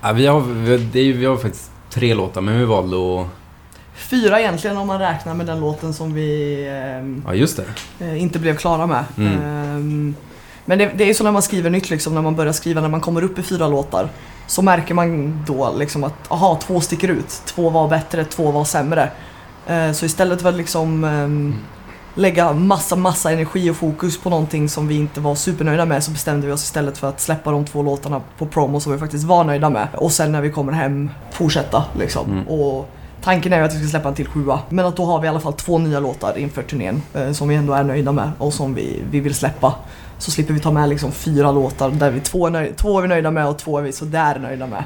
Ja, 0.02 0.12
vi, 0.12 0.28
har, 0.28 0.42
vi, 0.42 0.78
det 0.78 1.00
är, 1.00 1.14
vi 1.14 1.26
har 1.26 1.38
faktiskt 1.38 1.72
tre 1.90 2.14
låtar, 2.14 2.42
men 2.42 2.60
vi 2.60 2.66
valde 2.66 2.96
att... 3.22 3.28
Fyra 3.98 4.40
egentligen 4.40 4.78
om 4.78 4.88
man 4.88 5.00
räknar 5.00 5.34
med 5.34 5.46
den 5.46 5.60
låten 5.60 5.94
som 5.94 6.14
vi 6.14 6.54
ehm, 6.70 7.24
Ja, 7.28 7.34
just 7.34 7.58
det. 7.58 8.06
eh, 8.06 8.22
inte 8.22 8.40
blev 8.40 8.56
klara 8.58 8.88
med. 8.88 9.04
Mm. 9.18 9.34
Ehm, 9.44 10.16
men 10.66 10.78
det, 10.78 10.92
det 10.96 11.10
är 11.10 11.14
så 11.14 11.24
när 11.24 11.32
man 11.32 11.42
skriver 11.42 11.70
nytt 11.70 11.90
liksom, 11.90 12.14
när 12.16 12.22
man 12.22 12.36
börjar 12.36 12.54
skriva, 12.54 12.82
när 12.82 12.90
man 12.90 13.02
kommer 13.02 13.24
upp 13.24 13.40
i 13.40 13.44
fyra 13.44 13.68
låtar. 13.68 14.10
Så 14.48 14.62
märker 14.62 14.94
man 14.94 15.44
då 15.48 15.74
liksom 15.78 16.04
att, 16.04 16.32
aha, 16.32 16.60
två 16.64 16.82
sticker 16.82 17.08
ut. 17.08 17.42
Två 17.46 17.70
var 17.70 17.88
bättre, 17.88 18.26
två 18.26 18.52
var 18.52 18.66
sämre. 18.66 19.10
Eh, 19.68 19.92
så 19.92 20.06
istället 20.06 20.42
för 20.42 20.50
att 20.50 20.56
liksom 20.56 21.04
ehm, 21.04 21.56
lägga 22.16 22.54
massa, 22.54 22.96
massa 22.96 23.32
energi 23.32 23.70
och 23.70 23.76
fokus 23.76 24.18
på 24.18 24.30
någonting 24.30 24.70
som 24.70 24.88
vi 24.88 24.96
inte 24.96 25.20
var 25.20 25.36
supernöjda 25.36 25.86
med 25.86 26.04
så 26.04 26.12
bestämde 26.12 26.48
vi 26.48 26.54
oss 26.54 26.64
istället 26.64 26.98
för 26.98 27.10
att 27.10 27.22
släppa 27.22 27.52
de 27.52 27.66
två 27.66 27.84
låtarna 27.84 28.22
på 28.38 28.46
promo 28.46 28.80
som 28.80 28.92
vi 28.92 28.98
faktiskt 28.98 29.24
var 29.24 29.44
nöjda 29.44 29.70
med. 29.70 29.88
Och 29.94 30.12
sen 30.12 30.32
när 30.32 30.42
vi 30.42 30.52
kommer 30.52 30.74
hem 30.74 31.10
fortsätta 31.32 31.84
liksom. 32.00 32.32
Mm. 32.32 32.48
Och 32.48 32.90
tanken 33.22 33.54
är 33.54 33.58
ju 33.58 33.64
att 33.64 33.74
vi 33.76 33.80
ska 33.80 33.88
släppa 33.88 34.10
en 34.10 34.16
till 34.16 34.28
sjua. 34.28 34.60
Men 34.70 34.86
att 34.86 34.96
då 34.96 35.06
har 35.06 35.20
vi 35.22 35.26
i 35.26 35.30
alla 35.30 35.40
fall 35.40 35.54
två 35.54 35.78
nya 35.78 36.00
låtar 36.00 36.38
inför 36.38 36.64
turnén 36.64 37.02
eh, 37.14 37.32
som 37.32 37.48
vi 37.48 37.56
ändå 37.56 37.74
är 37.74 37.84
nöjda 37.84 38.12
med 38.12 38.32
och 38.38 38.54
som 38.54 38.74
vi, 38.74 39.04
vi 39.12 39.20
vill 39.20 39.34
släppa. 39.36 39.76
Så 40.18 40.32
slipper 40.32 40.54
vi 40.54 40.60
ta 40.60 40.72
med 40.72 40.90
liksom 40.90 41.12
fyra 41.12 41.52
låtar 41.52 41.90
där 41.90 42.12
vi 42.12 42.20
två 42.20 42.48
är, 42.48 42.52
nöj- 42.52 42.74
två 42.76 42.98
är 42.98 43.02
vi 43.02 43.08
nöjda 43.08 43.32
med 43.32 43.48
och 43.48 43.58
två 43.58 43.78
är 43.78 43.82
vi 43.82 43.92
sådär 43.92 44.40
nöjda 44.40 44.68
med. 44.68 44.84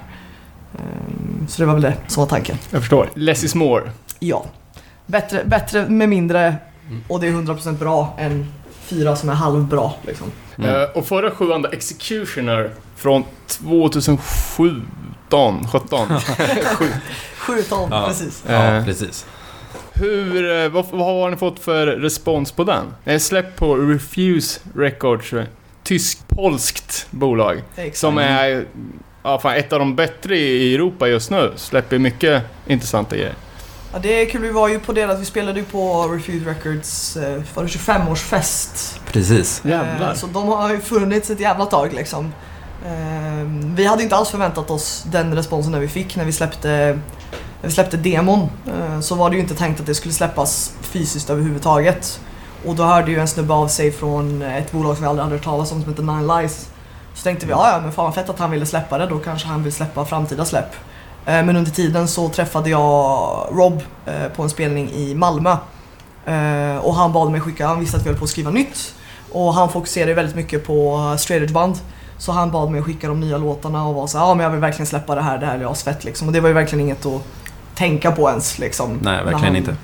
Ehm, 0.75 1.47
så 1.49 1.61
det 1.61 1.65
var 1.65 1.73
väl 1.73 1.81
det 1.81 1.93
som 2.07 2.21
var 2.21 2.27
tanken. 2.29 2.57
Jag 2.71 2.81
förstår. 2.81 3.09
Less 3.13 3.43
is 3.43 3.55
more. 3.55 3.91
Ja. 4.19 4.45
Bättre, 5.05 5.43
bättre 5.45 5.89
med 5.89 6.09
mindre 6.09 6.55
och 7.07 7.19
det 7.19 7.27
är 7.27 7.31
100% 7.31 7.77
bra 7.77 8.13
än 8.17 8.47
fyra 8.81 9.15
som 9.15 9.29
är 9.29 9.33
halvbra. 9.33 9.91
Liksom. 10.07 10.27
Mm. 10.61 10.75
Eh, 10.81 10.89
och 10.89 11.07
förra 11.07 11.31
sjuan 11.31 11.65
Executioner 11.71 12.71
från 12.95 13.23
2017, 13.47 15.67
17. 15.71 16.07
7 17.37 17.61
ton, 17.69 17.87
Ja. 17.91 18.05
precis. 18.07 18.43
Ja, 18.47 18.53
Eh. 18.53 18.85
precis. 18.85 19.25
Hur, 19.93 20.51
eh, 20.63 20.69
vad, 20.69 20.85
vad 20.91 21.05
har 21.05 21.29
ni 21.29 21.37
fått 21.37 21.59
för 21.59 21.87
respons 21.87 22.51
på 22.51 22.63
den? 22.63 22.85
Den 23.03 23.15
är 23.15 23.19
släppt 23.19 23.59
på 23.59 23.75
Refuse 23.75 24.59
Records, 24.75 25.33
tysk-polskt 25.83 27.07
bolag. 27.11 27.61
Exakt. 27.75 27.97
Som 27.97 28.17
är 28.17 28.65
ja, 29.23 29.39
fan, 29.39 29.55
ett 29.55 29.73
av 29.73 29.79
de 29.79 29.95
bättre 29.95 30.37
i 30.37 30.75
Europa 30.75 31.07
just 31.07 31.31
nu. 31.31 31.51
Släpper 31.55 31.99
mycket 31.99 32.43
intressanta 32.67 33.15
grejer. 33.15 33.33
Ja, 33.93 33.99
det 33.99 34.21
är 34.21 34.29
kul, 34.29 34.41
vi 34.41 34.49
var 34.51 34.67
ju 34.67 34.79
på 34.79 34.91
deras, 34.93 35.19
vi 35.19 35.25
spelade 35.25 35.59
ju 35.59 35.65
på 35.65 36.07
Refuse 36.07 36.49
Records 36.49 37.17
eh, 37.17 37.43
för 37.43 37.67
25-årsfest. 37.67 38.99
Precis. 39.11 39.61
Jävlar. 39.65 40.09
Eh, 40.09 40.15
Så 40.15 40.27
de 40.27 40.47
har 40.47 40.69
ju 40.69 40.79
funnits 40.81 41.29
ett 41.29 41.39
jävla 41.39 41.65
tag 41.65 41.93
liksom. 41.93 42.33
Eh, 42.85 43.45
Vi 43.75 43.85
hade 43.85 44.03
inte 44.03 44.15
alls 44.15 44.29
förväntat 44.29 44.69
oss 44.71 45.03
den 45.11 45.35
responsen 45.35 45.71
när 45.71 45.79
vi 45.79 45.87
fick 45.87 46.15
när 46.15 46.25
vi 46.25 46.31
släppte, 46.31 46.67
när 47.61 47.69
vi 47.69 47.71
släppte 47.71 47.97
demon. 47.97 48.49
Eh, 48.67 48.99
Så 48.99 49.15
var 49.15 49.29
det 49.29 49.35
ju 49.35 49.41
inte 49.41 49.55
tänkt 49.55 49.79
att 49.79 49.85
det 49.85 49.95
skulle 49.95 50.13
släppas 50.13 50.73
fysiskt 50.81 51.29
överhuvudtaget. 51.29 52.19
Och 52.65 52.75
då 52.75 52.83
hörde 52.83 53.11
ju 53.11 53.19
en 53.19 53.27
snubbe 53.27 53.53
av 53.53 53.67
sig 53.67 53.91
från 53.91 54.41
ett 54.41 54.71
bolag 54.71 54.95
som 54.95 55.03
vi 55.03 55.09
aldrig 55.09 55.23
hade 55.23 55.35
hört 55.35 55.43
talas 55.45 55.71
om 55.71 55.81
som 55.81 55.89
heter 55.91 56.03
Nine 56.03 56.27
Lies. 56.27 56.69
Så 57.15 57.23
tänkte 57.23 57.45
vi, 57.45 57.51
ja 57.51 57.79
men 57.83 57.91
fan 57.91 58.05
vad 58.05 58.15
fett 58.15 58.29
att 58.29 58.39
han 58.39 58.51
ville 58.51 58.65
släppa 58.65 58.97
det, 58.97 59.05
då 59.05 59.19
kanske 59.19 59.47
han 59.47 59.63
vill 59.63 59.73
släppa 59.73 60.05
framtida 60.05 60.45
släpp. 60.45 60.75
Eh, 61.25 61.45
Men 61.45 61.55
under 61.55 61.71
tiden 61.71 62.07
så 62.07 62.29
träffade 62.29 62.69
jag 62.69 63.47
Rob 63.51 63.81
eh, 64.05 64.27
på 64.35 64.43
en 64.43 64.49
spelning 64.49 64.89
i 64.89 65.15
Malmö. 65.15 65.57
Eh, 66.25 66.77
Och 66.77 66.95
han 66.95 67.13
bad 67.13 67.31
mig 67.31 67.41
skicka, 67.41 67.67
han 67.67 67.79
visste 67.79 67.97
att 67.97 68.03
vi 68.03 68.09
höll 68.09 68.17
på 68.17 68.23
att 68.23 68.29
skriva 68.29 68.51
nytt. 68.51 68.93
Och 69.31 69.53
han 69.53 69.69
fokuserar 69.69 70.07
ju 70.07 70.13
väldigt 70.13 70.35
mycket 70.35 70.67
på 70.67 71.15
straight 71.19 71.51
band. 71.51 71.77
Så 72.17 72.31
han 72.31 72.51
bad 72.51 72.71
mig 72.71 72.81
skicka 72.81 73.07
de 73.07 73.19
nya 73.19 73.37
låtarna 73.37 73.87
och 73.87 73.95
var 73.95 74.07
så 74.07 74.17
ja 74.17 74.33
men 74.33 74.43
jag 74.43 74.51
vill 74.51 74.59
verkligen 74.59 74.87
släppa 74.87 75.15
det 75.15 75.21
här, 75.21 75.37
det 75.37 75.45
här 75.45 75.59
är 75.59 75.71
asfett 75.71 76.03
liksom. 76.03 76.27
Och 76.27 76.33
det 76.33 76.39
var 76.39 76.47
ju 76.47 76.53
verkligen 76.53 76.85
inget 76.85 77.05
att 77.05 77.21
tänka 77.75 78.11
på 78.11 78.29
ens 78.29 78.59
liksom. 78.59 78.89
Nej, 78.91 78.99
när 79.01 79.23
verkligen 79.23 79.45
han, 79.45 79.55
inte. 79.55 79.75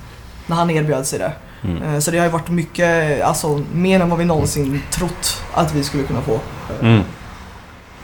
När 0.45 0.55
han 0.55 0.69
erbjöd 0.69 1.05
sig 1.05 1.19
det. 1.19 1.31
Mm. 1.63 2.01
Så 2.01 2.11
det 2.11 2.17
har 2.17 2.25
ju 2.25 2.31
varit 2.31 2.49
mycket, 2.49 3.21
alltså 3.23 3.61
mer 3.73 3.99
än 3.99 4.09
vad 4.09 4.19
vi 4.19 4.25
någonsin 4.25 4.81
trott 4.91 5.43
att 5.53 5.73
vi 5.73 5.83
skulle 5.83 6.03
kunna 6.03 6.21
få. 6.21 6.39
Mm. 6.81 7.01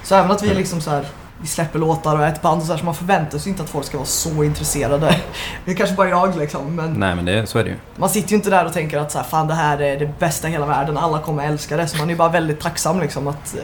Så 0.03 0.15
även 0.15 0.31
att 0.31 0.43
vi 0.43 0.53
liksom 0.53 0.81
så 0.81 0.89
här, 0.89 1.05
vi 1.43 1.49
släpper 1.49 1.79
låtar 1.79 2.15
och 2.17 2.25
är 2.25 2.29
ett 2.29 2.41
band 2.41 2.61
och 2.61 2.67
så, 2.67 2.73
här, 2.73 2.79
så 2.79 2.85
man 2.85 2.95
förväntar 2.95 3.37
sig 3.37 3.49
inte 3.49 3.63
att 3.63 3.69
folk 3.69 3.85
ska 3.85 3.97
vara 3.97 4.05
så 4.07 4.43
intresserade. 4.43 5.15
Det 5.65 5.71
är 5.71 5.75
kanske 5.75 5.95
bara 5.95 6.09
jag 6.09 6.37
liksom, 6.37 6.75
men 6.75 6.93
Nej, 6.93 7.15
men 7.15 7.25
det, 7.25 7.47
så 7.47 7.59
är 7.59 7.63
det 7.63 7.69
ju. 7.69 7.75
man 7.95 8.09
sitter 8.09 8.29
ju 8.29 8.35
inte 8.35 8.49
där 8.49 8.65
och 8.65 8.73
tänker 8.73 8.97
att 8.99 9.11
så 9.11 9.17
här, 9.17 9.25
fan 9.25 9.47
det 9.47 9.53
här 9.53 9.81
är 9.81 9.99
det 9.99 10.19
bästa 10.19 10.47
i 10.47 10.51
hela 10.51 10.65
världen, 10.65 10.97
alla 10.97 11.19
kommer 11.19 11.47
älska 11.47 11.77
det. 11.77 11.87
Så 11.87 11.97
man 11.97 12.07
är 12.07 12.11
ju 12.11 12.17
bara 12.17 12.29
väldigt 12.29 12.59
tacksam 12.59 12.99
liksom 12.99 13.27
att 13.27 13.55
eh, 13.57 13.61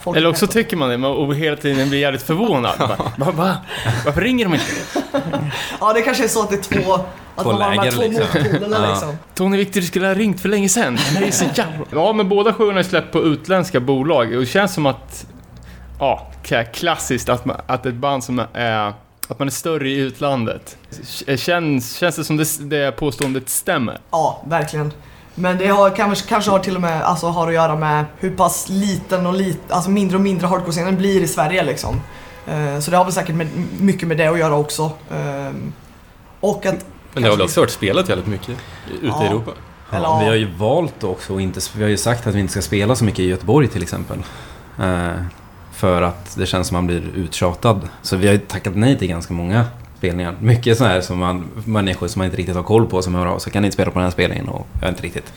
folk 0.00 0.16
Eller 0.16 0.28
också 0.28 0.46
tycker 0.46 0.76
man 0.76 0.88
det 0.90 0.98
men- 0.98 1.10
och 1.10 1.34
hela 1.34 1.56
tiden 1.56 1.88
blir 1.88 1.98
jävligt 2.00 2.22
förvånad. 2.22 2.72
Bara, 2.78 2.96
va, 3.16 3.30
va? 3.32 3.56
Varför 4.04 4.20
ringer 4.20 4.44
de 4.44 4.54
inte? 4.54 4.66
Ja, 5.80 5.92
det 5.92 6.02
kanske 6.02 6.24
är 6.24 6.28
så 6.28 6.42
att 6.42 6.50
det 6.50 6.56
är 6.76 6.82
två, 6.82 6.92
att 6.94 7.42
Två 7.42 7.52
man 7.52 7.62
har 7.62 7.74
läger, 7.76 7.90
två 7.90 8.00
liksom. 8.02 8.24
motpolerna 8.42 8.76
Ja. 8.86 8.90
liksom. 8.90 9.16
Tony 9.34 9.56
Victor 9.56 9.80
skulle 9.80 10.06
ha 10.06 10.14
ringt 10.14 10.40
för 10.40 10.48
länge 10.48 10.68
sedan. 10.68 10.98
Det 11.20 11.26
är 11.26 11.30
så 11.30 11.44
jävla... 11.54 11.84
Ja, 11.92 12.12
men 12.12 12.28
båda 12.28 12.52
sjuorna 12.52 12.78
är 12.78 12.82
släppt 12.84 13.12
på 13.12 13.22
utländska 13.22 13.80
bolag 13.80 14.32
och 14.34 14.40
det 14.40 14.46
känns 14.46 14.74
som 14.74 14.86
att... 14.86 15.26
Ja, 15.98 16.28
klassiskt 16.72 17.28
att, 17.28 17.44
man, 17.44 17.56
att 17.66 17.86
ett 17.86 17.94
band 17.94 18.24
som 18.24 18.42
är... 18.52 18.92
Att 19.28 19.38
man 19.38 19.48
är 19.48 19.52
större 19.52 19.88
i 19.88 19.96
utlandet. 19.96 20.76
Känns, 21.36 21.96
känns 21.96 22.16
det 22.16 22.24
som 22.24 22.36
det, 22.36 22.58
det 22.60 22.92
påståendet 22.92 23.48
stämmer? 23.48 23.98
Ja, 24.10 24.42
verkligen. 24.46 24.92
Men 25.34 25.58
det 25.58 25.66
har, 25.66 25.90
kanske, 25.90 26.28
kanske 26.28 26.50
har 26.50 26.58
till 26.58 26.74
och 26.74 26.80
med 26.80 27.02
alltså, 27.02 27.26
har 27.26 27.48
att 27.48 27.54
göra 27.54 27.76
med 27.76 28.04
hur 28.18 28.30
pass 28.30 28.66
liten 28.68 29.26
och 29.26 29.34
lit, 29.34 29.60
alltså 29.68 29.90
mindre 29.90 30.16
och 30.16 30.22
mindre 30.22 30.46
hardcore-scenen 30.46 30.96
blir 30.96 31.20
i 31.22 31.28
Sverige 31.28 31.62
liksom. 31.64 32.00
Eh, 32.46 32.78
så 32.80 32.90
det 32.90 32.96
har 32.96 33.04
väl 33.04 33.12
säkert 33.12 33.34
med, 33.34 33.48
mycket 33.80 34.08
med 34.08 34.16
det 34.16 34.26
att 34.26 34.38
göra 34.38 34.54
också. 34.54 34.90
Eh, 35.10 35.52
och 36.40 36.66
att... 36.66 36.84
Men 37.14 37.22
det 37.22 37.28
har 37.28 37.36
väl 37.36 37.44
också 37.44 37.60
varit 37.60 37.70
spelat 37.70 38.08
väldigt 38.08 38.26
mycket 38.26 38.48
ute 38.48 39.06
Ja. 39.06 39.24
i 39.24 39.26
Europa? 39.26 39.50
Eller, 39.90 40.02
Ja, 40.02 40.18
vi 40.18 40.24
ja. 40.24 40.30
har 40.30 40.36
ju 40.36 40.50
valt 40.56 41.04
också 41.04 41.34
att 41.34 41.40
inte, 41.40 41.60
vi 41.76 41.82
har 41.82 41.90
ju 41.90 41.96
sagt 41.96 42.26
att 42.26 42.34
vi 42.34 42.40
inte 42.40 42.52
ska 42.52 42.62
spela 42.62 42.94
så 42.96 43.04
mycket 43.04 43.20
i 43.20 43.28
Göteborg 43.28 43.68
till 43.68 43.82
exempel. 43.82 44.18
Eh, 44.78 45.10
för 45.82 46.02
att 46.02 46.36
det 46.36 46.46
känns 46.46 46.68
som 46.68 46.74
man 46.74 46.86
blir 46.86 47.02
uttjatad. 47.16 47.88
Så 48.02 48.16
vi 48.16 48.26
har 48.26 48.32
ju 48.34 48.38
tackat 48.38 48.76
nej 48.76 48.98
till 48.98 49.08
ganska 49.08 49.34
många 49.34 49.64
spelningar. 49.98 50.34
Mycket 50.40 50.78
så 50.78 50.84
här 50.84 51.00
som 51.00 51.18
man, 51.18 51.48
människor 51.64 52.08
som 52.08 52.20
man 52.20 52.24
inte 52.26 52.36
riktigt 52.36 52.56
har 52.56 52.62
koll 52.62 52.86
på 52.86 53.02
som 53.02 53.14
hör 53.14 53.26
av 53.26 53.38
sig. 53.38 53.52
Kan 53.52 53.62
ni 53.62 53.66
inte 53.66 53.74
spela 53.74 53.90
på 53.90 53.98
den 53.98 54.04
här 54.04 54.10
spelningen? 54.10 54.48
Och 54.48 54.66
jag 54.80 54.90
inte 54.90 55.02
riktigt. 55.02 55.32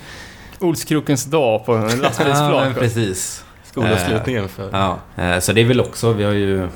Olskrokens 0.60 1.26
dag 1.26 1.66
på 1.66 1.74
en 1.74 1.82
Ja, 1.90 1.96
lastbilsflak. 1.96 2.76
precis. 2.76 3.46
Skolavslutningen 3.64 4.50
för... 4.50 4.70
Ja, 4.72 4.98
eh, 5.24 5.40
så 5.40 5.54
det 5.54 5.62
är 5.62 5.66
väl 5.66 5.82
också, 5.82 6.14
vi 6.14 6.24
har 6.24 6.34
ju 6.34 6.64
eh, 6.64 6.70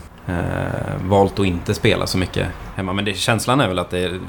valt 1.05 1.39
att 1.39 1.45
inte 1.45 1.73
spela 1.73 2.07
så 2.07 2.17
mycket 2.17 2.47
hemma. 2.75 2.93
Men 2.93 3.05
det, 3.05 3.13
känslan 3.13 3.61
är 3.61 3.67
väl 3.67 3.79
att 3.79 3.89
det 3.89 3.99
är 3.99 4.19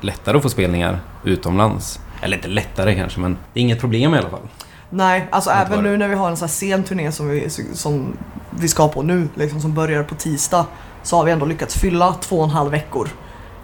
lättare 0.00 0.36
att 0.36 0.42
få 0.42 0.48
spelningar 0.48 0.98
utomlands. 1.24 2.00
Eller 2.22 2.36
inte 2.36 2.48
lättare 2.48 2.94
kanske, 2.94 3.20
men 3.20 3.36
det 3.52 3.60
är 3.60 3.62
inget 3.62 3.80
problem 3.80 4.14
i 4.14 4.18
alla 4.18 4.30
fall. 4.30 4.48
Nej, 4.90 5.26
alltså 5.30 5.50
även 5.50 5.84
det. 5.84 5.90
nu 5.90 5.96
när 5.96 6.08
vi 6.08 6.14
har 6.14 6.30
en 6.30 6.36
sån 6.36 6.48
här 6.48 6.52
sen 6.54 6.84
turné 6.84 7.12
som 7.12 7.28
vi, 7.28 7.50
som 7.74 8.16
vi 8.50 8.68
ska 8.68 8.88
på 8.88 9.02
nu, 9.02 9.28
liksom, 9.34 9.60
som 9.60 9.74
börjar 9.74 10.02
på 10.02 10.14
tisdag, 10.14 10.66
så 11.02 11.16
har 11.16 11.24
vi 11.24 11.32
ändå 11.32 11.46
lyckats 11.46 11.74
fylla 11.74 12.12
två 12.20 12.38
och 12.38 12.44
en 12.44 12.50
halv 12.50 12.70
veckor. 12.70 13.08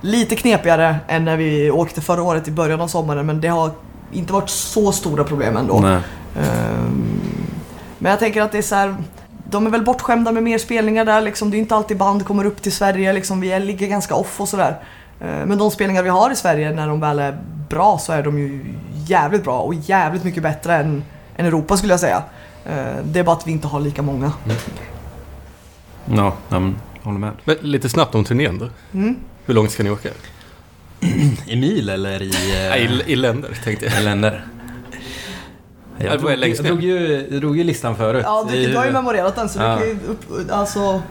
Lite 0.00 0.36
knepigare 0.36 0.96
än 1.08 1.24
när 1.24 1.36
vi 1.36 1.70
åkte 1.70 2.00
förra 2.00 2.22
året 2.22 2.48
i 2.48 2.50
början 2.50 2.80
av 2.80 2.88
sommaren, 2.88 3.26
men 3.26 3.40
det 3.40 3.48
har 3.48 3.70
inte 4.12 4.32
varit 4.32 4.48
så 4.50 4.92
stora 4.92 5.24
problem 5.24 5.56
ändå. 5.56 5.80
Nej. 5.80 5.98
Ehm, 6.38 7.20
Men 7.98 8.10
jag 8.10 8.18
tänker 8.18 8.42
att 8.42 8.52
det 8.52 8.58
är 8.58 8.62
så 8.62 8.74
här. 8.74 8.96
De 9.50 9.66
är 9.66 9.70
väl 9.70 9.84
bortskämda 9.84 10.32
med 10.32 10.42
mer 10.42 10.58
spelningar 10.58 11.04
där 11.04 11.20
liksom. 11.20 11.50
Det 11.50 11.56
är 11.56 11.58
inte 11.58 11.74
alltid 11.74 11.96
band 11.96 12.26
kommer 12.26 12.44
upp 12.44 12.62
till 12.62 12.72
Sverige 12.72 13.12
liksom. 13.12 13.40
Vi 13.40 13.60
ligger 13.60 13.86
ganska 13.86 14.14
off 14.14 14.40
och 14.40 14.48
sådär. 14.48 14.80
Ehm, 15.20 15.48
Men 15.48 15.58
de 15.58 15.70
spelningar 15.70 16.02
vi 16.02 16.08
har 16.08 16.30
i 16.30 16.36
Sverige, 16.36 16.72
när 16.72 16.88
de 16.88 17.00
väl 17.00 17.18
är 17.18 17.38
bra 17.68 17.98
så 17.98 18.12
är 18.12 18.22
de 18.22 18.38
ju 18.38 18.74
jävligt 19.06 19.44
bra 19.44 19.60
och 19.60 19.74
jävligt 19.74 20.24
mycket 20.24 20.42
bättre 20.42 20.76
än, 20.76 21.04
än 21.36 21.46
Europa 21.46 21.76
skulle 21.76 21.92
jag 21.92 22.00
säga. 22.00 22.22
Ehm, 22.66 23.12
Det 23.12 23.18
är 23.20 23.24
bara 23.24 23.36
att 23.36 23.46
vi 23.46 23.52
inte 23.52 23.66
har 23.68 23.80
lika 23.80 24.02
många. 24.02 24.32
Ja, 26.06 26.34
ja 26.48 26.58
men, 26.60 26.76
håller 27.02 27.18
med. 27.18 27.32
Men 27.44 27.56
lite 27.60 27.88
snabbt 27.88 28.14
om 28.14 28.24
turnén 28.24 28.58
då. 28.58 28.68
Mm. 28.98 29.16
Hur 29.46 29.54
långt 29.54 29.70
ska 29.70 29.82
ni 29.82 29.90
åka? 29.90 30.08
I 31.46 31.56
mil 31.56 31.88
eller 31.88 32.22
i, 32.22 32.28
eh, 32.30 32.68
Nej, 32.70 33.02
i, 33.06 33.12
I 33.12 33.16
länder 33.16 33.50
tänkte 33.64 33.86
jag. 33.86 34.00
i 34.00 34.04
länder? 34.04 34.44
Ja, 35.98 36.04
Jag 36.06 36.18
drog, 36.20 36.30
jag 36.32 36.64
drog, 36.64 36.82
ju, 36.82 37.26
jag 37.30 37.40
drog 37.40 37.56
ju 37.58 37.64
listan 37.64 37.96
förut. 37.96 38.22
Ja, 38.26 38.46
du, 38.50 38.66
du 38.66 38.76
har 38.76 38.84
ju 38.86 38.92
memorerat 38.92 39.36
den 39.36 39.48
så 39.48 39.58
Ja. 39.60 39.72
du 39.74 39.78
kan 39.78 39.88
ju 39.88 39.94
upp, 40.12 40.50
alltså... 40.50 41.02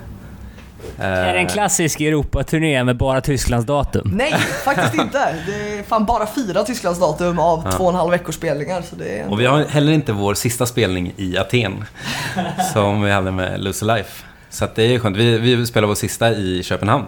Är 0.97 1.33
det 1.33 1.39
en 1.39 1.47
klassisk 1.47 2.01
Europaturné 2.01 2.83
med 2.83 2.97
bara 2.97 3.21
Tysklands 3.21 3.65
datum? 3.65 4.11
Nej, 4.15 4.33
faktiskt 4.65 4.93
inte. 4.93 5.35
Det 5.47 5.79
är 5.79 5.83
fan 5.83 6.05
bara 6.05 6.27
fyra 6.35 6.63
Tysklandsdatum 6.63 7.39
av 7.39 7.61
Ja. 7.65 7.71
två 7.71 7.83
och 7.83 7.89
en 7.89 7.95
halv 7.95 8.11
veckors 8.11 8.35
spelningar. 8.35 8.81
Så 8.89 8.95
det 8.95 9.19
är 9.19 9.29
Och 9.31 9.39
vi 9.39 9.45
har 9.45 9.63
heller 9.65 9.91
inte 9.91 10.13
vår 10.13 10.33
sista 10.33 10.65
spelning 10.65 11.13
i 11.17 11.37
Aten. 11.37 11.85
som 12.73 13.01
vi 13.01 13.11
hade 13.11 13.31
med 13.31 13.63
Lose 13.63 13.85
Life. 13.85 14.23
Så 14.49 14.67
det 14.75 14.83
är 14.95 14.99
skönt. 14.99 15.17
Vi, 15.17 15.37
vi 15.37 15.65
spelar 15.65 15.87
vår 15.87 15.95
sista 15.95 16.31
i 16.31 16.63
Köpenhamn. 16.63 17.05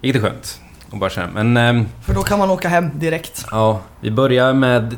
Vilket 0.00 0.22
är 0.22 0.26
skönt. 0.26 0.60
Och 0.90 0.98
bara 0.98 1.10
köra. 1.10 1.28
Men 1.34 1.56
ehm, 1.56 1.86
För 2.06 2.14
då 2.14 2.22
kan 2.22 2.38
man 2.38 2.50
åka 2.50 2.68
hem 2.68 2.90
direkt. 2.98 3.46
ja, 3.50 3.80
vi 4.00 4.10
börjar 4.10 4.52
med 4.52 4.96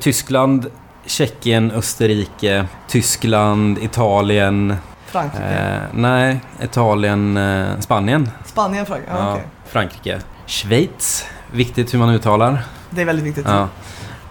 Tyskland, 0.00 0.66
Tjeckien, 1.06 1.70
Österrike, 1.70 2.66
Tyskland, 2.88 3.78
Italien. 3.78 4.76
Frankrike. 5.12 5.44
Eh, 5.44 5.80
nej, 5.92 6.40
Italien, 6.62 7.36
eh, 7.36 7.78
Spanien. 7.80 8.30
Spanien, 8.44 8.86
Frankrike. 8.86 9.12
Ja, 9.12 9.18
Ja, 9.18 9.32
okej. 9.32 9.44
Frankrike. 9.66 10.18
Schweiz. 10.46 11.24
Viktigt 11.52 11.94
hur 11.94 11.98
man 11.98 12.10
uttalar. 12.10 12.64
Det 12.90 13.00
är 13.00 13.04
väldigt 13.06 13.24
viktigt. 13.24 13.46
Ja. 13.48 13.68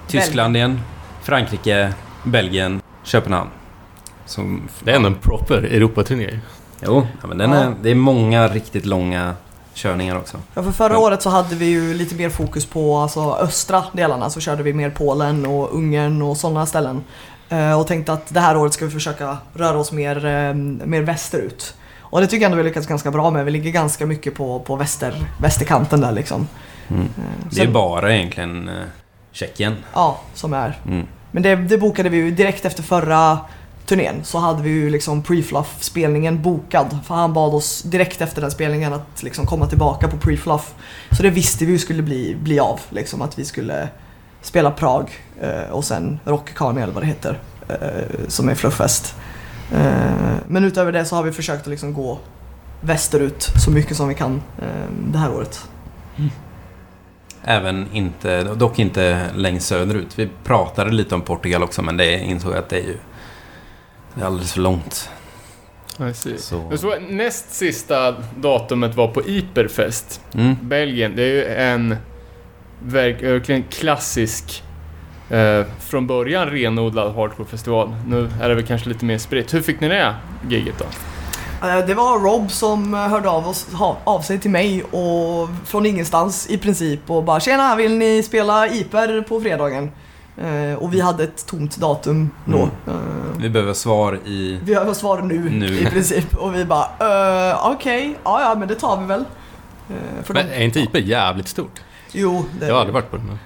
Tyskland 0.08 0.56
igen. 0.58 0.80
Frankrike, 1.24 1.94
Belgien, 2.24 2.82
Köpenhamn. 3.04 3.50
Som, 4.26 4.62
Det 4.84 4.92
är 4.92 4.96
ändå 4.96 5.08
en 5.08 5.16
proper 5.16 5.58
Europaturné. 5.64 6.40
Jo, 6.86 7.08
ja, 7.22 7.28
men 7.28 7.38
den 7.38 7.52
Ja. 7.52 7.58
är, 7.58 7.74
det 7.82 7.90
är 7.92 7.96
många 7.96 8.48
riktigt 8.48 8.86
långa 8.86 9.34
körningar 9.74 10.16
också. 10.18 10.38
Ja, 10.54 10.64
för 10.64 10.72
förra 10.72 10.94
Ja. 10.94 11.00
året 11.00 11.22
så 11.22 11.30
hade 11.30 11.56
vi 11.56 11.66
ju 11.66 11.94
lite 11.94 12.16
mer 12.16 12.30
fokus 12.30 12.66
på 12.66 12.98
alltså, 12.98 13.34
östra 13.42 13.84
delarna. 13.94 14.30
Så 14.30 14.40
körde 14.40 14.64
vi 14.64 14.74
mer 14.74 14.90
Polen 14.90 15.46
och 15.46 15.76
Ungern 15.76 16.22
och 16.22 16.38
sådana 16.38 16.66
ställen. 16.66 17.04
Eh, 17.52 17.80
och 17.80 17.88
tänkte 17.88 18.14
att 18.14 18.34
det 18.34 18.40
här 18.40 18.58
året 18.58 18.74
ska 18.74 18.86
vi 18.86 18.92
försöka 18.92 19.38
röra 19.54 19.78
oss 19.78 19.92
mer, 19.92 20.26
eh, 20.26 20.54
mer 20.86 21.02
västerut. 21.02 21.74
Och 22.00 22.22
det 22.22 22.28
tycker 22.28 22.42
jag 22.42 22.52
ändå 22.52 22.64
vi 22.64 22.70
lyckats 22.70 22.88
ganska 22.88 23.12
bra 23.12 23.32
med. 23.32 23.46
Vi 23.46 23.52
ligger 23.52 23.72
ganska 23.72 24.06
mycket 24.06 24.36
på, 24.36 24.60
på 24.60 24.76
väster, 24.76 25.14
västerkanten 25.42 26.02
där 26.02 26.12
liksom. 26.12 26.48
Mm. 26.90 27.02
Eh, 27.02 27.48
Det 27.50 27.62
är 27.62 27.68
bara 27.68 28.16
egentligen 28.16 28.70
Tjeckien. 29.32 29.76
Ja, 29.94 30.22
som 30.34 30.54
är. 30.54 30.80
Mm. 30.88 31.08
Men 31.32 31.44
det, 31.44 31.56
det 31.56 31.78
bokade 31.78 32.10
vi 32.10 32.18
ju 32.18 32.32
direkt 32.32 32.66
efter 32.66 32.84
förra 32.84 33.40
turnén. 33.86 34.16
Så 34.24 34.38
hade 34.38 34.64
vi 34.64 34.70
ju 34.70 34.90
liksom 34.90 35.24
pre-fluff-spelningen 35.24 36.42
bokad. 36.42 36.98
För 37.06 37.16
han 37.16 37.34
bad 37.34 37.54
oss 37.54 37.82
direkt 37.82 38.22
efter 38.22 38.42
den 38.42 38.52
spelningen 38.52 38.94
att 38.94 39.24
liksom 39.24 39.46
komma 39.46 39.68
tillbaka 39.68 40.08
på 40.08 40.18
pre-fluff. 40.18 40.74
Så 41.12 41.24
det 41.24 41.30
visste 41.30 41.66
vi 41.66 41.72
ju 41.72 41.80
skulle 41.80 42.04
bli, 42.04 42.36
bli 42.40 42.60
av. 42.60 42.80
Liksom 42.90 43.22
att 43.22 43.40
vi 43.40 43.46
skulle 43.46 43.90
spela 44.42 44.72
Prag 44.72 45.10
eh, 45.42 45.72
och 45.72 45.86
sen 45.86 46.20
Rock 46.26 46.54
Carnival 46.54 46.84
eller 46.84 46.94
vad 46.94 47.04
det 47.04 47.08
heter. 47.08 47.40
Eh, 47.68 48.28
som 48.28 48.50
är 48.50 48.56
flufffest. 48.56 49.16
Eh, 49.74 50.36
men 50.48 50.64
utöver 50.64 50.92
det 50.92 51.06
så 51.06 51.16
har 51.16 51.24
vi 51.24 51.32
försökt 51.32 51.62
att 51.62 51.68
liksom 51.68 51.94
gå 51.94 52.20
västerut 52.82 53.44
så 53.66 53.72
mycket 53.72 53.98
som 53.98 54.08
vi 54.08 54.16
kan 54.16 54.42
eh, 54.62 54.92
det 55.08 55.18
här 55.18 55.32
året. 55.32 55.68
Även 57.44 57.88
inte, 57.94 58.44
dock 58.44 58.80
inte 58.80 59.26
längst 59.36 59.68
söderut. 59.68 60.20
Vi 60.20 60.30
pratade 60.44 60.92
lite 60.92 61.16
om 61.16 61.22
Portugal 61.22 61.64
också 61.64 61.82
men 61.82 61.98
det 61.98 62.20
insåg 62.20 62.52
jag 62.52 62.60
att 62.60 62.70
det 62.70 62.78
är 62.78 62.84
ju 62.84 62.98
det 64.16 64.22
är 64.22 64.26
alldeles 64.26 64.54
för 64.54 64.62
långt. 64.62 65.10
Så, 66.78 66.92
att 66.92 67.02
näst 67.10 67.54
sista 67.54 68.16
datumet 68.36 68.96
var 68.96 69.08
på 69.08 69.22
Iperfest, 69.22 70.22
mm. 70.34 70.56
Belgien. 70.62 71.16
Det 71.16 71.24
är 71.24 71.28
ju 71.28 71.46
en 71.46 71.96
verkligen 72.86 73.64
klassisk, 73.64 74.64
eh, 75.30 75.62
från 75.80 76.08
början 76.08 76.48
renodlad 76.50 77.16
hardcore-festival. 77.16 77.96
Nu 78.08 78.30
är 78.42 78.50
det 78.50 78.56
väl 78.56 78.66
kanske 78.66 78.90
lite 78.90 79.06
mer 79.06 79.18
spritt. 79.18 79.54
Hur 79.54 79.62
fick 79.62 79.80
ni 79.80 79.88
det 79.88 80.16
giget 80.50 80.76
då? 80.80 80.86
Eh, 81.68 81.86
Det 81.88 81.94
var 81.94 82.20
Rob 82.20 82.52
som 82.52 82.94
eh, 82.94 83.00
hörde 83.00 83.30
av, 83.30 83.48
oss, 83.48 83.68
av 84.04 84.22
sig 84.22 84.40
till 84.40 84.52
mig 84.52 84.84
och 84.84 85.50
från 85.66 85.86
ingenstans 85.86 86.48
i 86.50 86.58
princip 86.58 87.10
och 87.12 87.24
bara 87.24 87.40
“Tjena, 87.40 87.76
vill 87.76 87.98
ni 87.98 88.24
spela 88.24 88.68
Iper 88.68 89.22
på 89.22 89.42
fredagen?” 89.42 89.92
Eh, 90.38 90.74
Och 90.78 90.94
vi 90.94 91.02
hade 91.02 91.24
ett 91.24 91.46
tomt 91.48 91.78
datum 91.78 92.30
då. 92.46 92.58
Mm. 92.58 93.00
Vi 93.38 93.50
behöver 93.50 93.74
svar 93.74 94.20
i... 94.26 94.60
Vi 94.64 94.74
har 94.74 94.94
svar 94.94 95.22
nu, 95.22 95.50
Nu. 95.50 95.80
i 95.80 95.86
princip 95.86 96.36
och 96.36 96.56
vi 96.56 96.66
bara 96.66 96.86
“Okej, 97.72 98.16
ja 98.24 98.42
ja 98.42 98.56
men 98.60 98.68
det 98.68 98.76
tar 98.76 98.98
vi 99.02 99.06
väl”. 99.06 99.26
För 100.24 100.34
Men 100.34 100.48
de, 100.48 100.54
är 100.56 100.62
inte 100.62 100.80
IP 100.80 100.96
jävligt 100.96 101.48
stort? 101.48 101.82
Jo, 102.12 102.46
det, 102.60 102.68
Jag 102.68 102.74
har 102.74 102.80
aldrig 102.80 102.94
varit 102.94 103.12
på 103.12 103.18
det. 103.18 103.24
Men... 103.24 103.40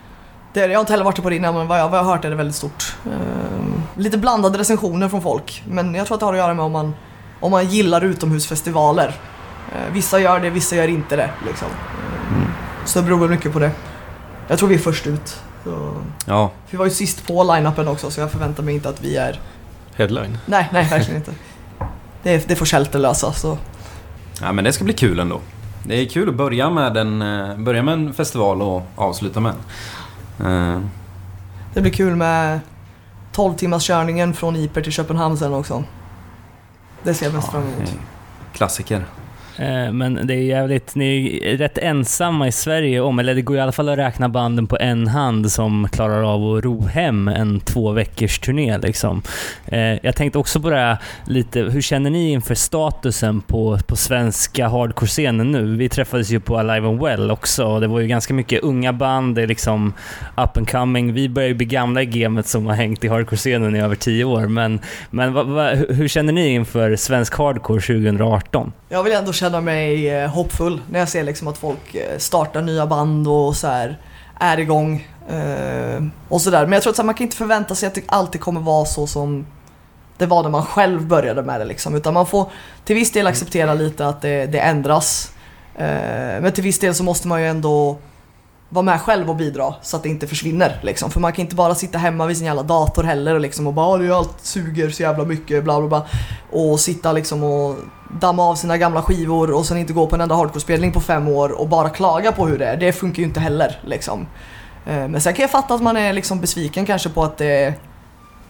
det 0.53 0.61
är. 0.61 0.69
Jag 0.69 0.77
har 0.77 0.81
inte 0.81 0.93
heller 0.93 1.05
varit 1.05 1.23
på 1.23 1.29
det 1.29 1.35
innan 1.35 1.53
men 1.55 1.67
vad 1.67 1.79
jag, 1.79 1.89
vad 1.89 1.99
jag 1.99 2.03
har 2.03 2.11
hört 2.15 2.25
är 2.25 2.29
det 2.29 2.35
väldigt 2.35 2.55
stort. 2.55 2.95
Eh, 3.05 3.99
lite 3.99 4.17
blandade 4.17 4.57
recensioner 4.57 5.09
från 5.09 5.21
folk 5.21 5.63
men 5.67 5.95
jag 5.95 6.07
tror 6.07 6.15
att 6.15 6.19
det 6.19 6.25
har 6.25 6.33
att 6.33 6.39
göra 6.39 6.53
med 6.53 6.65
om 6.65 6.71
man, 6.71 6.93
om 7.39 7.51
man 7.51 7.67
gillar 7.67 8.03
utomhusfestivaler. 8.03 9.15
Eh, 9.71 9.93
vissa 9.93 10.19
gör 10.19 10.39
det, 10.39 10.49
vissa 10.49 10.75
gör 10.75 10.87
inte 10.87 11.15
det. 11.15 11.29
Liksom. 11.45 11.67
Eh, 11.67 12.15
Mm. 12.35 12.47
Så 12.85 12.99
det 12.99 13.05
beror 13.05 13.17
väl 13.19 13.29
mycket 13.29 13.53
på 13.53 13.59
det. 13.59 13.71
Jag 14.47 14.59
tror 14.59 14.69
vi 14.69 14.75
är 14.75 14.79
först 14.79 15.07
ut. 15.07 15.39
Så. 15.63 16.01
Ja, 16.25 16.51
Vi 16.69 16.77
var 16.77 16.85
ju 16.85 16.91
sist 16.91 17.27
på 17.27 17.43
line-upen 17.43 17.87
också 17.87 18.11
så 18.11 18.19
jag 18.19 18.31
förväntar 18.31 18.63
mig 18.63 18.75
inte 18.75 18.89
att 18.89 19.01
vi 19.01 19.17
är... 19.17 19.39
Headline. 19.95 20.37
Nej, 20.45 20.69
nej 20.73 20.87
verkligen 20.89 21.15
inte. 21.15 21.31
Det, 22.23 22.47
det 22.47 22.55
får 22.55 22.65
Shelter 22.65 22.99
lösa 22.99 23.33
så. 23.33 23.57
ja, 24.41 24.51
men 24.51 24.63
det 24.63 24.73
ska 24.73 24.83
bli 24.83 24.93
kul 24.93 25.19
ändå. 25.19 25.41
Det 25.87 25.95
är 26.01 26.05
kul 26.05 26.29
att 26.29 26.35
börja 26.35 26.69
med 26.69 26.97
en, 26.97 27.21
eh, 27.21 27.57
börja 27.57 27.83
med 27.83 27.93
en 27.93 28.13
festival 28.13 28.61
och 28.61 28.83
avsluta 28.95 29.39
med 29.39 29.53
en. 30.39 30.75
Eh, 30.75 30.81
Det 31.73 31.81
blir 31.81 31.91
kul 31.91 32.15
med 32.15 32.59
12 33.31 33.53
timmars 33.55 33.83
körningen 33.87 34.33
från 34.33 34.55
Iper 34.55 34.81
till 34.81 34.91
Köpenhamn 34.91 35.37
sen 35.37 35.53
också. 35.53 35.83
Det 37.03 37.13
ser 37.13 37.25
jag 37.25 37.35
mest 37.35 37.47
ja, 37.47 37.51
fram 37.51 37.63
emot. 37.63 37.93
Klassiker. 38.53 39.05
Eh, 39.57 39.91
men 39.91 40.27
det 40.27 40.33
är 40.33 40.43
jävligt, 40.43 40.95
ni 40.95 41.39
är 41.43 41.57
rätt 41.57 41.77
ensamma 41.77 42.47
i 42.47 42.51
Sverige 42.51 43.01
om, 43.01 43.19
eller 43.19 43.35
det 43.35 43.41
går 43.41 43.57
i 43.57 43.59
alla 43.59 43.71
fall 43.71 43.89
att 43.89 43.97
räkna 43.97 44.29
banden 44.29 44.67
på 44.67 44.77
en 44.77 45.07
hand 45.07 45.51
som 45.51 45.87
klarar 45.91 46.33
av 46.33 46.55
att 46.55 46.63
ro 46.63 46.81
hem 46.81 47.27
en 47.27 47.59
två 47.59 47.91
veckors 47.91 48.39
turné 48.39 48.77
liksom. 48.77 49.21
Eh, 49.65 49.79
jag 49.79 50.15
tänkte 50.15 50.39
också 50.39 50.61
på 50.61 50.69
det 50.69 50.75
här 50.75 50.97
lite, 51.25 51.59
hur 51.59 51.81
känner 51.81 52.09
ni 52.09 52.31
inför 52.31 52.55
statusen 52.55 53.41
på, 53.41 53.79
på 53.87 53.95
svenska 53.95 54.67
hardcore-scenen 54.67 55.51
nu? 55.51 55.75
Vi 55.75 55.89
träffades 55.89 56.29
ju 56.29 56.39
på 56.39 56.57
Alive 56.57 56.87
and 56.87 57.01
Well 57.01 57.31
också 57.31 57.65
och 57.65 57.81
det 57.81 57.87
var 57.87 57.99
ju 57.99 58.07
ganska 58.07 58.33
mycket 58.33 58.63
unga 58.63 58.93
band, 58.93 59.35
det 59.35 59.41
är 59.41 59.47
liksom 59.47 59.93
up 60.37 60.57
and 60.57 60.69
coming. 60.69 61.13
Vi 61.13 61.29
börjar 61.29 61.49
ju 61.49 61.55
bli 61.55 61.65
gamla 61.65 62.01
i 62.01 62.05
gamet 62.05 62.47
som 62.47 62.65
har 62.65 62.73
hängt 62.73 63.03
i 63.03 63.07
hardcore-scenen 63.07 63.75
i 63.75 63.81
över 63.81 63.95
tio 63.95 64.23
år, 64.23 64.47
men, 64.47 64.79
men 65.09 65.33
va, 65.33 65.43
va, 65.43 65.69
hur 65.69 66.05
hur 66.05 66.09
känner 66.09 66.33
ni 66.33 66.47
inför 66.47 66.95
svensk 66.95 67.37
hardcore 67.37 67.81
2018? 67.81 68.71
Jag 68.89 69.03
vill 69.03 69.13
ändå 69.13 69.33
känna 69.33 69.44
mig 69.49 70.09
eh, 70.09 70.29
hoppfull 70.29 70.81
när 70.89 70.99
jag 70.99 71.09
ser 71.09 71.23
liksom 71.23 71.47
att 71.47 71.57
folk 71.57 71.95
eh, 71.95 72.17
startar 72.17 72.61
nya 72.61 72.85
band 72.85 73.27
och 73.27 73.55
så 73.55 73.67
här 73.67 73.99
är 74.39 74.59
igång. 74.59 75.07
Eh, 75.29 76.03
och 76.29 76.41
sådär. 76.41 76.65
Men 76.65 76.73
jag 76.73 76.83
tror 76.83 76.93
att 76.93 77.05
man 77.05 77.15
kan 77.15 77.23
inte 77.23 77.37
förvänta 77.37 77.75
sig 77.75 77.87
att 77.87 77.95
det 77.95 78.03
alltid 78.05 78.41
kommer 78.41 78.61
vara 78.61 78.85
så 78.85 79.07
som 79.07 79.45
det 80.17 80.25
var 80.25 80.43
när 80.43 80.49
man 80.49 80.65
själv 80.65 81.07
började 81.07 81.41
med 81.41 81.61
det. 81.61 81.65
Liksom. 81.65 81.95
Utan 81.95 82.13
man 82.13 82.25
får 82.25 82.51
till 82.83 82.95
viss 82.95 83.11
del 83.11 83.27
acceptera 83.27 83.73
lite 83.73 84.07
att 84.07 84.21
det, 84.21 84.45
det 84.45 84.59
ändras. 84.59 85.31
Men 85.77 86.51
till 86.51 86.63
viss 86.63 86.79
del 86.79 86.95
så 86.95 87.03
måste 87.03 87.27
man 87.27 87.41
ju 87.41 87.47
ändå 87.47 87.97
vara 88.75 88.83
med 88.83 89.01
själv 89.01 89.29
och 89.29 89.35
bidra 89.35 89.73
så 89.81 89.97
att 89.97 90.03
det 90.03 90.09
inte 90.09 90.27
försvinner. 90.27 90.79
Liksom. 90.81 91.11
För 91.11 91.19
man 91.19 91.33
kan 91.33 91.41
inte 91.41 91.55
bara 91.55 91.75
sitta 91.75 91.97
hemma 91.97 92.25
vid 92.25 92.37
sin 92.37 92.45
jävla 92.45 92.63
dator 92.63 93.03
heller 93.03 93.35
och, 93.35 93.41
liksom, 93.41 93.67
och 93.67 93.73
bara 93.73 93.97
det 93.97 94.15
allt 94.15 94.35
suger 94.41 94.89
så 94.89 95.03
jävla 95.03 95.25
mycket 95.25 95.63
bla 95.63 95.79
bla 95.79 95.87
bla. 95.87 96.05
Och 96.51 96.79
sitta 96.79 97.11
liksom 97.11 97.43
och 97.43 97.75
damma 98.21 98.43
av 98.43 98.55
sina 98.55 98.77
gamla 98.77 99.01
skivor 99.01 99.51
och 99.51 99.65
sen 99.65 99.77
inte 99.77 99.93
gå 99.93 100.07
på 100.07 100.15
en 100.15 100.21
enda 100.21 100.35
hardcore-spelning 100.35 100.91
på 100.91 101.01
fem 101.01 101.27
år 101.27 101.49
och 101.49 101.67
bara 101.67 101.89
klaga 101.89 102.31
på 102.31 102.47
hur 102.47 102.57
det 102.57 102.65
är. 102.65 102.77
Det 102.77 102.93
funkar 102.93 103.19
ju 103.19 103.25
inte 103.25 103.39
heller 103.39 103.79
liksom. 103.85 104.27
Eh, 104.85 105.07
men 105.07 105.21
sen 105.21 105.33
kan 105.33 105.43
jag 105.43 105.51
fatta 105.51 105.73
att 105.73 105.81
man 105.81 105.97
är 105.97 106.13
liksom 106.13 106.41
besviken 106.41 106.85
kanske 106.85 107.09
på 107.09 107.23
att 107.23 107.37
det 107.37 107.73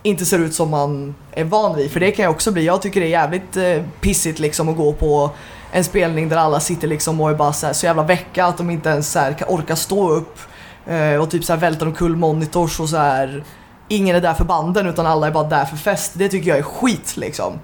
inte 0.03 0.25
ser 0.25 0.39
ut 0.39 0.53
som 0.53 0.69
man 0.69 1.15
är 1.31 1.43
van 1.43 1.75
vid. 1.75 1.91
För 1.91 1.99
det 1.99 2.11
kan 2.11 2.23
jag 2.23 2.31
också 2.31 2.51
bli. 2.51 2.65
Jag 2.65 2.81
tycker 2.81 2.99
det 2.99 3.07
är 3.07 3.09
jävligt 3.09 3.57
eh, 3.57 3.83
pissigt 4.01 4.39
liksom 4.39 4.69
att 4.69 4.77
gå 4.77 4.93
på 4.93 5.31
en 5.75 5.83
spelning 5.83 6.29
där 6.29 6.37
alla 6.37 6.59
sitter 6.59 6.87
liksom 6.87 7.21
och 7.21 7.29
är 7.29 7.35
bara 7.35 7.53
så, 7.53 7.65
här, 7.65 7.73
så 7.73 7.85
jävla 7.85 8.03
väcka 8.03 8.45
att 8.45 8.57
de 8.57 8.69
inte 8.69 8.89
ens 8.89 9.11
så 9.11 9.19
här, 9.19 9.35
orkar 9.47 9.75
stå 9.75 10.09
upp 10.09 10.39
eh, 10.85 11.15
och 11.15 11.31
typ 11.31 11.43
så 11.43 11.53
här 11.53 11.59
välter 11.59 11.85
omkull 11.85 12.15
monitors 12.15 12.79
och 12.79 12.89
så 12.89 12.97
här. 12.97 13.43
Ingen 13.87 14.15
är 14.15 14.21
där 14.21 14.33
för 14.33 14.43
banden 14.43 14.87
utan 14.87 15.05
alla 15.05 15.27
är 15.27 15.31
bara 15.31 15.43
där 15.43 15.65
för 15.65 15.77
fest. 15.77 16.11
Det 16.15 16.29
tycker 16.29 16.49
jag 16.49 16.57
är 16.57 16.63
skit 16.63 17.17
liksom. 17.17 17.59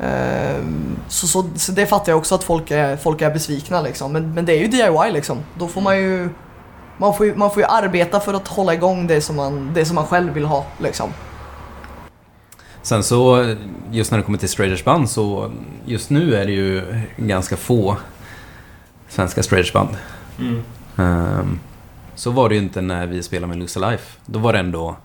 Eh, 0.00 0.62
Så, 1.08 1.26
så, 1.26 1.44
så 1.56 1.72
det 1.72 1.86
fattar 1.86 2.12
jag 2.12 2.18
också 2.18 2.34
att 2.34 2.44
folk 2.44 2.70
är, 2.70 2.96
folk 2.96 3.22
är 3.22 3.30
besvikna 3.30 3.80
liksom. 3.80 4.12
Men, 4.12 4.34
men 4.34 4.44
det 4.44 4.52
är 4.52 4.60
ju 4.60 4.66
DIY 4.66 5.12
liksom. 5.12 5.38
Då 5.58 5.68
får 5.68 5.80
man 5.80 5.98
ju 5.98 6.28
man 6.96 7.14
får 7.14 7.26
ju, 7.26 7.34
man 7.34 7.50
får 7.50 7.62
ju 7.62 7.68
arbeta 7.68 8.20
för 8.20 8.34
att 8.34 8.48
hålla 8.48 8.74
igång 8.74 9.06
det 9.06 9.20
som 9.20 9.36
man, 9.36 9.70
det 9.74 9.84
som 9.84 9.94
man 9.94 10.06
själv 10.06 10.32
vill 10.32 10.44
ha 10.44 10.64
liksom. 10.78 11.12
Sen 12.82 13.02
så, 13.02 13.54
just 13.90 14.10
när 14.10 14.18
det 14.18 14.24
kommer 14.24 14.38
till 14.38 14.48
Straighters 14.48 14.84
band 14.84 15.10
så 15.10 15.52
just 15.86 16.10
nu 16.10 16.34
är 16.34 16.46
det 16.46 16.52
ju 16.52 17.00
ganska 17.16 17.56
få 17.56 17.96
svenska 19.08 19.42
Straighters 19.42 19.72
band. 19.72 19.96
Ehm, 20.96 21.60
så 22.14 22.30
var 22.30 22.48
det 22.48 22.54
ju 22.54 22.60
inte 22.60 22.80
när 22.80 23.06
vi 23.06 23.22
spelade 23.22 23.46
med 23.46 23.58
Lose 23.58 23.80
Life. 23.80 24.18
Då 24.26 24.38
var 24.38 24.52
det 24.52 24.58
ändå... 24.58 24.96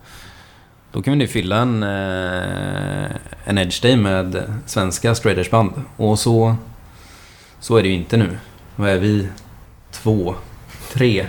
Då 0.92 1.02
kunde 1.02 1.26
vi 1.26 1.32
fylla 1.32 1.58
en, 1.58 1.84
eh, 1.84 3.10
en 3.46 3.58
Edge 3.58 3.82
Day 3.82 3.98
med 3.98 4.54
svenska 4.66 5.16
Straighters 5.16 5.50
band. 5.50 5.72
Och 5.98 6.20
så, 6.20 6.56
så 7.60 7.78
är 7.78 7.84
det 7.84 7.90
ju 7.90 7.96
inte 7.96 8.18
nu. 8.18 8.38
Vad 8.76 8.90
är 8.90 8.98
vi? 8.98 9.28
Två? 9.92 10.36
Tre? 10.94 11.28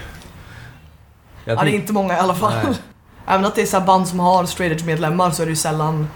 Jag 1.45 1.59
Ja, 1.59 1.65
det 1.65 1.71
är 1.71 1.75
inte 1.75 1.93
många 1.93 2.15
i 2.15 2.19
alla 2.19 2.35
fall. 2.35 2.53
Nej. 2.65 2.75
Även 3.27 3.45
att 3.45 3.55
det 3.55 3.63
är 3.63 3.67
så 3.67 3.79
här 3.79 3.87
band 3.87 4.09
som 4.09 4.21
har 4.21 4.47
straight 4.47 4.73
edge 4.73 4.87
medlemmar 4.87 5.31
så 5.31 5.43
är 5.43 5.47
det 5.47 5.51
ju 5.51 5.57
sällan 5.57 6.09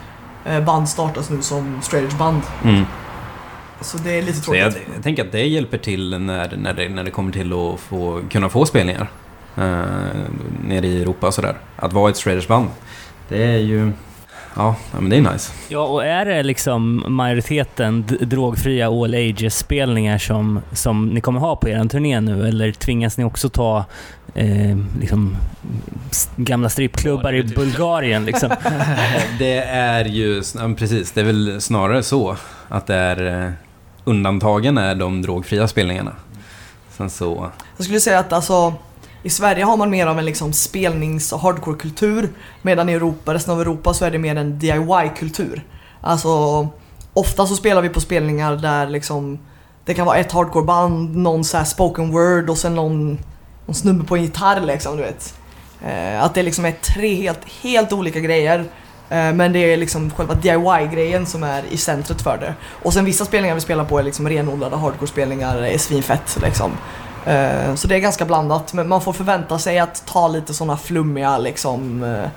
band 0.66 0.88
startas 0.88 1.30
nu 1.30 1.42
som 1.42 1.82
straight 1.82 2.18
band. 2.18 2.42
Mm. 2.64 2.84
Så 3.80 3.98
det 3.98 4.18
är 4.18 4.22
lite 4.22 4.38
Så 4.38 4.54
jag, 4.54 4.72
tråkigt. 4.72 4.88
jag 4.94 5.02
tänker 5.02 5.24
att 5.24 5.32
det 5.32 5.46
hjälper 5.46 5.78
till 5.78 6.18
när, 6.20 6.56
när, 6.56 6.74
det, 6.74 6.88
när 6.88 7.04
det 7.04 7.10
kommer 7.10 7.32
till 7.32 7.52
att 7.52 7.80
få, 7.80 8.20
kunna 8.30 8.48
få 8.48 8.66
spelningar. 8.66 9.10
Uh, 9.58 9.64
nere 10.64 10.86
i 10.86 11.02
Europa 11.02 11.26
och 11.26 11.34
sådär. 11.34 11.56
Att 11.76 11.92
vara 11.92 12.10
ett 12.10 12.16
Straighters 12.16 12.48
band. 12.48 12.68
Det 13.28 13.44
är 13.44 13.58
ju... 13.58 13.92
Ja, 14.56 14.76
men 14.92 15.08
det 15.08 15.16
är 15.16 15.32
nice. 15.32 15.52
Ja, 15.68 15.80
och 15.84 16.04
är 16.06 16.24
det 16.24 16.42
liksom 16.42 17.04
majoriteten 17.08 18.04
drogfria 18.20 18.88
all 18.88 19.14
ages-spelningar 19.14 20.18
som, 20.18 20.60
som 20.72 21.06
ni 21.06 21.20
kommer 21.20 21.40
ha 21.40 21.56
på 21.56 21.68
er 21.68 21.84
turné 21.84 22.20
nu? 22.20 22.48
Eller 22.48 22.72
tvingas 22.72 23.18
ni 23.18 23.24
också 23.24 23.48
ta 23.48 23.84
eh, 24.34 24.78
liksom, 25.00 25.36
gamla 26.36 26.68
strippklubbar 26.68 27.32
i 27.32 27.42
Bulgarien? 27.42 28.24
Liksom? 28.24 28.50
Det 29.38 29.58
är 29.64 30.04
ju... 30.04 30.42
Precis, 30.78 31.12
det 31.12 31.20
är 31.20 31.24
väl 31.24 31.60
snarare 31.60 32.02
så 32.02 32.36
att 32.68 32.86
det 32.86 32.94
är... 32.96 33.44
eh, 33.46 33.50
Undantagen 34.04 34.78
är 34.78 34.94
de 34.94 35.22
drogfria 35.22 35.68
spelningarna. 35.68 36.12
Sen 36.90 37.10
så... 37.10 37.50
Jag 37.76 37.84
skulle 37.84 38.00
säga 38.00 38.18
att 38.18 38.32
alltså 38.32 38.74
i 39.22 39.30
Sverige 39.30 39.64
har 39.64 39.76
man 39.76 39.90
mer 39.90 40.06
av 40.06 40.18
en 40.18 40.24
liksom 40.24 40.52
spelnings 40.52 41.32
och 41.32 41.40
hardcore-kultur 41.40 42.28
medan 42.62 42.88
i 42.88 42.92
Europa, 42.92 43.34
resten 43.34 43.54
av 43.54 43.60
Europa 43.60 43.94
så 43.94 44.04
är 44.04 44.10
det 44.10 44.18
mer 44.18 44.36
en 44.36 44.58
DIY-kultur. 44.58 45.64
Alltså 46.00 46.68
ofta 47.12 47.46
så 47.46 47.56
spelar 47.56 47.82
vi 47.82 47.88
på 47.88 48.00
spelningar 48.00 48.56
där 48.56 48.86
liksom 48.86 49.38
det 49.84 49.94
kan 49.94 50.06
vara 50.06 50.16
ett 50.16 50.32
hardcore-band, 50.32 51.16
någon 51.16 51.44
så 51.44 51.56
här 51.56 51.64
spoken 51.64 52.10
word 52.10 52.50
och 52.50 52.58
sen 52.58 52.74
någon, 52.74 53.18
någon 53.66 53.74
snubbe 53.74 54.04
på 54.04 54.16
en 54.16 54.22
gitarr 54.22 54.60
liksom, 54.60 54.96
du 54.96 55.02
vet. 55.02 55.34
Eh, 55.84 56.22
att 56.22 56.34
det 56.34 56.42
liksom 56.42 56.64
är 56.64 56.72
tre 56.72 57.14
helt, 57.14 57.44
helt 57.62 57.92
olika 57.92 58.20
grejer. 58.20 58.58
Eh, 59.08 59.32
men 59.32 59.52
det 59.52 59.58
är 59.58 59.76
liksom 59.76 60.10
själva 60.10 60.34
DIY-grejen 60.34 61.26
som 61.26 61.42
är 61.42 61.62
i 61.70 61.76
centret 61.76 62.22
för 62.22 62.38
det. 62.38 62.54
Och 62.82 62.92
sen 62.92 63.04
vissa 63.04 63.24
spelningar 63.24 63.54
vi 63.54 63.60
spelar 63.60 63.84
på 63.84 63.98
är 63.98 64.02
liksom 64.02 64.28
renodlade 64.28 64.76
hardcore-spelningar, 64.76 65.56
är 65.62 65.78
svinfett 65.78 66.38
liksom. 66.42 66.72
Eh, 67.26 67.74
Så 67.74 67.88
det 67.88 67.94
är 67.94 67.98
ganska 67.98 68.24
blandat, 68.24 68.72
men 68.72 68.88
man 68.88 69.00
får 69.00 69.12
förvänta 69.12 69.58
sig 69.58 69.78
att 69.78 70.06
ta 70.06 70.28
lite 70.28 70.54
sådana 70.54 70.76
flummiga 70.76 71.38
liksom 71.38 72.02
eh, 72.04 72.28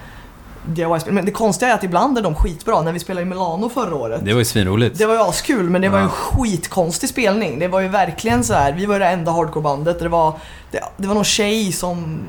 DIY-spel. 0.65 1.13
Men 1.13 1.25
det 1.25 1.31
konstiga 1.31 1.71
är 1.71 1.75
att 1.75 1.83
ibland 1.83 2.17
är 2.17 2.21
de 2.21 2.35
skitbra. 2.35 2.81
När 2.81 2.91
vi 2.91 2.99
spelade 2.99 3.21
i 3.21 3.29
Milano 3.29 3.69
förra 3.69 3.95
året. 3.95 4.21
Det 4.23 4.33
var 4.33 4.39
ju 4.39 4.45
svinroligt. 4.45 4.97
Det 4.97 5.05
var 5.05 5.13
ju 5.13 5.21
askul, 5.21 5.69
men 5.69 5.81
det 5.81 5.89
var 5.89 5.97
ju 5.97 6.03
en 6.03 6.09
skitkonstig 6.09 7.09
spelning. 7.09 7.59
Det 7.59 7.67
var 7.67 7.79
ju 7.79 7.87
verkligen 7.87 8.43
så 8.43 8.53
här. 8.53 8.71
vi 8.73 8.85
var 8.85 8.99
det 8.99 9.05
enda 9.05 9.31
hardcorebandet. 9.31 9.99
Det 9.99 10.09
var, 10.09 10.33
det, 10.71 10.83
det 10.97 11.07
var 11.07 11.15
någon 11.15 11.23
tjej 11.23 11.71
som 11.71 12.19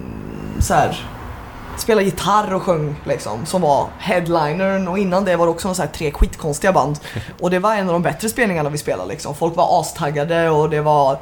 så 0.61 0.75
här, 0.75 1.07
spelade 1.79 2.05
gitarr 2.05 2.55
och 2.55 2.63
sjöng 2.63 2.95
liksom, 3.05 3.47
som 3.47 3.63
var 3.63 3.87
headlinern 3.99 4.89
och 4.89 4.99
innan 4.99 5.25
det 5.25 5.37
var 5.37 5.47
det 5.47 5.51
också 5.53 5.69
någon 5.69 5.75
så 5.75 5.83
här, 5.83 5.89
tre 5.89 6.13
skitkonstiga 6.13 6.73
band. 6.73 6.99
Och 7.41 7.51
det 7.51 7.59
var 7.59 7.75
en 7.75 7.87
av 7.87 7.93
de 7.93 8.03
bättre 8.03 8.29
spelningarna 8.29 8.69
vi 8.71 8.79
spelade 8.79 9.09
liksom. 9.09 9.35
Folk 9.35 9.57
var 9.57 9.81
astaggade 9.81 10.51
och 10.51 10.71
det 10.71 10.81
var 10.81 11.19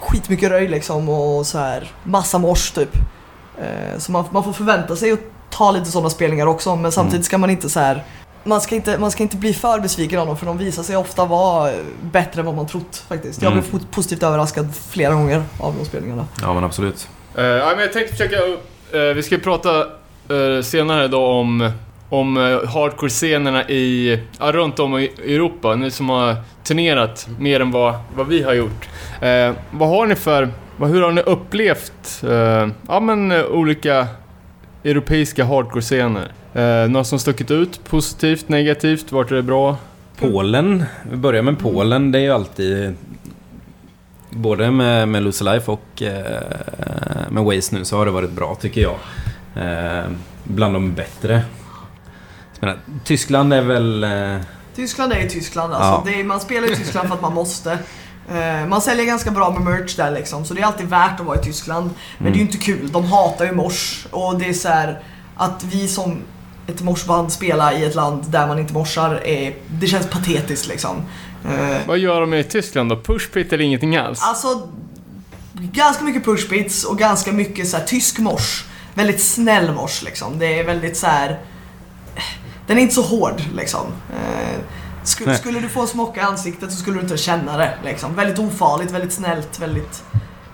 skitmycket 0.00 0.50
röj 0.50 0.68
liksom 0.68 1.08
och 1.08 1.46
så 1.46 1.58
här 1.58 1.90
massa 2.04 2.38
mors 2.38 2.70
typ. 2.70 2.96
Eh, 3.58 3.98
Så 3.98 4.12
man, 4.12 4.24
man 4.30 4.44
får 4.44 4.52
förvänta 4.52 4.96
sig 4.96 5.12
att 5.12 5.20
ta 5.50 5.70
lite 5.70 5.90
sådana 5.90 6.10
spelningar 6.10 6.46
också 6.46 6.76
men 6.76 6.92
samtidigt 6.92 7.26
ska 7.26 7.38
man 7.38 7.50
inte 7.50 7.68
så 7.68 7.80
här 7.80 8.04
man 8.44 8.60
ska, 8.60 8.74
inte, 8.74 8.98
man 8.98 9.10
ska 9.10 9.22
inte 9.22 9.36
bli 9.36 9.54
för 9.54 9.80
besviken 9.80 10.18
av 10.18 10.26
dem 10.26 10.36
för 10.36 10.46
de 10.46 10.58
visar 10.58 10.82
sig 10.82 10.96
ofta 10.96 11.24
vara 11.24 11.72
bättre 12.02 12.40
än 12.40 12.46
vad 12.46 12.54
man 12.54 12.66
trott 12.66 13.04
faktiskt. 13.08 13.42
Jag 13.42 13.52
Mm. 13.52 13.64
blev 13.70 13.80
positivt 13.90 14.22
överraskad 14.22 14.74
flera 14.90 15.14
gånger 15.14 15.42
av 15.60 15.74
de 15.78 15.84
spelningarna. 15.84 16.26
Ja, 16.42 16.54
men 16.54 16.64
absolut. 16.64 17.08
Eh, 17.36 17.44
ja, 17.44 17.66
men 17.70 17.78
jag 17.80 17.92
tänkte 17.92 18.12
försöka... 18.12 18.36
eh, 18.92 19.14
vi 19.14 19.22
ska 19.22 19.34
ju 19.34 19.40
prata 19.40 19.80
eh, 19.80 20.62
senare 20.64 21.08
då 21.08 21.26
om, 21.26 21.70
om 22.10 22.36
eh, 22.36 22.68
hardcore-scenerna 22.68 23.68
i, 23.68 24.18
ja, 24.38 24.52
runt 24.52 24.78
om 24.78 24.98
i 24.98 25.10
Europa. 25.24 25.74
Ni 25.74 25.90
som 25.90 26.08
har 26.08 26.36
turnerat 26.64 27.28
mer 27.38 27.60
än 27.60 27.70
vad, 27.70 27.94
vad 28.14 28.26
vi 28.26 28.42
har 28.42 28.54
gjort. 28.54 28.88
Eh, 29.20 29.52
vad 29.70 29.88
har 29.88 30.06
ni 30.06 30.14
för... 30.14 30.48
Vad, 30.76 30.90
hur 30.90 31.02
har 31.02 31.12
ni 31.12 31.20
upplevt 31.20 32.22
eh, 32.24 32.68
ja, 32.88 33.00
men, 33.00 33.32
eh, 33.32 33.44
olika 33.44 34.06
europeiska 34.84 35.44
hardcore-scener? 35.44 36.32
Eh, 36.54 36.90
något 36.90 37.06
som 37.06 37.18
stuckit 37.18 37.50
ut 37.50 37.84
positivt, 37.84 38.48
negativt? 38.48 39.12
Vart 39.12 39.30
är 39.30 39.36
det 39.36 39.42
bra? 39.42 39.76
Polen, 40.18 40.84
vi 41.10 41.16
börjar 41.16 41.42
med 41.42 41.58
Polen. 41.58 42.12
Det 42.12 42.18
är 42.18 42.22
ju 42.22 42.30
alltid... 42.30 42.94
Både 44.30 44.70
med, 44.70 45.08
med 45.08 45.22
Lose 45.22 45.44
Life 45.44 45.70
och 45.70 46.02
eh, 46.02 46.42
med 47.30 47.44
Waze 47.44 47.76
nu 47.76 47.84
så 47.84 47.96
har 47.96 48.04
det 48.06 48.10
varit 48.10 48.30
bra 48.30 48.54
tycker 48.54 48.80
jag. 48.80 48.96
Eh, 49.56 50.04
bland 50.44 50.74
de 50.74 50.94
bättre. 50.94 51.42
Menar, 52.60 52.78
Tyskland 53.04 53.52
är 53.52 53.62
väl... 53.62 54.04
Eh, 54.04 54.40
Tyskland 54.76 55.12
är 55.12 55.20
ju 55.20 55.28
Tyskland 55.28 55.72
alltså. 55.74 55.88
Ja. 55.88 56.02
Det 56.12 56.20
är, 56.20 56.24
man 56.24 56.40
spelar 56.40 56.72
i 56.72 56.76
Tyskland 56.76 57.08
för 57.08 57.14
att 57.14 57.22
man 57.22 57.34
måste. 57.34 57.78
Eh, 58.30 58.66
man 58.68 58.80
säljer 58.80 59.04
ganska 59.04 59.30
bra 59.30 59.50
med 59.50 59.62
merch 59.62 59.96
där 59.96 60.10
liksom, 60.10 60.44
så 60.44 60.54
det 60.54 60.60
är 60.60 60.64
alltid 60.64 60.86
värt 60.86 61.20
att 61.20 61.26
vara 61.26 61.40
i 61.40 61.42
Tyskland. 61.42 61.90
Men 62.18 62.32
det 62.32 62.36
är 62.36 62.40
ju 62.40 62.46
inte 62.46 62.58
kul, 62.58 62.92
de 62.92 63.04
hatar 63.04 63.44
ju 63.44 63.52
mors. 63.52 64.06
Och 64.10 64.38
det 64.38 64.48
är 64.48 64.52
så 64.52 64.68
här 64.68 65.00
att 65.36 65.64
vi 65.64 65.88
som 65.88 66.22
ett 66.66 66.82
morsband 66.82 67.32
spelar 67.32 67.72
i 67.72 67.84
ett 67.84 67.94
land 67.94 68.24
där 68.28 68.46
man 68.46 68.58
inte 68.58 68.72
morsar, 68.72 69.20
är, 69.24 69.54
det 69.68 69.86
känns 69.86 70.06
patetiskt 70.06 70.68
liksom. 70.68 70.96
Eh, 71.44 71.76
Vad 71.86 71.98
gör 71.98 72.20
de 72.20 72.34
i 72.34 72.44
Tyskland 72.44 72.90
då? 72.90 72.96
Pushpit 72.96 73.52
eller 73.52 73.64
ingenting 73.64 73.96
alls? 73.96 74.20
Alltså, 74.22 74.68
ganska 75.52 76.04
mycket 76.04 76.24
pushbits 76.24 76.84
och 76.84 76.98
ganska 76.98 77.32
mycket 77.32 77.68
så 77.68 77.76
här, 77.76 77.84
tysk 77.84 78.18
mors. 78.18 78.64
Väldigt 78.94 79.20
snäll 79.20 79.72
mors 79.72 80.02
liksom. 80.02 80.38
Det 80.38 80.58
är 80.58 80.64
väldigt 80.64 80.96
så 80.96 81.06
här. 81.06 81.38
Den 82.70 82.78
är 82.78 82.82
inte 82.82 82.94
så 82.94 83.02
hård 83.02 83.42
liksom. 83.56 83.86
Eh, 84.12 84.58
skulle, 85.02 85.34
skulle 85.36 85.60
du 85.60 85.68
få 85.68 85.80
en 85.80 85.86
smocka 85.86 86.20
i 86.20 86.24
ansiktet 86.24 86.72
så 86.72 86.78
skulle 86.78 86.96
du 86.96 87.02
inte 87.02 87.16
känna 87.16 87.56
det 87.56 87.74
liksom. 87.84 88.14
Väldigt 88.14 88.38
ofarligt, 88.38 88.90
väldigt 88.90 89.12
snällt, 89.12 89.58
väldigt, 89.60 90.04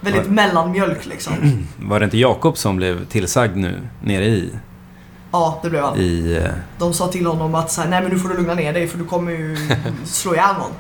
väldigt 0.01 0.25
Ja. 0.25 0.31
mellanmjölk 0.31 1.07
liksom. 1.07 1.33
Var 1.77 2.01
det 2.01 2.05
inte 2.05 2.19
Jakob 2.19 2.57
som 2.59 2.77
blev 2.77 3.05
tillsagd 3.07 3.57
nu 3.57 3.89
nere 4.03 4.25
i... 4.25 4.51
Ja, 5.33 5.59
det 5.63 5.71
blev 5.71 5.83
han. 5.85 5.99
i 6.01 6.41
eh, 6.45 6.51
De 6.79 6.95
sa 6.95 7.09
till 7.09 7.27
honom 7.27 7.55
att 7.55 7.71
så 7.73 7.81
här, 7.81 7.89
nej 7.89 8.03
men 8.03 8.11
nu 8.11 8.19
får 8.19 8.29
du 8.29 8.37
lugna 8.37 8.55
ner 8.55 8.73
dig 8.73 8.89
för 8.89 8.99
du 8.99 9.05
kommer 9.05 9.33
ju 9.33 9.57
slå 10.05 10.35
ihjäl 10.35 10.55
någon. 10.59 10.73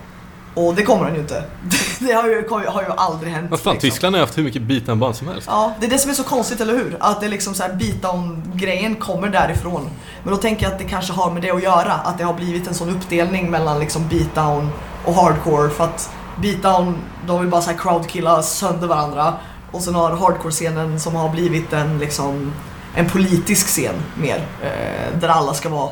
Och 0.57 0.74
det 0.74 0.82
kommer 0.82 1.04
han 1.04 1.14
ju 1.14 1.20
inte. 1.20 1.44
Det 1.98 2.12
har 2.12 2.28
ju, 2.28 2.48
har 2.48 2.82
ju 2.82 2.88
aldrig 2.96 3.32
hänt. 3.32 3.50
Vad 3.50 3.61
fan, 3.61 3.72
liksom. 3.72 3.90
Tyskland 3.90 4.14
har 4.14 4.20
haft 4.20 4.38
hur 4.38 4.42
mycket 4.42 4.62
beatdown-band 4.62 5.16
som 5.16 5.28
helst. 5.28 5.48
Ja, 5.50 5.74
det 5.80 5.86
är 5.86 5.90
det 5.90 5.98
som 5.98 6.11
är 6.11 6.14
så 6.14 6.24
konstigt, 6.24 6.61
eller 6.61 6.72
hur? 6.72 6.96
Att 7.00 7.20
det 7.20 7.28
liksom 7.28 7.54
så 7.54 7.62
här 7.62 7.72
beatdown-grejen 7.72 8.94
kommer 8.94 9.28
därifrån. 9.28 9.90
Men 10.22 10.34
då 10.34 10.40
tänker 10.40 10.62
jag 10.62 10.72
att 10.72 10.78
det 10.78 10.84
kanske 10.84 11.12
har 11.12 11.30
med 11.30 11.42
det 11.42 11.50
att 11.50 11.62
göra. 11.62 11.92
Att 11.92 12.18
det 12.18 12.24
har 12.24 12.34
blivit 12.34 12.66
en 12.66 12.74
sån 12.74 12.90
uppdelning 12.90 13.50
mellan 13.50 13.78
liksom 13.78 14.09
beatdown 14.09 14.70
och 15.04 15.14
hardcore. 15.14 15.70
För 15.70 15.84
att 15.84 16.11
beatdown, 16.42 16.98
de 17.26 17.40
vill 17.40 17.50
bara 17.50 17.62
så 17.62 17.70
här 17.70 17.78
crowdkilla 17.78 18.42
sönder 18.42 18.86
varandra. 18.86 19.34
Och 19.72 19.82
sen 19.82 19.94
har 19.94 20.11
hardcore-scenen 20.11 21.00
som 21.00 21.14
har 21.14 21.28
blivit 21.28 21.72
en 21.72 21.98
liksom 21.98 22.52
en 22.94 23.09
politisk 23.09 23.66
scen 23.66 23.94
mer. 24.16 24.46
Eh, 24.62 25.18
där 25.20 25.28
alla 25.28 25.54
ska 25.54 25.68
vara 25.68 25.90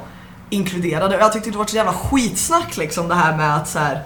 inkluderade. 0.50 1.16
Och 1.16 1.22
jag 1.22 1.32
tyckte 1.32 1.50
det 1.50 1.58
var 1.58 1.66
så 1.66 1.76
jävla 1.76 1.92
skitsnack 1.92 2.76
liksom 2.76 3.08
det 3.08 3.14
här 3.14 3.36
med 3.36 3.56
att 3.56 3.68
så 3.68 3.78
här, 3.78 4.02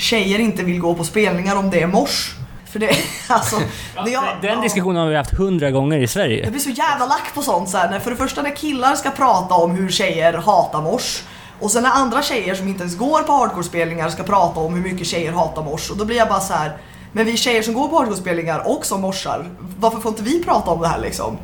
tjejer 0.00 0.38
inte 0.38 0.62
vill 0.62 0.80
gå 0.80 0.94
på 0.94 1.04
spelningar 1.04 1.56
om 1.56 1.70
det 1.70 1.82
är 1.82 1.86
mors. 1.86 2.34
För 2.72 2.78
det, 2.78 2.90
alltså... 3.28 3.56
det 4.04 4.10
jag- 4.10 4.24
Den 4.42 4.60
diskussionen 4.60 5.02
har 5.02 5.08
vi 5.08 5.16
haft 5.16 5.34
hundra 5.34 5.70
gånger 5.70 5.96
i 5.98 6.00
Jag 6.00 6.10
Sverige. 6.10 6.50
blir 6.50 6.60
så 6.60 6.70
jävla 6.70 7.06
lack 7.06 7.34
på 7.34 7.42
sånt 7.42 7.68
så 7.70 7.76
här, 7.78 7.90
när, 7.90 7.98
För 7.98 8.10
det 8.10 8.16
första 8.16 8.42
när 8.42 8.56
killar 8.56 8.94
ska 8.94 9.10
prata 9.10 9.54
om 9.54 9.70
hur 9.70 9.88
tjejer 9.88 10.32
hatar 10.32 10.82
mors. 10.82 11.22
Och 11.60 11.70
sen 11.70 11.82
när 11.82 11.90
andra 11.90 12.22
tjejer 12.22 12.54
som 12.54 12.68
inte 12.68 12.80
ens 12.82 12.96
går 12.98 13.22
på 13.22 13.32
hardcore-spelningar 13.32 14.08
ska 14.08 14.22
prata 14.22 14.60
om 14.60 14.74
hur 14.74 14.82
mycket 14.92 15.06
tjejer 15.06 15.32
hatar 15.32 15.62
mors. 15.62 15.90
Och 15.90 15.96
då 15.96 16.04
blir 16.04 16.16
jag 16.16 16.28
bara 16.28 16.40
så 16.40 16.52
här. 16.54 16.76
Men 17.12 17.26
vi 17.26 17.36
tjejer 17.36 17.62
som 17.62 17.74
går 17.74 17.88
på 17.88 17.96
hardcore-spelningar 17.96 18.62
och 18.68 18.86
som 18.86 19.00
morsar, 19.00 19.46
varför 19.78 20.00
får 20.00 20.08
inte 20.10 20.22
vi 20.22 20.44
prata 20.44 20.70
om 20.70 20.80
det 20.80 20.88
här 20.88 20.98
liksom? 20.98 21.38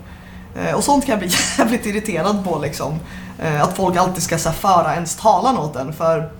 Eh, 0.64 0.74
och 0.74 0.84
sånt 0.84 1.06
kan 1.06 1.12
jag 1.12 1.18
bli 1.18 1.28
jävligt 1.58 1.86
irriterad 1.86 2.44
på 2.44 2.58
liksom. 2.58 2.94
Eh, 3.42 3.62
att 3.62 3.76
folk 3.76 3.96
alltid 3.96 4.22
ska 4.22 4.38
så 4.38 4.48
här, 4.48 4.56
föra 4.56 4.94
ens 4.94 5.16
talan 5.16 5.58
åt 5.58 5.76
en. 5.76 5.92
För 5.92 6.30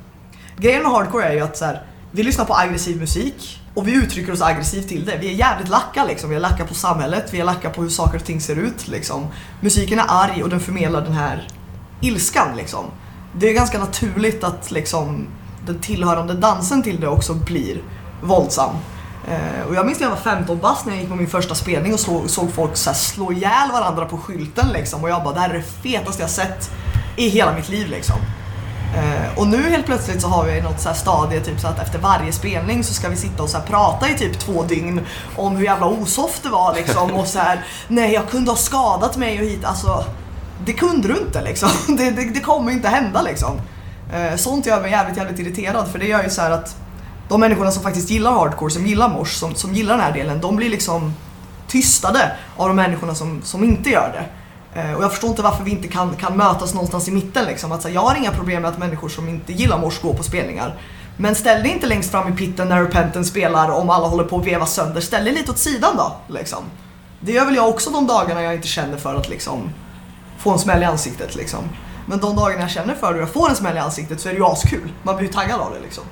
grejen 0.57 0.83
med 0.83 0.93
hardcore 0.93 1.25
är 1.25 1.33
ju 1.33 1.41
att 1.41 1.57
så 1.57 1.65
här, 1.65 1.83
vi 2.17 2.23
lyssnar 2.23 2.45
på 2.45 2.55
aggressiv 2.55 2.97
musik 2.97 3.61
och 3.75 3.89
vi 3.89 3.93
uttrycker 3.93 4.33
oss 4.33 4.43
aggressivt 4.43 4.89
till 4.89 5.05
det. 5.05 5.17
Vi 5.21 5.29
är 5.29 5.33
jävligt 5.33 5.69
lacka 5.69 6.05
liksom. 6.05 6.31
Vi 6.31 6.37
är 6.37 6.41
lacka 6.41 6.65
på 6.65 6.75
samhället, 6.75 7.29
vi 7.31 7.41
är 7.41 7.45
lacka 7.45 7.71
på 7.71 7.83
hur 7.83 7.89
saker 7.89 8.19
och 8.19 8.25
ting 8.25 8.41
ser 8.41 8.57
ut 8.57 8.89
liksom. 8.89 9.27
Musiken 9.61 9.99
är 9.99 10.05
arg 10.09 10.43
och 10.43 10.49
den 10.49 10.61
förmedlar 10.61 11.01
den 11.01 11.13
här 11.13 11.49
ilskan 12.01 12.57
liksom. 12.57 12.85
Det 13.39 13.49
är 13.49 13.55
ganska 13.55 13.79
naturligt 13.79 14.45
att 14.45 14.71
liksom 14.71 15.27
den 15.67 15.79
tillhörande 15.79 16.35
dansen 16.35 16.83
till 16.83 17.01
det 17.01 17.09
också 17.09 17.35
blir 17.35 17.83
våldsam. 18.23 18.77
Eh, 19.29 19.67
och 19.69 19.75
jag 19.75 19.87
minns 19.87 20.01
när 20.01 20.07
jag 20.07 20.15
var 20.15 20.23
15 20.23 20.59
bast 20.59 20.87
när 20.87 20.93
jag 20.93 21.01
gick 21.01 21.11
på 21.11 21.17
min 21.17 21.29
första 21.29 21.55
spelning 21.55 21.95
och 21.95 22.01
såg, 22.01 22.31
såg 22.31 22.53
folk 22.53 22.77
så 22.77 22.91
här 22.91 22.97
slå 22.97 23.33
ihjäl 23.33 23.73
varandra 23.73 24.05
på 24.05 24.19
skylten 24.19 24.69
liksom. 24.73 25.03
Och 25.03 25.11
jag 25.11 25.25
bara, 25.25 25.35
det 25.35 25.41
här 25.41 25.51
är 25.51 25.55
det 25.55 25.91
fetaste 25.91 26.23
jag 26.23 26.31
sett 26.31 26.71
i 27.17 27.29
hela 27.29 27.55
mitt 27.55 27.69
liv 27.69 27.89
liksom. 27.91 28.17
Uh, 28.95 29.39
och 29.39 29.47
nu 29.47 29.71
helt 29.71 29.87
plötsligt 29.87 30.23
så 30.23 30.29
har 30.29 30.45
vi 30.45 30.61
något 30.61 30.81
så 30.81 30.89
här 30.89 30.97
stadie 30.97 31.41
typ 31.41 31.61
så 31.61 31.69
att 31.69 31.83
efter 31.83 31.99
varje 31.99 32.33
spelning 32.33 32.85
så 32.85 32.95
ska 32.95 33.09
vi 33.09 33.17
sitta 33.17 33.43
och 33.43 33.49
så 33.49 33.59
här 33.59 33.65
prata 33.67 34.11
i 34.11 34.19
typ 34.19 34.39
två 34.39 34.63
dygn 34.63 35.01
om 35.37 35.57
hur 35.57 35.65
jävla 35.65 35.87
osoft 35.87 36.43
det 36.43 36.49
var 36.49 36.75
liksom 36.75 37.11
och 37.13 37.27
så 37.27 37.39
här 37.39 37.65
nej 37.89 38.13
jag 38.13 38.31
kunde 38.31 38.51
ha 38.51 38.57
skadat 38.57 39.17
mig 39.17 39.41
och 39.41 39.45
hit 39.45 39.65
alltså 39.65 40.05
det 40.65 40.73
kunde 40.73 41.09
du 41.09 41.17
inte 41.19 41.43
liksom. 41.43 41.69
Det, 41.97 42.11
det, 42.11 42.25
det 42.25 42.41
kommer 42.41 42.73
inte 42.73 42.89
hända 42.89 43.23
liksom. 43.23 43.61
Uh, 44.15 44.37
sånt 44.37 44.67
gör 44.67 44.81
mig 44.83 44.91
jävligt 44.91 45.17
jävligt 45.17 45.39
irriterad 45.39 45.89
för 45.89 45.99
det 45.99 46.07
gör 46.07 46.23
ju 46.23 46.31
så 46.31 46.43
här 46.43 46.51
att 46.51 46.77
de 47.29 47.41
människorna 47.41 47.71
som 47.71 47.83
faktiskt 47.83 48.11
gillar 48.11 48.33
hardcore, 48.33 48.71
som 48.71 48.87
gillar 48.87 49.09
mors, 49.09 49.33
som, 49.33 49.55
som 49.55 49.75
gillar 49.75 49.97
den 49.97 50.05
här 50.05 50.13
delen, 50.13 50.41
de 50.41 50.57
blir 50.57 50.71
liksom 50.71 51.15
tystade 51.67 52.33
av 52.57 52.69
de 52.69 52.77
människorna 52.77 53.15
som, 53.15 53.43
som 53.43 53.65
inte 53.65 53.91
gör 53.91 54.13
det. 54.13 54.25
Eh, 54.77 54.93
och 54.93 55.03
jag 55.05 55.11
förstår 55.11 55.31
inte 55.31 55.43
varför 55.43 55.65
vi 55.65 55.71
inte 55.71 55.89
kan, 55.89 56.17
kan 56.17 56.37
mötas 56.37 56.75
någonstans 56.75 57.09
i 57.09 57.11
mitten. 57.11 57.45
Liksom. 57.47 57.73
Att, 57.73 57.83
så 57.83 57.89
här, 57.89 57.95
jag 57.95 58.01
har 58.01 58.15
inga 58.15 58.31
problem 58.31 58.63
med 58.63 58.71
att 58.71 58.79
människor 58.79 59.09
som 59.09 59.29
inte 59.29 59.53
gillar 59.53 59.79
mors 59.79 60.01
går 60.01 60.15
på 60.15 60.23
spelningar. 60.23 60.75
Men 61.17 61.35
ställ 61.35 61.63
dig 61.63 61.73
inte 61.73 61.87
längst 61.87 62.11
fram 62.11 62.33
i 62.33 62.37
pitten 62.37 62.69
när 62.69 62.83
repenten 62.83 63.25
spelar 63.25 63.71
om 63.71 63.91
alla 63.91 64.07
håller 64.07 64.25
på 64.25 64.39
att 64.39 64.47
veva 64.47 64.67
sönder. 64.67 65.01
Ställ 65.01 65.25
dig 65.25 65.35
lite 65.35 65.51
åt 65.51 65.59
sidan 65.59 65.97
då. 65.97 66.17
Liksom. 66.29 66.65
Det 67.21 67.33
gör 67.33 67.45
väl 67.45 67.57
jag 67.57 67.69
också 67.69 67.91
de 67.91 68.07
dagarna 68.07 68.43
jag 68.43 68.55
inte 68.55 68.69
känner 68.69 68.97
för 68.97 69.15
att 69.15 69.29
liksom, 69.29 69.71
få 70.39 70.51
en 70.51 70.59
smäll 70.59 70.83
i 70.83 70.85
ansiktet. 70.85 71.37
Liksom. 71.37 71.61
Men 72.07 72.21
de 72.21 72.37
dagarna 72.37 72.61
jag 72.61 72.71
känner 72.71 72.95
för 72.95 73.13
det 73.13 73.15
och 73.15 73.23
jag 73.23 73.31
får 73.31 73.49
en 73.49 73.57
smäll 73.57 73.77
i 73.77 73.81
ansiktet 73.81 74.21
så 74.21 74.29
är 74.29 74.33
det 74.33 74.39
ju 74.39 74.45
askul. 74.45 74.93
Man 75.03 75.17
blir 75.17 75.27
ju 75.27 75.33
taggad 75.33 75.61
av 75.61 75.73
det 75.75 75.81
liksom. 75.81 76.05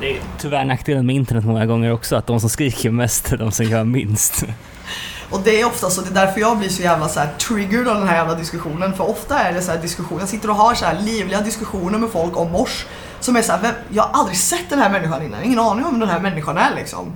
Det 0.00 0.16
är 0.16 0.20
tyvärr 0.38 0.64
nackdelen 0.64 1.06
med 1.06 1.16
internet 1.16 1.44
många 1.44 1.66
gånger 1.66 1.92
också, 1.92 2.16
att 2.16 2.26
de 2.26 2.40
som 2.40 2.50
skriker 2.50 2.90
mest 2.90 3.32
är 3.32 3.36
de 3.36 3.52
som 3.52 3.66
gör 3.66 3.84
minst. 3.84 4.44
Och 5.34 5.40
det 5.40 5.60
är 5.60 5.66
ofta 5.66 5.90
så, 5.90 6.00
det 6.00 6.10
är 6.10 6.26
därför 6.26 6.40
jag 6.40 6.58
blir 6.58 6.68
så 6.68 6.82
jävla 6.82 7.08
så 7.08 7.20
här 7.20 7.34
triggered 7.38 7.88
av 7.88 7.98
den 7.98 8.08
här 8.08 8.16
jävla 8.16 8.34
diskussionen. 8.34 8.94
För 8.96 9.08
ofta 9.08 9.38
är 9.38 9.52
det 9.52 9.62
så 9.62 9.70
här 9.70 9.78
diskussion, 9.78 10.18
jag 10.18 10.28
sitter 10.28 10.50
och 10.50 10.56
har 10.56 10.74
så 10.74 10.84
här 10.84 11.00
livliga 11.00 11.40
diskussioner 11.40 11.98
med 11.98 12.10
folk 12.10 12.36
om 12.36 12.52
mors. 12.52 12.86
Som 13.20 13.36
är 13.36 13.42
så 13.42 13.52
här, 13.52 13.62
vem, 13.62 13.74
jag 13.88 14.02
har 14.02 14.20
aldrig 14.20 14.38
sett 14.38 14.70
den 14.70 14.78
här 14.78 14.90
människan 14.90 15.22
innan, 15.22 15.42
ingen 15.42 15.58
aning 15.58 15.84
om 15.84 15.90
vem 15.90 16.00
den 16.00 16.08
här 16.08 16.20
människan 16.20 16.56
är 16.56 16.74
liksom. 16.74 17.12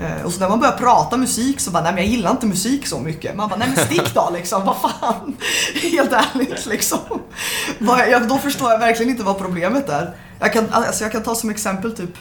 Eh, 0.00 0.24
och 0.24 0.32
så 0.32 0.40
när 0.40 0.48
man 0.48 0.60
börjar 0.60 0.72
prata 0.72 1.16
musik 1.16 1.60
så 1.60 1.70
bara, 1.70 1.82
nej 1.82 1.92
men 1.92 2.02
jag 2.04 2.12
gillar 2.12 2.30
inte 2.30 2.46
musik 2.46 2.86
så 2.86 2.98
mycket. 2.98 3.36
Man 3.36 3.48
bara, 3.48 3.56
nej 3.58 3.72
men 3.76 3.84
stick 3.84 4.14
då 4.14 4.30
liksom, 4.34 4.64
vad 4.64 4.76
fan. 4.76 5.36
Helt 5.92 6.12
ärligt 6.12 6.66
liksom. 6.66 6.98
Jag, 8.10 8.28
då 8.28 8.38
förstår 8.38 8.70
jag 8.70 8.78
verkligen 8.78 9.10
inte 9.10 9.22
vad 9.22 9.38
problemet 9.38 9.88
är. 9.88 10.14
Jag 10.38 10.52
kan, 10.52 10.66
alltså, 10.70 11.04
jag 11.04 11.12
kan 11.12 11.22
ta 11.22 11.34
som 11.34 11.50
exempel 11.50 11.96
typ, 11.96 12.16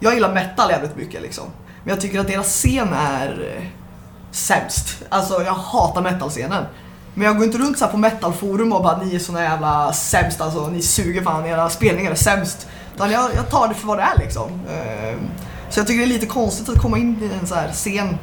jag 0.00 0.14
gillar 0.14 0.34
metal 0.34 0.70
jävligt 0.70 0.96
mycket 0.96 1.22
liksom. 1.22 1.44
Men 1.84 1.94
jag 1.94 2.00
tycker 2.00 2.20
att 2.20 2.28
deras 2.28 2.46
scen 2.46 2.92
är 2.92 3.60
sämst. 4.32 5.02
Alltså 5.08 5.42
jag 5.42 5.54
hatar 5.54 6.02
metalscenen. 6.02 6.64
Men 7.14 7.26
jag 7.26 7.36
går 7.36 7.46
inte 7.46 7.58
runt 7.58 7.78
så 7.78 7.84
här 7.84 7.92
på 7.92 7.98
metalforum 7.98 8.72
och 8.72 8.82
bara 8.82 9.02
ni 9.02 9.14
är 9.14 9.18
såna 9.18 9.42
jävla 9.42 9.92
sämst 9.92 10.40
alltså, 10.40 10.66
ni 10.66 10.82
suger 10.82 11.22
fan, 11.22 11.46
era 11.46 11.70
spelningar 11.70 12.10
är 12.10 12.14
sämst. 12.14 12.66
Utan 12.94 13.10
jag, 13.10 13.30
jag 13.34 13.50
tar 13.50 13.68
det 13.68 13.74
för 13.74 13.86
vad 13.86 13.98
det 13.98 14.02
är 14.02 14.18
liksom. 14.18 14.50
Ehm, 14.50 15.18
så 15.70 15.80
jag 15.80 15.86
tycker 15.86 15.98
det 15.98 16.06
är 16.06 16.14
lite 16.14 16.26
konstigt 16.26 16.68
att 16.68 16.82
komma 16.82 16.98
in 16.98 17.18
i 17.22 17.40
en 17.40 17.46
så 17.46 17.54
här 17.54 17.72
scen 17.72 18.18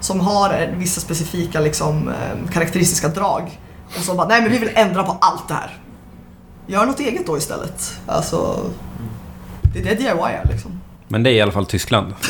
som 0.00 0.20
har 0.20 0.74
vissa 0.76 1.00
specifika 1.00 1.60
liksom, 1.60 2.08
ehm, 2.08 2.48
karaktäristiska 2.48 3.08
drag. 3.08 3.60
Och 3.98 4.04
så 4.04 4.14
bara, 4.14 4.28
nej 4.28 4.42
men 4.42 4.50
vi 4.50 4.58
vill 4.58 4.70
ändra 4.74 5.02
på 5.02 5.16
allt 5.20 5.48
det 5.48 5.54
här. 5.54 5.78
Gör 6.66 6.86
något 6.86 7.00
eget 7.00 7.26
då 7.26 7.38
istället. 7.38 8.00
Alltså, 8.06 8.70
det 9.74 9.78
är 9.78 9.84
det 9.84 9.94
DIY 9.94 10.08
är 10.08 10.48
liksom. 10.52 10.73
Men 11.08 11.22
det 11.22 11.30
är 11.30 11.34
i 11.34 11.40
alla 11.40 11.52
fall 11.52 11.66
Tyskland. 11.66 12.14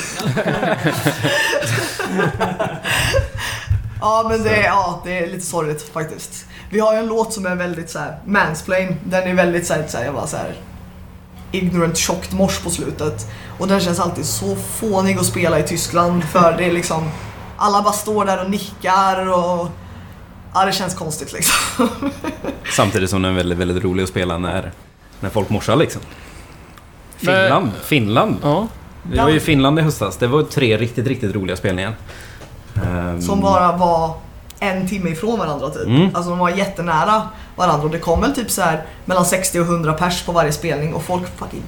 Ja 4.01 4.27
men 4.29 4.43
det 4.43 4.51
är, 4.57 4.65
ja, 4.65 5.01
det 5.05 5.19
är 5.19 5.27
lite 5.27 5.47
sorgligt 5.47 5.93
faktiskt. 5.93 6.47
Vi 6.71 6.81
har 6.81 6.93
ju 6.93 6.99
en 6.99 7.07
låt 7.07 7.33
som 7.33 7.47
är 7.47 7.55
väldigt 7.55 7.91
så 7.91 7.99
här 7.99 8.19
mansplain. 8.27 8.97
Den 9.05 9.23
är 9.29 9.35
väldigt 9.35 9.67
så 9.67 9.75
här, 9.75 9.87
så 9.89 9.99
här, 9.99 10.05
jag 10.05 10.15
bara 10.15 10.27
så 10.27 10.37
här 10.37 10.55
ignorant 11.53 11.97
tjockt 11.97 12.33
mors 12.33 12.59
på 12.59 12.71
slutet. 12.71 13.27
Och 13.59 13.69
den 13.69 13.81
känns 13.81 14.01
alltid 14.01 14.25
så 14.25 14.57
fånig 14.57 15.19
att 15.19 15.27
spela 15.27 15.59
i 15.59 15.63
Tyskland 15.63 16.25
för 16.25 16.57
det 16.59 16.65
är 16.65 16.73
liksom 16.73 17.11
alla 17.57 17.83
bara 17.83 17.93
står 17.93 18.25
där 18.25 18.45
och 18.45 18.51
nickar 18.51 19.27
och 19.27 19.69
ja 20.55 20.65
det 20.65 20.73
känns 20.73 20.95
konstigt 20.95 21.33
liksom. 21.33 21.89
Samtidigt 22.77 23.11
som 23.11 23.23
den 23.23 23.33
är 23.33 23.37
väldigt, 23.37 23.59
väldigt 23.59 23.85
rolig 23.85 24.03
att 24.03 24.09
spela 24.09 24.39
när, 24.39 24.73
när 25.21 25.31
folk 25.31 25.51
morsar 25.51 25.77
liksom. 25.77 26.03
Men- 27.21 27.35
Finland. 27.37 27.71
Finland. 27.83 28.37
Ja. 28.43 28.67
Vi 29.03 29.19
var 29.19 29.29
ju 29.29 29.37
i 29.37 29.41
Finland 29.41 29.79
i 29.79 29.83
höstas. 29.83 30.17
Det 30.17 30.27
var 30.27 30.43
tre 30.43 30.77
riktigt, 30.77 31.07
riktigt 31.07 31.35
roliga 31.35 31.57
spelningar. 31.57 31.95
Ehm, 32.87 33.23
Som 33.23 33.41
bara 33.41 33.77
var 33.77 34.15
en 34.61 34.89
timme 34.89 35.11
ifrån 35.11 35.39
varandra 35.39 35.71
typ. 35.71 35.87
Mm. 35.87 36.11
Alltså 36.15 36.31
de 36.31 36.39
var 36.39 36.51
jättenära 36.51 37.23
varandra 37.57 37.85
och 37.85 37.91
det 37.91 37.99
kom 37.99 38.21
väl 38.21 38.35
typ 38.35 38.51
så 38.51 38.63
här 38.63 38.83
mellan 39.05 39.25
60 39.25 39.61
och 39.61 39.67
100 39.67 39.93
pers 39.93 40.23
på 40.23 40.33
varje 40.33 40.53
spelning 40.53 40.95
och 40.95 41.03
folk 41.03 41.39
fucking 41.39 41.63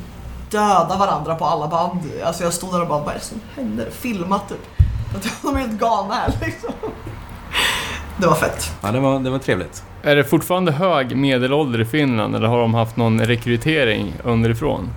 döda 0.50 0.96
varandra 0.98 1.34
på 1.34 1.44
alla 1.44 1.68
band. 1.68 2.00
Alltså 2.24 2.44
jag 2.44 2.52
stod 2.52 2.72
där 2.72 2.80
och 2.82 2.88
bara, 2.88 2.98
vad 2.98 3.08
är 3.08 3.14
det 3.14 3.24
som 3.24 3.40
händer? 3.56 3.86
Filmat 3.90 4.48
typ. 4.48 4.58
Att 5.16 5.42
de 5.42 5.56
är 5.56 5.60
helt 5.60 5.80
galna 5.80 6.14
här 6.14 6.32
liksom. 6.46 6.70
Det 8.16 8.26
var 8.26 8.34
fett. 8.34 8.70
Ja, 8.82 8.92
det 8.92 9.00
var, 9.00 9.18
det 9.20 9.30
var 9.30 9.38
trevligt. 9.38 9.82
Är 10.02 10.16
det 10.16 10.24
fortfarande 10.24 10.72
hög 10.72 11.16
medelålder 11.16 11.80
i 11.80 11.84
Finland 11.84 12.36
eller 12.36 12.48
har 12.48 12.58
de 12.58 12.74
haft 12.74 12.96
någon 12.96 13.20
rekrytering 13.20 14.12
underifrån? 14.24 14.90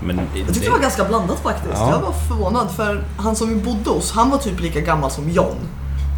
Men 0.00 0.20
Jag 0.34 0.46
tyckte 0.46 0.60
det 0.60 0.70
var 0.70 0.78
ganska 0.78 1.04
blandat 1.04 1.38
faktiskt. 1.38 1.74
Ja. 1.74 1.90
Jag 1.90 2.00
var 2.00 2.12
förvånad 2.12 2.70
för 2.70 3.04
han 3.16 3.36
som 3.36 3.48
vi 3.48 3.54
bodde 3.54 3.90
hos, 3.90 4.12
han 4.12 4.30
var 4.30 4.38
typ 4.38 4.60
lika 4.60 4.80
gammal 4.80 5.10
som 5.10 5.30
John. 5.30 5.56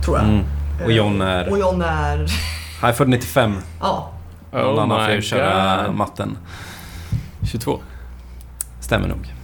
Tror 0.05 0.19
jag. 0.19 0.29
Mm. 0.29 0.45
Och 0.85 0.93
John 0.93 1.21
är... 1.21 1.51
Och 1.51 1.59
John 1.59 1.83
är... 1.83 2.27
Han 2.81 2.91
är 2.91 2.95
född 2.95 3.09
95. 3.09 3.57
Ja. 3.81 4.11
Någon 4.53 4.79
annan 4.79 4.89
får 4.89 5.05
Oh 5.05 5.09
my 5.09 5.15
ju 5.15 5.23
köra 5.23 5.93
matten. 5.93 6.39
22. 7.51 7.79
stämmer 8.81 9.09
nog. 9.09 9.35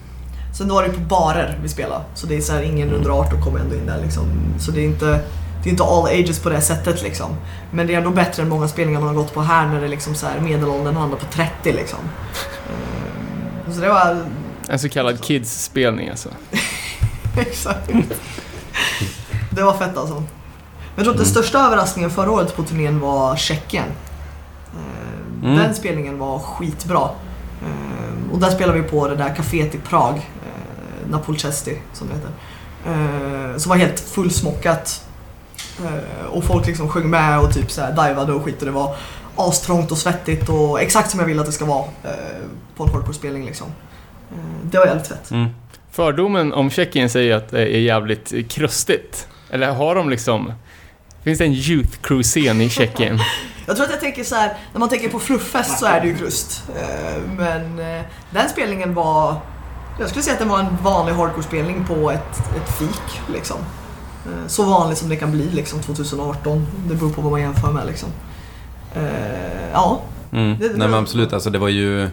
Sen 0.57 0.69
var 0.69 0.83
det 0.83 0.89
på 0.89 0.99
barer 0.99 1.59
vi 1.61 1.69
spelade, 1.69 2.03
så 2.13 2.27
det 2.27 2.37
är 2.37 2.41
så 2.41 2.53
här, 2.53 2.61
ingen 2.61 2.93
under 2.93 3.09
18 3.09 3.41
kommer 3.41 3.59
ändå 3.59 3.75
in 3.75 3.85
där 3.85 4.01
liksom. 4.01 4.23
Så 4.59 4.71
det 4.71 4.81
är 4.81 4.85
inte, 4.85 5.05
det 5.63 5.69
är 5.69 5.71
inte 5.71 5.83
all 5.83 6.05
ages 6.05 6.39
på 6.39 6.49
det 6.49 6.61
sättet 6.61 7.03
liksom. 7.03 7.29
Men 7.71 7.87
det 7.87 7.93
är 7.93 7.97
ändå 7.97 8.09
bättre 8.09 8.43
än 8.43 8.49
många 8.49 8.67
spelningar 8.67 8.99
man 8.99 9.09
har 9.09 9.15
gått 9.15 9.33
på 9.33 9.41
här 9.41 9.67
när 9.67 9.81
det 9.81 9.87
liksom 9.87 10.15
så 10.15 10.27
här, 10.27 10.39
medelåldern 10.39 10.95
handlar 10.95 11.17
på 11.17 11.25
30 11.25 11.73
liksom. 11.73 11.99
Så 13.73 13.81
det 13.81 13.89
var 13.89 14.25
En 14.69 14.79
så 14.79 14.89
kallad 14.89 15.21
kids-spelning 15.23 16.09
alltså. 16.09 16.29
Exakt. 17.37 17.89
Det 19.51 19.63
var 19.63 19.73
fett 19.73 19.97
alltså. 19.97 20.15
Men 20.15 20.25
jag 20.95 21.03
tror 21.03 21.11
att 21.13 21.17
den 21.17 21.27
största 21.27 21.59
överraskningen 21.59 22.09
förra 22.11 22.31
året 22.31 22.55
på 22.55 22.63
turnén 22.63 22.99
var 22.99 23.35
Tjeckien. 23.35 23.85
Eh, 24.73 25.17
Mm. 25.43 25.55
Den 25.55 25.75
spelningen 25.75 26.17
var 26.17 26.39
skitbra. 26.39 27.09
Eh, 27.61 28.31
Och 28.33 28.39
där 28.39 28.49
spelade 28.49 28.79
vi 28.81 28.87
på 28.87 29.07
det 29.07 29.15
där 29.15 29.35
kaféet 29.35 29.75
i 29.75 29.77
Prag, 29.77 30.15
eh, 30.15 31.09
Napolcesti 31.11 31.77
som 31.93 32.07
det 32.07 32.13
heter. 32.13 32.31
Som 33.59 33.69
var 33.69 33.75
helt 33.77 33.99
fullsmockat. 33.99 35.05
Och 36.29 36.43
folk 36.43 36.67
liksom 36.67 36.89
sjöng 36.89 37.09
med 37.09 37.39
och 37.39 37.53
typ 37.53 37.71
så 37.71 37.81
här 37.81 37.91
divade 37.91 38.33
och 38.33 38.43
skit 38.45 38.59
och 38.59 38.65
det 38.65 38.71
var 38.71 38.95
astrångt 39.37 39.91
och 39.91 39.97
svettigt 39.97 40.49
och 40.49 40.81
exakt 40.81 41.11
som 41.11 41.19
jag 41.19 41.27
vill 41.27 41.39
att 41.39 41.45
det 41.45 41.51
ska 41.51 41.65
vara 41.65 41.85
eh, 42.03 42.11
på 42.77 42.83
en 42.83 42.89
hardcore-spelning 42.89 43.45
liksom. 43.45 43.67
Eh, 44.31 44.37
Det 44.63 44.77
var 44.77 44.85
jävligt 44.85 45.07
fett. 45.07 45.31
Mm. 45.31 45.47
Fördomen 45.91 46.53
om 46.53 46.69
Tjeckien 46.69 47.09
säger 47.09 47.35
att 47.35 47.49
det 47.49 47.61
är 47.61 47.79
jävligt 47.79 48.33
krustigt. 48.49 49.27
Eller 49.49 49.71
har 49.71 49.95
de 49.95 50.09
liksom... 50.09 50.53
Finns 51.23 51.39
det 51.39 51.45
en 51.45 51.53
youth 51.53 51.97
crew-scen 52.01 52.61
i 52.61 52.69
Tjeckien? 52.79 53.19
Jag 53.65 53.75
tror 53.75 53.85
att 53.85 53.91
jag 53.91 53.99
tänker 54.01 54.23
så 54.23 54.35
här, 54.35 54.53
när 54.73 54.79
man 54.79 54.89
tänker 54.89 55.09
på 55.09 55.19
flufffest 55.19 55.79
så 55.79 55.85
är 55.85 56.01
det 56.01 56.07
ju 56.07 56.17
krust. 56.17 56.63
Eh, 56.75 57.21
Men 57.37 57.77
den 58.31 58.49
spelningen 58.49 58.93
var, 58.93 59.35
jag 59.99 60.09
skulle 60.09 60.23
säga 60.23 60.33
att 60.33 60.39
det 60.39 60.45
var 60.45 60.59
en 60.59 60.77
vanlig 60.83 61.13
hardcore-spelning 61.13 61.85
på 61.85 62.11
ett, 62.11 62.37
ett 62.55 62.77
fik 62.79 63.21
liksom. 63.33 63.57
Så 64.47 64.63
vanligt 64.63 64.97
som 64.97 65.09
det 65.09 65.15
kan 65.15 65.31
bli 65.31 65.49
liksom 65.51 65.79
2018. 65.81 66.67
Det 66.87 66.95
beror 66.95 67.09
på 67.09 67.21
vad 67.21 67.31
man 67.31 67.41
jämför 67.41 67.71
med 67.71 67.85
liksom. 67.87 68.09
Eh, 68.95 69.01
Ja, 69.73 70.01
Mm. 70.31 70.57
Det- 70.59 70.67
det- 70.69 70.77
Nej 70.77 70.87
men 70.87 70.99
absolut, 70.99 71.33
alltså 71.33 71.49
det 71.49 71.57
var 71.59 71.67
ju... 71.67 72.09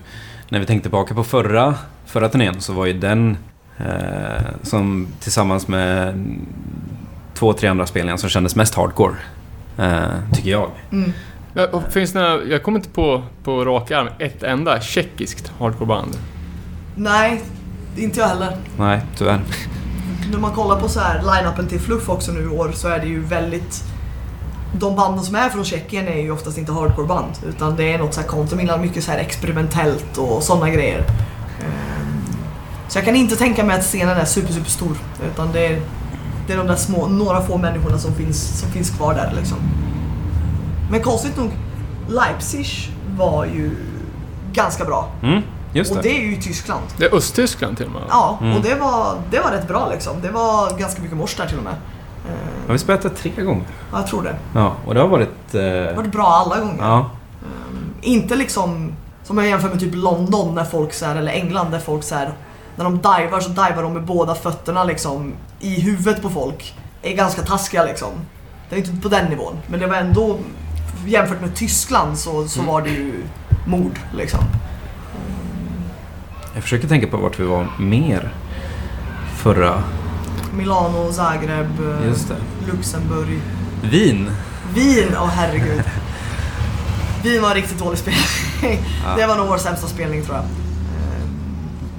När 0.48 0.60
vi 0.60 0.66
tänkte 0.66 0.82
tillbaka 0.84 1.14
på 1.14 1.24
förra, 1.24 1.74
förra 2.06 2.28
turnén 2.28 2.60
så 2.60 2.72
var 2.72 2.86
ju 2.86 2.92
den 2.92 3.36
eh, 3.78 4.44
som 4.62 5.06
tillsammans 5.20 5.68
med 5.68 6.24
två, 7.34 7.52
tre 7.52 7.68
andra 7.68 7.86
spelningar 7.86 8.16
som 8.16 8.28
kändes 8.28 8.56
mest 8.56 8.74
hardcore. 8.74 9.14
Eh, 9.78 10.02
tycker 10.34 10.50
jag. 10.50 10.70
mm. 10.92 11.12
Ja, 11.54 11.66
och 11.72 11.82
finns 11.92 12.12
det 12.12 12.18
några, 12.20 12.44
jag 12.44 12.62
kommer 12.62 12.78
inte 12.78 12.88
på, 12.90 13.22
på 13.44 13.64
rak 13.64 13.90
arm 13.90 14.08
ett 14.18 14.42
enda 14.42 14.80
tjeckiskt 14.80 15.52
hardcoreband. 15.58 16.16
nej, 16.94 17.42
inte 17.96 18.20
jag 18.20 18.28
heller. 18.28 18.56
Nej, 18.78 19.00
tyvärr. 19.16 19.40
När 20.32 20.38
man 20.38 20.52
kollar 20.52 20.80
på 20.80 20.88
så 20.88 21.00
här 21.00 21.22
line-upen 21.22 21.66
till 21.68 21.80
Fluff 21.80 22.08
också 22.08 22.32
nu 22.32 22.40
i 22.42 22.46
år 22.46 22.70
så 22.74 22.88
är 22.88 22.98
det 22.98 23.06
ju 23.06 23.20
väldigt 23.20 23.84
de 24.78 24.96
banden 24.96 25.24
som 25.24 25.34
är 25.34 25.48
från 25.48 25.64
Tjeckien 25.64 26.08
är 26.08 26.20
ju 26.20 26.30
oftast 26.30 26.58
inte 26.58 26.72
hardcore-band 26.72 27.32
utan 27.48 27.76
det 27.76 27.92
är 27.92 27.98
något 27.98 28.14
så 28.14 28.20
här 28.20 28.28
kontra, 28.28 28.76
mycket 28.76 29.04
så 29.04 29.10
här 29.10 29.18
experimentellt 29.18 30.18
och 30.18 30.42
sådana 30.42 30.70
grejer. 30.70 30.98
Ehm, 31.60 32.22
Så 32.88 32.98
jag 32.98 33.04
kan 33.04 33.16
inte 33.16 33.36
tänka 33.36 33.64
mig 33.64 33.76
att 33.78 33.84
scenen 33.84 34.16
är 34.16 34.24
super, 34.24 34.52
super 34.52 34.70
stor 34.70 34.96
utan 35.32 35.52
det 35.52 35.66
är, 35.66 35.80
det 36.46 36.52
är 36.52 36.56
de 36.56 36.66
där 36.66 36.76
små, 36.76 37.06
några 37.06 37.42
få 37.42 37.58
människorna 37.58 37.98
som 37.98 38.14
finns, 38.14 38.60
som 38.60 38.70
finns 38.70 38.90
kvar 38.90 39.14
där 39.14 39.32
liksom. 39.36 39.56
Men 40.90 41.02
konstigt 41.02 41.36
nog, 41.36 41.50
Leipzig 42.08 42.66
var 43.18 43.44
ju 43.44 43.70
ganska 44.52 44.84
bra. 44.84 45.08
Mm, 45.22 45.42
just 45.72 45.90
Och 45.90 45.96
det. 45.96 46.02
det 46.02 46.16
är 46.18 46.20
ju 46.20 46.36
i 46.36 46.42
Tyskland. 46.42 46.82
Det 46.98 47.04
är 47.04 47.14
Östtyskland 47.14 47.76
till 47.76 47.86
och 47.86 47.92
med. 47.92 48.02
Ja, 48.08 48.38
Mm. 48.40 48.56
och 48.56 48.62
det 48.62 48.74
var, 48.74 49.14
det 49.30 49.40
var 49.40 49.50
rätt 49.50 49.68
bra 49.68 49.88
liksom. 49.92 50.12
Det 50.22 50.30
var 50.30 50.78
ganska 50.78 51.02
mycket 51.02 51.16
mors 51.16 51.34
där 51.36 51.46
till 51.46 51.58
och 51.58 51.64
med. 51.64 51.74
Eh, 52.28 52.66
Har 52.66 52.72
vi 52.72 52.78
spelat 52.78 53.02
det 53.02 53.10
tre 53.10 53.30
gånger? 53.42 53.64
Ja, 53.92 53.98
jag 53.98 54.06
tror 54.06 54.22
det. 54.22 54.36
Ja, 54.54 54.72
och 54.86 54.94
det 54.94 55.00
har 55.00 55.08
varit... 55.08 55.30
Det 55.50 55.90
Eh, 55.90 55.96
var 55.96 56.02
bra 56.04 56.26
alla 56.26 56.60
gånger. 56.60 56.82
ja. 56.84 57.10
Inte 58.02 58.36
liksom 58.36 58.92
som 59.22 59.38
jag 59.38 59.46
jämför 59.46 59.68
med 59.68 59.80
typ 59.80 59.94
London 59.94 60.54
när 60.54 60.64
folk 60.64 60.92
så 60.92 61.06
här, 61.06 61.16
eller 61.16 61.32
England 61.32 61.70
där 61.70 61.78
folk 61.78 62.02
så 62.04 62.14
här, 62.14 62.32
när 62.76 62.84
de 62.84 62.96
divar 62.96 63.40
så 63.40 63.48
divar 63.48 63.82
de 63.82 63.92
med 63.92 64.02
båda 64.04 64.34
fötterna 64.34 64.84
liksom 64.84 65.32
i 65.60 65.80
huvudet 65.80 66.22
på 66.22 66.28
folk. 66.30 66.74
Är 67.02 67.14
ganska 67.16 67.42
taskiga 67.42 67.84
liksom. 67.84 68.08
Det 68.70 68.76
är 68.76 68.78
inte 68.78 69.02
på 69.02 69.08
den 69.08 69.26
nivån. 69.30 69.54
Men 69.66 69.80
det 69.80 69.86
var 69.86 69.96
ändå 69.96 70.38
jämfört 71.06 71.40
med 71.40 71.54
Tyskland 71.54 72.18
så, 72.18 72.48
så 72.48 72.62
var 72.62 72.82
det 72.82 72.90
ju 72.90 73.22
mord 73.66 73.98
liksom. 74.16 74.40
Jag 76.54 76.62
försöker 76.62 76.88
tänka 76.88 77.06
på 77.06 77.16
vart 77.16 77.40
vi 77.40 77.44
var 77.44 77.66
mer 77.78 78.32
förra... 79.36 79.82
Milano, 80.56 81.12
Zagreb, 81.12 81.66
eh, 81.80 82.06
Just 82.08 82.28
det. 82.28 82.36
Luxemburg. 82.72 83.40
Wien. 83.82 84.30
Wien, 84.74 85.08
åh 85.16 85.26
herregud. 85.28 85.82
Wien 87.22 87.42
var 87.42 87.48
en 87.48 87.54
riktigt 87.54 87.78
dålig 87.78 87.98
spelning. 87.98 88.24
Ja. 89.04 89.16
Det 89.16 89.26
var 89.26 89.36
nog 89.36 89.48
vår 89.48 89.58
sämsta 89.58 89.86
spelning 89.86 90.24
tror 90.24 90.36
jag. 90.36 90.44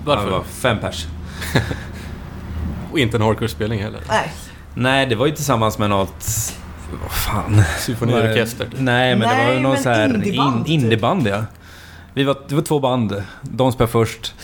Ja, 0.06 0.24
det 0.24 0.32
var 0.32 0.44
fem 0.44 0.80
pers. 0.80 1.06
Och 2.92 3.00
inte 3.00 3.18
en 3.18 3.22
hardcore-spelning 3.24 3.82
heller. 3.84 4.02
Nej, 4.10 4.32
Nej, 4.76 5.06
det 5.06 5.16
var 5.16 5.26
ju 5.26 5.32
tillsammans 5.36 5.78
med 5.78 5.90
något... 5.90 6.54
Vad 7.02 7.12
fan? 7.12 7.64
Symfoniorkester. 7.80 8.68
Nej, 8.78 9.16
men 9.16 9.20
det 9.20 9.36
var 9.36 9.44
Nej, 9.44 9.54
ju 9.54 9.60
någon 9.60 9.78
så 9.78 9.90
här 9.90 10.06
indieband, 10.14 10.58
in, 10.58 10.64
typ. 10.64 10.70
indieband, 10.84 11.28
ja. 11.28 11.44
Vi 12.14 12.24
var, 12.24 12.38
det 12.48 12.56
var 12.56 12.62
två 12.62 12.80
band. 12.80 13.24
De 13.42 13.72
spelade 13.72 13.92
först. 13.92 14.35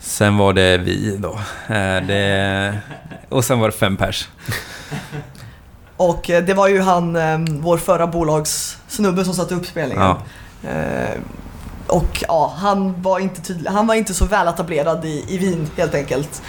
Sen 0.00 0.36
var 0.38 0.52
det 0.52 0.78
vi 0.78 1.16
då. 1.16 1.38
Eh, 1.74 2.06
Det, 2.06 2.78
och 3.28 3.44
sen 3.44 3.60
var 3.60 3.68
det 3.68 3.76
fem 3.76 3.96
pers. 3.96 4.28
och 5.96 6.30
eh, 6.30 6.44
det 6.44 6.54
var 6.54 6.68
ju 6.68 6.80
han, 6.80 7.16
eh, 7.16 7.38
vår 7.48 7.78
förra 7.78 8.06
bolagssnubbe 8.06 9.24
som 9.24 9.34
satte 9.34 9.54
upp 9.54 9.66
spelningen. 9.66 10.02
Ja. 10.04 10.18
Eh, 10.70 11.18
och 11.86 12.24
ja, 12.28 12.54
han 12.58 13.02
var 13.02 13.18
inte 13.18 13.40
tydlig, 13.40 13.70
han 13.70 13.86
var 13.86 13.94
inte 13.94 14.14
så 14.14 14.24
väl 14.24 14.48
etablerad 14.48 15.04
i, 15.04 15.24
i 15.28 15.38
Wien 15.38 15.66
helt 15.76 15.94
enkelt. 15.94 16.42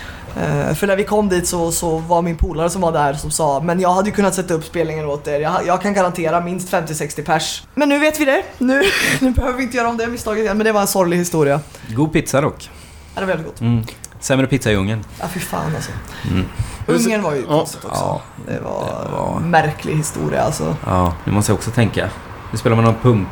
För 0.75 0.87
när 0.87 0.95
vi 0.95 1.03
kom 1.03 1.29
dit 1.29 1.47
så, 1.47 1.71
så 1.71 1.97
var 1.97 2.21
min 2.21 2.37
polare 2.37 2.69
som 2.69 2.81
var 2.81 2.91
där 2.91 3.13
som 3.13 3.31
sa 3.31 3.59
Men 3.59 3.79
jag 3.79 3.93
hade 3.93 4.09
ju 4.09 4.15
kunnat 4.15 4.35
sätta 4.35 4.53
upp 4.53 4.63
spelningen 4.63 5.05
åt 5.05 5.27
er, 5.27 5.39
jag, 5.39 5.53
jag 5.65 5.81
kan 5.81 5.93
garantera 5.93 6.41
minst 6.41 6.73
50-60 6.73 7.25
pers. 7.25 7.63
Men 7.75 7.89
nu 7.89 7.99
vet 7.99 8.19
vi 8.19 8.25
det, 8.25 8.43
nu, 8.57 8.81
nu 9.21 9.31
behöver 9.31 9.57
vi 9.57 9.63
inte 9.63 9.77
göra 9.77 9.89
om 9.89 9.97
det 9.97 10.07
misstaget 10.07 10.43
igen 10.43 10.57
men 10.57 10.65
det 10.65 10.71
var 10.71 10.81
en 10.81 10.87
sorglig 10.87 11.17
historia. 11.17 11.59
God 11.95 12.13
pizza 12.13 12.41
dock. 12.41 12.69
Ja, 13.15 13.21
det 13.21 13.21
var 13.21 13.27
väldigt 13.27 13.47
gott. 13.47 13.61
Mm. 13.61 13.83
Sämre 14.19 14.47
pizza 14.47 14.71
i 14.71 14.75
Ungern. 14.75 15.03
Ja 15.19 15.25
fy 15.33 15.39
fan 15.39 15.75
alltså. 15.75 15.91
Mm. 16.31 16.45
Ungern 16.87 17.21
var 17.21 17.33
ju 17.33 17.41
Ja. 17.41 17.47
konstigt 17.47 17.85
också. 17.85 18.01
Ja, 18.01 18.21
Det 18.47 18.59
var, 18.59 19.03
det 19.05 19.11
var- 19.11 19.37
en 19.37 19.49
märklig 19.49 19.95
historia 19.95 20.41
alltså. 20.43 20.75
ja, 20.85 21.13
det 21.25 21.31
måste 21.31 21.51
jag 21.51 21.57
också 21.57 21.71
tänka. 21.71 22.09
Vi 22.51 22.57
spelar 22.57 22.75
med 22.75 22.85
någon 22.85 22.95
punk... 23.01 23.27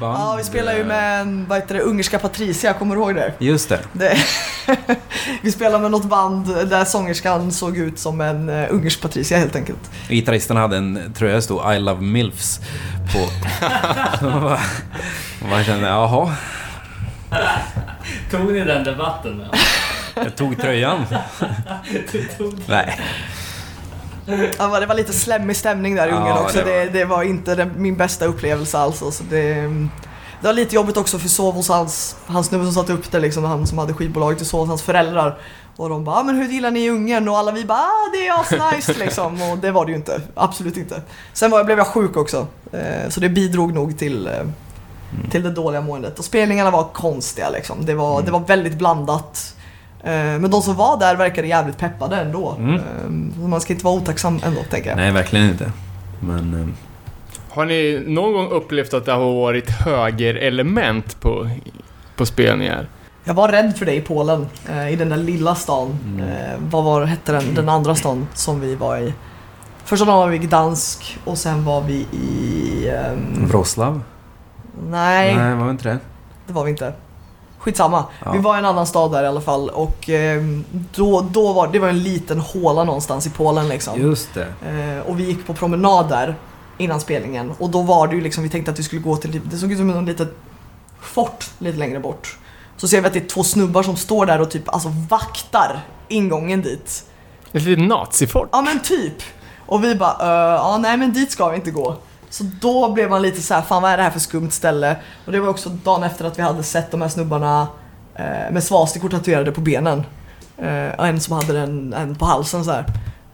Band. 0.00 0.18
Ja, 0.20 0.34
vi 0.38 0.44
spelar 0.44 0.72
ju 0.74 0.84
med 0.84 1.20
en, 1.20 1.46
vad 1.48 1.58
heter 1.58 1.74
det, 1.74 1.80
ungerska 1.80 2.18
Patricia, 2.18 2.72
kommer 2.72 2.94
du 2.96 3.00
ihåg 3.02 3.14
det? 3.14 3.32
Just 3.38 3.68
det. 3.68 3.80
det 3.92 4.16
vi 5.42 5.52
spelar 5.52 5.78
med 5.78 5.90
något 5.90 6.04
band 6.04 6.46
där 6.46 6.84
sångerskan 6.84 7.52
såg 7.52 7.76
ut 7.76 7.98
som 7.98 8.20
en 8.20 8.48
uh, 8.48 8.66
ungersk 8.70 9.00
Patricia 9.00 9.38
helt 9.38 9.56
enkelt. 9.56 9.90
Gitarristen 10.08 10.56
hade 10.56 10.76
en 10.76 11.12
tröja 11.16 11.34
det 11.34 11.42
stod 11.42 11.74
I 11.74 11.78
love 11.78 12.00
milfs 12.00 12.60
på. 13.12 13.18
Så 14.18 14.24
man 14.30 14.42
bara- 14.42 14.60
och 15.42 15.48
man 15.50 15.64
kände, 15.64 15.86
jaha, 15.88 16.34
Tog 18.30 18.52
ni 18.52 18.64
den 18.64 18.84
debatten 18.84 19.36
med 19.36 19.48
jag 20.14 20.36
tog 20.36 20.60
tröjan. 20.60 21.06
Nej. 22.66 23.00
Ja, 24.58 24.80
det 24.80 24.86
var 24.86 24.94
lite 24.94 25.12
slemmig 25.12 25.56
stämning 25.56 25.94
där 25.94 26.06
i 26.06 26.10
Ja, 26.10 26.16
Ungern 26.16 26.38
också. 26.38 26.58
det 26.58 26.64
Det 26.64 26.84
var- 26.84 26.92
det, 26.92 27.04
var 27.04 27.22
inte 27.22 27.54
den, 27.54 27.72
min 27.76 27.96
bästa 27.96 28.24
upplevelse 28.26 28.78
alls. 28.78 28.98
Så 28.98 29.24
det, 29.30 29.54
det 30.40 30.46
var 30.46 30.52
lite 30.52 30.74
jobbigt 30.74 30.96
också 30.96 31.18
för 31.18 31.28
sov 31.28 31.54
hos 31.54 31.68
hans, 31.68 32.16
hans 32.26 32.46
snubbe 32.46 32.64
som 32.64 32.72
satte 32.74 32.92
upp 32.92 33.10
det, 33.10 33.20
liksom, 33.20 33.44
han 33.44 33.66
som 33.66 33.78
hade 33.78 33.92
skivbolaget, 33.94 34.40
och 34.40 34.46
sov 34.46 34.60
hos 34.60 34.68
hans 34.68 34.82
föräldrar. 34.82 35.38
Och 35.76 35.88
de 35.88 36.04
bara, 36.04 36.16
ah, 36.16 36.22
men 36.22 36.34
hur 36.36 36.44
gillar 36.48 36.70
ni 36.70 36.90
Ungern? 36.90 37.28
Och 37.28 37.38
alla 37.38 37.52
vi 37.52 37.64
bara, 37.64 37.78
ah, 37.78 38.10
det 38.12 38.26
är 38.26 38.40
asnice 38.40 38.94
liksom. 38.98 39.42
Och 39.42 39.58
det 39.58 39.70
var 39.70 39.84
det 39.86 39.90
ju 39.92 39.96
inte, 39.96 40.20
absolut 40.34 40.76
inte. 40.76 41.02
Sen 41.32 41.50
var, 41.50 41.64
blev 41.64 41.78
jag 41.78 41.86
sjuk 41.86 42.16
också, 42.16 42.46
eh, 42.72 43.08
så 43.08 43.20
det 43.20 43.28
bidrog 43.28 43.74
nog 43.74 43.98
till, 43.98 44.26
eh, 44.26 44.32
till 45.30 45.42
det 45.42 45.50
dåliga 45.50 45.80
måendet. 45.80 46.18
Och 46.18 46.24
spelningarna 46.24 46.70
var 46.70 46.84
konstiga 46.84 47.50
liksom. 47.50 47.76
Det 47.86 47.94
var, 47.94 48.22
det 48.22 48.30
var 48.30 48.40
väldigt 48.40 48.74
blandat. 48.78 49.56
Eh, 50.02 50.12
Men 50.12 50.50
de 50.50 50.62
som 50.62 50.74
var 50.74 50.98
där 50.98 51.16
verkade 51.16 51.48
jävligt 51.48 51.78
peppade 51.78 52.16
ändå. 52.16 52.54
Mm. 52.58 52.74
Eh, 52.74 53.48
Man 53.48 53.60
ska 53.60 53.72
inte 53.72 53.84
vara 53.84 53.94
otacksam 53.94 54.40
ändå, 54.44 54.60
tänker 54.70 54.88
jag. 54.90 54.96
Nej, 54.96 55.12
verkligen 55.12 55.50
inte. 55.50 55.72
Men... 56.20 56.54
eh, 56.60 56.66
Har 57.54 57.64
ni 57.64 58.04
någon 58.06 58.32
gång 58.32 58.48
upplevt 58.48 58.94
att 58.94 59.04
det 59.04 59.12
har 59.12 59.32
varit 59.34 59.70
högerelement 59.70 61.20
på, 61.20 61.48
på 62.16 62.26
spelningar? 62.26 62.86
Jag 63.24 63.34
var 63.34 63.48
rädd 63.48 63.76
för 63.76 63.86
det 63.86 63.94
i 63.94 64.00
Polen, 64.00 64.46
i 64.92 64.96
den 64.96 65.08
där 65.08 65.16
lilla 65.16 65.54
stan. 65.54 65.98
Mm. 66.06 66.28
Vad 66.70 66.84
var, 66.84 67.04
hette 67.04 67.32
den, 67.32 67.54
den 67.54 67.68
andra 67.68 67.94
stan 67.94 68.26
som 68.34 68.60
vi 68.60 68.74
var 68.74 68.98
i? 68.98 69.12
Första 69.84 70.04
dagen 70.06 70.18
var 70.18 70.28
vi 70.28 70.36
i 70.36 70.38
Gdansk 70.38 71.18
och 71.24 71.38
sen 71.38 71.64
var 71.64 71.80
vi 71.80 71.94
i... 71.94 72.88
ehm, 72.88 73.48
Wroclaw? 73.48 74.00
Nej, 74.88 75.36
Nej, 75.36 75.54
var 75.54 75.64
det 75.64 75.70
inte 75.70 75.88
det? 75.88 75.98
det 76.46 76.52
var 76.52 76.64
vi 76.64 76.70
inte. 76.70 76.92
Skitsamma. 77.58 78.04
Ja. 78.24 78.32
Vi 78.32 78.38
var 78.38 78.56
i 78.56 78.58
en 78.58 78.64
annan 78.64 78.86
stad 78.86 79.12
där 79.12 79.24
i 79.24 79.26
alla 79.26 79.40
fall 79.40 79.68
och 79.70 80.10
eh, 80.10 80.42
då, 80.94 81.20
då 81.30 81.52
var 81.52 81.68
det 81.68 81.78
var 81.78 81.88
en 81.88 82.02
liten 82.02 82.40
håla 82.40 82.84
någonstans 82.84 83.26
i 83.26 83.30
Polen 83.30 83.68
liksom. 83.68 84.00
Just 84.00 84.28
det. 84.34 84.46
Eh, 84.70 85.10
och 85.10 85.20
vi 85.20 85.24
gick 85.24 85.46
på 85.46 85.54
promenad 85.54 86.08
där 86.08 86.34
innan 86.78 87.00
spelningen 87.00 87.52
och 87.58 87.70
då 87.70 87.82
var 87.82 88.06
det 88.08 88.14
ju 88.14 88.20
liksom, 88.20 88.42
vi 88.42 88.48
tänkte 88.50 88.70
att 88.70 88.78
vi 88.78 88.82
skulle 88.82 89.02
gå 89.02 89.16
till, 89.16 89.32
typ- 89.32 89.42
det 89.50 89.56
såg 89.58 89.72
ut 89.72 89.78
som 89.78 89.90
en 89.90 90.04
litet 90.06 90.28
fort 91.00 91.50
lite 91.58 91.78
längre 91.78 92.00
bort. 92.00 92.38
Så 92.76 92.88
ser 92.88 93.00
vi 93.00 93.06
att 93.06 93.12
det 93.12 93.18
är 93.24 93.28
två 93.28 93.42
snubbar 93.42 93.82
som 93.82 93.96
står 93.96 94.26
där 94.26 94.40
och 94.40 94.50
typ 94.50 94.68
alltså 94.68 94.88
vaktar 95.10 95.80
ingången 96.08 96.62
dit. 96.62 97.04
Ett 97.52 97.62
litet 97.62 97.84
nazifort. 97.88 98.48
Ja 98.52 98.62
men 98.62 98.80
typ. 98.80 99.22
Och 99.66 99.84
vi 99.84 99.94
bara, 99.94 100.16
"Eh, 100.20 100.54
ja 100.54 100.78
nej 100.78 100.96
men 100.96 101.12
dit 101.12 101.30
ska 101.32 101.48
vi 101.48 101.56
inte 101.56 101.70
gå. 101.70 101.96
Så 102.34 102.44
då 102.60 102.92
blev 102.92 103.10
man 103.10 103.22
lite 103.22 103.42
så 103.42 103.54
här, 103.54 103.62
fan 103.62 103.82
vad 103.82 103.90
är 103.92 103.96
det 103.96 104.02
här 104.02 104.10
för 104.10 104.20
skumt 104.20 104.50
ställe? 104.50 104.96
Och 105.26 105.32
det 105.32 105.40
var 105.40 105.48
också 105.48 105.68
dagen 105.68 106.02
efter 106.02 106.24
att 106.24 106.38
vi 106.38 106.42
hade 106.42 106.62
sett 106.62 106.90
de 106.90 107.02
här 107.02 107.08
snubbarna 107.08 107.68
eh, 108.14 108.52
med 108.52 108.64
svastikor 108.64 109.08
tatuerade 109.08 109.52
på 109.52 109.60
benen. 109.60 110.02
Eh, 110.58 110.88
och 110.98 111.06
en 111.06 111.20
som 111.20 111.34
hade 111.34 111.60
en, 111.60 111.92
en 111.92 112.14
på 112.14 112.24
halsen 112.24 112.64
så 112.64 112.70
här. 112.70 112.84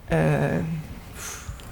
Eh, 0.09 0.65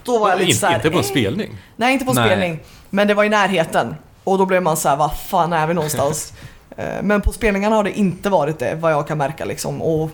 då 0.05 0.18
var 0.18 0.29
jag 0.29 0.39
lite 0.39 0.51
Inte, 0.51 0.61
så 0.61 0.66
här, 0.66 0.74
inte 0.74 0.91
på 0.91 0.99
en 0.99 1.05
eh, 1.05 1.11
spelning. 1.11 1.57
Nej, 1.76 1.93
inte 1.93 2.05
på 2.05 2.12
Nej. 2.12 2.26
spelning. 2.26 2.61
Men 2.91 3.09
det 3.09 3.14
var 3.14 3.24
i 3.24 3.29
närheten. 3.29 3.95
Och 4.24 4.39
då 4.39 4.47
blev 4.47 4.62
man 4.62 4.76
så 4.76 4.89
här, 4.89 4.97
vad 4.97 5.16
fan 5.16 5.53
är 5.53 5.66
vi 5.66 5.74
någonstans? 5.74 6.33
Eh, 6.76 7.03
Men 7.03 7.20
på 7.20 7.33
spelningarna 7.33 7.76
har 7.76 7.85
det 7.85 7.99
inte 7.99 8.31
varit 8.31 8.59
det, 8.59 8.74
vad 8.74 8.93
jag 8.93 9.09
kan 9.09 9.18
märka 9.18 9.45
liksom. 9.45 9.83
Och 9.83 10.11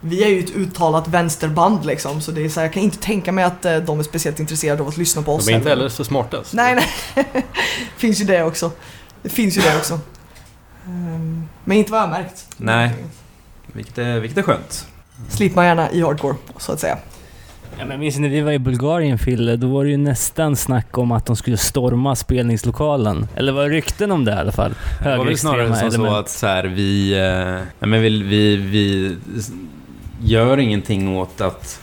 vi 0.00 0.24
är 0.24 0.28
ju 0.28 0.40
ett 0.40 0.56
uttalat 0.56 1.08
vänsterband 1.08 1.86
liksom, 1.86 2.20
så 2.20 2.30
det 2.30 2.44
är 2.44 2.48
så 2.48 2.60
här, 2.60 2.66
jag 2.66 2.72
kan 2.72 2.82
inte 2.82 2.98
tänka 2.98 3.32
mig 3.32 3.44
att 3.44 3.64
eh, 3.64 3.76
de 3.76 3.98
är 3.98 4.02
speciellt 4.02 4.40
intresserade 4.40 4.82
av 4.82 4.88
att 4.88 4.96
lyssna 4.96 5.22
på 5.22 5.34
oss. 5.34 5.46
De 5.46 5.52
är 5.52 5.56
inte 5.56 5.68
heller 5.68 5.88
så 5.88 6.04
smartast. 6.04 6.52
Nej, 6.52 6.74
nej. 6.74 7.26
finns 7.96 8.20
ju 8.20 8.24
det 8.24 8.42
också. 8.42 8.70
Det 9.22 9.28
finns 9.28 9.58
ju 9.58 9.60
det 9.60 9.76
också. 9.76 10.00
Ehm, 10.86 11.48
Men 11.64 11.76
inte 11.76 11.92
vad 11.92 12.00
jag 12.00 12.06
har 12.06 12.18
märkt. 12.18 12.46
Nej. 12.56 12.90
Vilket 13.66 13.98
är, 13.98 14.20
vilket 14.20 14.38
är 14.38 14.42
skönt. 14.42 14.86
Slipper 15.28 15.56
man 15.56 15.66
gärna 15.66 15.90
i 15.90 16.02
hardcore, 16.02 16.36
så 16.58 16.72
att 16.72 16.80
säga. 16.80 16.98
Ja, 17.78 17.84
men 17.86 18.00
minns 18.00 18.16
ni 18.16 18.22
när 18.22 18.28
vi 18.28 18.40
var 18.40 18.52
i 18.52 18.58
Bulgarien, 18.58 19.18
Fille? 19.18 19.56
Då 19.56 19.68
var 19.68 19.84
det 19.84 19.90
ju 19.90 19.96
nästan 19.96 20.56
snack 20.56 20.98
om 20.98 21.12
att 21.12 21.26
de 21.26 21.36
skulle 21.36 21.56
storma 21.56 22.16
spelningslokalen. 22.16 23.28
Eller 23.36 23.52
var 23.52 23.62
det 23.62 23.68
rykten 23.68 24.10
om 24.10 24.24
det 24.24 24.32
i 24.32 24.34
alla 24.34 24.52
fall? 24.52 24.74
Det 25.02 25.16
var 25.16 25.24
väl 25.24 25.38
snarare 25.38 25.66
som 25.66 25.76
så 25.76 25.86
element. 25.86 26.16
att 26.16 26.28
så 26.28 26.46
här, 26.46 26.64
vi, 26.64 27.12
eh, 27.12 27.66
nej, 27.78 27.90
men 27.90 28.02
vi, 28.02 28.22
vi, 28.22 28.56
vi 28.56 29.16
gör 30.22 30.58
ingenting 30.58 31.16
åt 31.16 31.40
att 31.40 31.80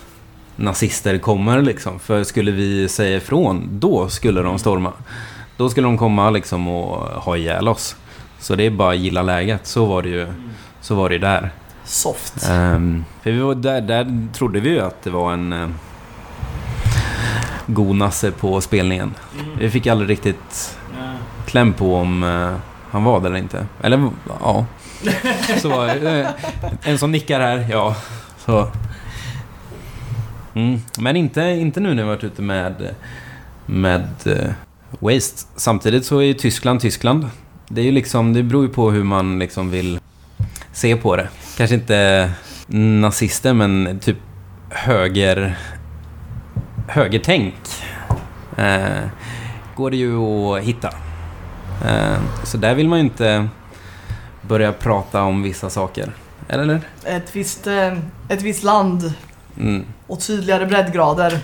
nazister 0.56 1.18
kommer 1.18 1.62
liksom. 1.62 2.00
För 2.00 2.24
skulle 2.24 2.52
vi 2.52 2.90
säga 2.90 3.18
ifrån, 3.18 3.70
då 3.72 4.10
skulle 4.10 4.42
de 4.42 4.60
storma. 4.60 4.94
Då 5.58 5.70
skulle 5.70 5.88
de 5.88 5.98
komma 5.98 6.30
liksom 6.30 6.68
och 6.68 7.24
ha 7.24 7.38
ihjäl 7.38 7.68
oss. 7.68 7.96
Så 8.40 8.56
det 8.56 8.64
är 8.64 8.70
bara 8.70 8.92
att 8.92 8.98
gilla 8.98 9.22
läget. 9.22 9.68
Så 9.68 9.86
var 9.86 10.02
det 10.02 10.10
ju, 10.10 10.28
så 10.82 10.96
var 10.96 11.10
det 11.10 11.18
där. 11.18 11.50
Soft. 11.84 12.50
Ehm, 12.50 13.06
för 13.24 13.32
vi 13.32 13.40
var 13.40 13.56
där, 13.56 13.82
där 13.82 14.28
trodde 14.34 14.60
vi 14.60 14.70
ju 14.70 14.82
att 14.82 15.04
det 15.04 15.10
var 15.10 15.34
en 15.34 15.54
uh, 15.54 15.70
god 17.66 17.96
nasse 17.96 18.32
på 18.32 18.62
spelningen. 18.62 19.14
Vi 19.60 19.70
fick 19.70 19.88
aldrig 19.88 20.10
riktigt 20.10 20.78
kläm 21.48 21.74
på 21.74 21.96
om 21.96 22.24
eh, 22.24 22.54
han 22.92 23.04
var 23.04 23.20
det 23.20 23.28
eller 23.28 23.38
inte. 23.38 23.66
Eller 23.82 24.10
ja. 24.40 24.66
Så 25.58 25.70
var 25.70 26.06
eh, 26.06 26.28
En 26.84 26.98
som 26.98 27.12
nickar 27.12 27.40
här, 27.40 27.68
ja. 27.72 27.96
Så. 28.48 28.68
Mm. 30.54 30.80
Men 31.00 31.16
inte, 31.16 31.42
inte 31.42 31.80
nu 31.80 31.94
när 31.94 32.04
vi 32.04 32.10
varit 32.10 32.24
ute 32.24 32.42
med, 32.42 32.96
med 33.66 34.08
uh, 34.28 34.52
Waste. 35.00 35.48
Samtidigt 35.56 36.06
så 36.06 36.20
är 36.20 36.24
ju 36.24 36.34
Tyskland 36.34 36.82
Tyskland. 36.82 37.30
Det 37.68 37.82
är 37.82 37.86
ju 37.86 37.92
liksom, 37.92 38.34
det 38.34 38.44
beror 38.44 38.64
ju 38.64 38.70
på 38.70 38.92
hur 38.92 39.04
man 39.04 39.40
liksom 39.40 39.72
vill 39.72 40.00
se 40.72 40.96
på 40.96 41.16
det. 41.16 41.30
Kanske 41.58 41.76
inte 41.76 42.32
nazister, 42.68 43.54
men 43.54 44.00
typ 44.00 44.18
höger... 44.70 45.58
Högertänk. 46.88 47.56
Eh, 48.58 49.08
går 49.76 49.92
det 49.92 49.98
ju 49.98 50.18
att 50.20 50.64
hitta. 50.64 50.88
Eh, 51.86 52.18
så 52.44 52.58
där 52.58 52.76
vill 52.76 52.90
man 52.90 53.00
ju 53.00 53.06
inte 53.06 53.48
börja 54.42 54.74
prata 54.74 55.24
om 55.24 55.44
vissa 55.44 55.70
saker. 55.70 56.14
Eller? 56.48 56.82
Ett 57.04 57.36
visst, 57.36 57.68
eh, 57.68 57.94
ett 58.30 58.42
visst 58.42 58.64
land 58.64 59.14
Mm. 59.60 59.86
och 60.08 60.20
tydligare 60.20 60.66
breddgrader 60.66 61.40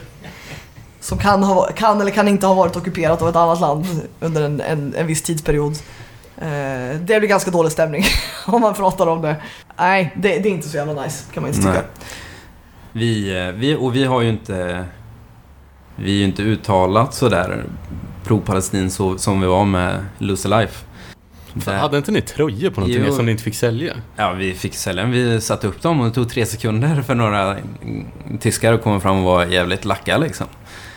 som 0.99 1.17
kan, 1.17 1.43
ha, 1.43 1.67
kan 1.75 2.01
eller 2.01 2.11
kan 2.11 2.27
inte 2.27 2.47
ha 2.47 2.53
varit 2.53 2.75
ockuperat 2.75 3.21
av 3.21 3.29
ett 3.29 3.35
annat 3.35 3.61
land 3.61 3.85
under 4.19 4.41
en, 4.41 4.61
en, 4.61 4.93
en 4.97 5.07
viss 5.07 5.21
tidsperiod. 5.21 5.73
Eh, 6.37 6.99
det 6.99 7.19
blir 7.19 7.27
ganska 7.27 7.51
dålig 7.51 7.71
stämning 7.71 8.03
om 8.45 8.61
man 8.61 8.73
pratar 8.73 9.07
om 9.07 9.21
det. 9.21 9.35
Nej, 9.77 10.13
det, 10.15 10.39
det 10.39 10.49
är 10.49 10.53
inte 10.53 10.69
så 10.69 10.77
jävla 10.77 11.03
nice 11.03 11.23
kan 11.33 11.43
man 11.43 11.49
inte 11.49 11.61
tycka. 11.61 11.73
Nej. 11.73 11.83
Vi, 12.91 13.37
eh, 13.47 13.51
vi, 13.53 13.75
och 13.75 13.95
vi 13.95 14.05
har 14.05 14.21
ju 14.21 14.29
inte... 14.29 14.85
Vi 15.95 16.11
är 16.11 16.15
ju 16.17 16.23
inte 16.23 16.41
uttalat 16.41 17.13
sådär 17.13 17.63
pro-palestin 18.23 18.89
så, 18.89 19.17
som 19.17 19.41
vi 19.41 19.47
var 19.47 19.65
med 19.65 20.05
Lose 20.17 20.47
Life. 20.47 20.85
Där- 21.53 21.73
Hade 21.77 21.97
inte 21.97 22.11
ni 22.11 22.21
tröjor 22.21 22.69
på 22.69 22.81
någon 22.81 22.89
Jo. 22.89 22.95
turné 22.99 23.11
som 23.11 23.25
ni 23.25 23.31
inte 23.31 23.43
fick 23.43 23.55
sälja? 23.55 23.93
Ja, 24.15 24.31
vi 24.31 24.53
fick 24.53 24.75
sälja. 24.75 25.05
Vi 25.05 25.41
satte 25.41 25.67
upp 25.67 25.81
dem 25.81 25.99
och 25.99 26.05
det 26.07 26.13
tog 26.13 26.29
tre 26.29 26.45
sekunder 26.45 27.01
för 27.01 27.15
några 27.15 27.57
mm, 27.57 28.05
tyskar 28.39 28.73
att 28.73 28.83
komma 28.83 28.99
fram 28.99 29.17
och 29.17 29.23
vara 29.23 29.47
jävligt 29.47 29.85
lacka 29.85 30.17
liksom. 30.17 30.47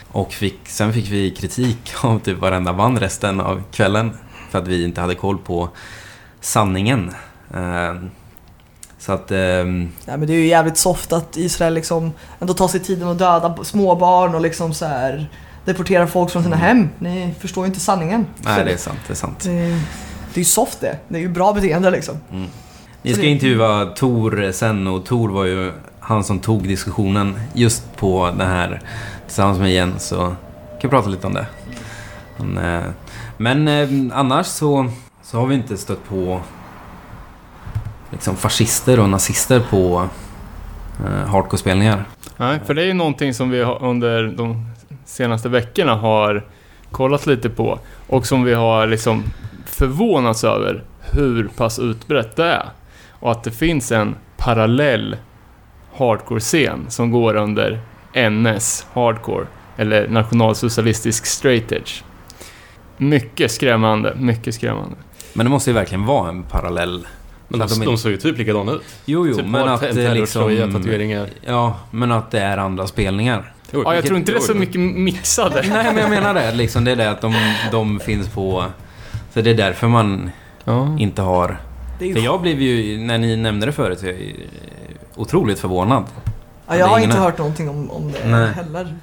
Och 0.08 0.32
fick, 0.32 0.58
sen 0.64 0.92
fick 0.92 1.08
vi 1.10 1.30
kritik 1.30 1.92
av 2.00 2.18
typ 2.18 2.38
varenda 2.38 2.72
band 2.72 2.98
resten 2.98 3.40
av 3.40 3.62
kvällen. 3.72 4.10
För 4.50 4.58
att 4.58 4.68
vi 4.68 4.84
inte 4.84 5.00
hade 5.00 5.14
koll 5.14 5.38
på 5.38 5.68
sanningen. 6.40 7.10
Ehm, 7.54 8.10
Så 8.98 9.12
att... 9.12 9.30
Nej, 9.30 9.64
men 10.06 10.26
det 10.26 10.32
är 10.32 10.38
ju 10.38 10.46
jävligt 10.46 10.76
soft 10.78 11.12
att 11.12 11.36
Israel 11.36 11.74
liksom 11.74 12.12
ändå 12.40 12.54
tar 12.54 12.68
sig 12.68 12.80
tiden 12.80 13.08
att 13.08 13.18
döda 13.18 13.64
småbarn 13.64 14.34
och 14.34 14.40
liksom 14.40 14.74
så 14.74 14.86
här 14.86 15.30
deportera 15.64 16.06
folk 16.06 16.30
från 16.30 16.42
sina 16.42 16.56
hem. 16.56 16.88
Ni 16.98 17.34
förstår 17.40 17.64
ju 17.64 17.68
inte 17.68 17.80
sanningen. 17.80 18.26
Nej, 18.38 18.64
det 18.64 18.72
är 18.72 18.76
sant. 18.76 18.98
Det 19.06 19.12
är 19.12 19.16
sant. 19.16 19.40
det, 19.44 19.80
det 20.36 20.40
är 20.40 20.42
ju 20.42 20.44
soft 20.44 20.80
det. 20.80 20.98
Det 21.08 21.16
är 21.16 21.20
ju 21.20 21.28
bra 21.28 21.52
beteende 21.52 21.90
liksom. 21.90 22.16
Vi 23.02 23.14
ska 23.14 23.22
intervjua 23.22 23.84
Tor 23.86 24.52
sen 24.52 24.86
och 24.86 25.04
Tor 25.04 25.28
var 25.28 25.44
ju 25.44 25.72
han 26.00 26.24
som 26.24 26.38
tog 26.38 26.68
diskussionen 26.68 27.38
just 27.52 27.96
på 27.96 28.30
det 28.38 28.44
här 28.44 28.80
tillsammans 29.26 29.58
med 29.58 29.72
Jens. 29.72 30.08
Så 30.08 30.16
kan 30.16 30.36
vi 30.82 30.88
prata 30.88 31.08
lite 31.08 31.26
om 31.26 31.34
det. 31.34 31.46
Men, 32.36 32.58
eh, 32.58 32.84
men 33.36 33.68
eh, 33.68 34.18
annars 34.18 34.46
så, 34.46 34.90
så 35.22 35.38
har 35.38 35.46
vi 35.46 35.54
inte 35.54 35.76
stött 35.76 36.08
på 36.08 36.40
liksom 38.10 38.36
fascister 38.36 39.00
och 39.00 39.08
nazister 39.08 39.60
på 39.70 40.08
eh, 41.06 41.28
hardcore-spelningar. 41.28 42.04
Nej, 42.36 42.60
för 42.66 42.74
det 42.74 42.82
är 42.82 42.86
ju 42.86 42.94
någonting 42.94 43.34
som 43.34 43.50
vi 43.50 43.62
har 43.62 43.82
under 43.84 44.26
de 44.36 44.66
senaste 45.04 45.48
veckorna 45.48 45.94
har 45.94 46.44
kollat 46.90 47.26
lite 47.26 47.50
på 47.50 47.78
och 48.06 48.26
som 48.26 48.44
vi 48.44 48.54
har 48.54 48.86
liksom 48.86 49.24
förvånats 49.78 50.44
över 50.44 50.84
hur 51.00 51.48
pass 51.56 51.78
utbrett 51.78 52.36
det 52.36 52.44
är. 52.44 52.68
Och 53.10 53.32
att 53.32 53.44
det 53.44 53.50
finns 53.50 53.92
en 53.92 54.16
parallell 54.36 55.16
hardcore-scen 55.96 56.86
som 56.88 57.10
går 57.10 57.36
under 57.36 57.80
NS 58.30 58.86
Hardcore, 58.92 59.46
eller 59.76 60.08
Nationalsocialistisk 60.08 61.26
Straight 61.26 61.72
Edge. 61.72 62.02
Mycket 62.96 63.50
skrämmande, 63.50 64.14
mycket 64.16 64.54
skrämmande. 64.54 64.96
Men 65.32 65.46
det 65.46 65.50
måste 65.50 65.70
ju 65.70 65.74
verkligen 65.74 66.06
vara 66.06 66.28
en 66.28 66.42
parallell. 66.42 67.06
Men 67.48 67.60
de, 67.60 67.68
de 67.68 67.84
de, 67.84 67.98
såg 67.98 68.10
ju 68.10 68.16
typ 68.16 68.38
likadana 68.38 68.72
ut. 68.72 68.82
Jo, 69.04 69.26
jo, 69.26 69.34
typ 69.34 69.46
men 69.46 69.68
att 69.68 69.80
det 69.80 70.14
liksom... 70.14 70.72
tatueringar. 70.72 71.28
Ja, 71.46 71.78
men 71.90 72.12
att 72.12 72.30
det 72.30 72.40
är 72.40 72.58
andra 72.58 72.86
spelningar. 72.86 73.52
Ja, 73.70 73.94
jag 73.94 74.04
tror 74.04 74.18
inte 74.18 74.32
det 74.32 74.38
är 74.38 74.40
så 74.40 74.54
mycket 74.54 74.80
mixade. 74.80 75.62
Nej, 75.68 75.84
men 75.84 75.96
jag 75.96 76.10
menar 76.10 76.34
det. 76.34 76.52
Liksom, 76.52 76.84
det 76.84 76.90
är 76.90 76.96
det 76.96 77.10
att 77.10 77.20
de, 77.20 77.34
de 77.72 78.00
finns 78.00 78.28
på... 78.28 78.64
Så 79.36 79.42
det 79.42 79.50
är 79.50 79.54
därför 79.54 79.88
man 79.88 80.30
Ja. 80.64 80.96
inte 80.98 81.22
har... 81.22 81.60
Det 81.98 82.04
är 82.04 82.08
ju 82.08 82.14
För 82.14 82.20
jag 82.20 82.40
blev 82.40 82.60
ju, 82.62 82.98
när 82.98 83.18
ni 83.18 83.36
nämnde 83.36 83.66
det 83.66 83.72
förut, 83.72 83.98
jag 84.02 84.14
otroligt 85.16 85.58
förvånad. 85.58 86.04
Ja, 86.66 86.76
jag 86.76 86.86
har 86.86 86.98
inte 86.98 87.16
hört 87.16 87.38
någonting 87.38 87.68
om, 87.68 87.90
om 87.90 88.12
det 88.12 88.18
Nej. 88.28 88.52
heller. 88.52 88.94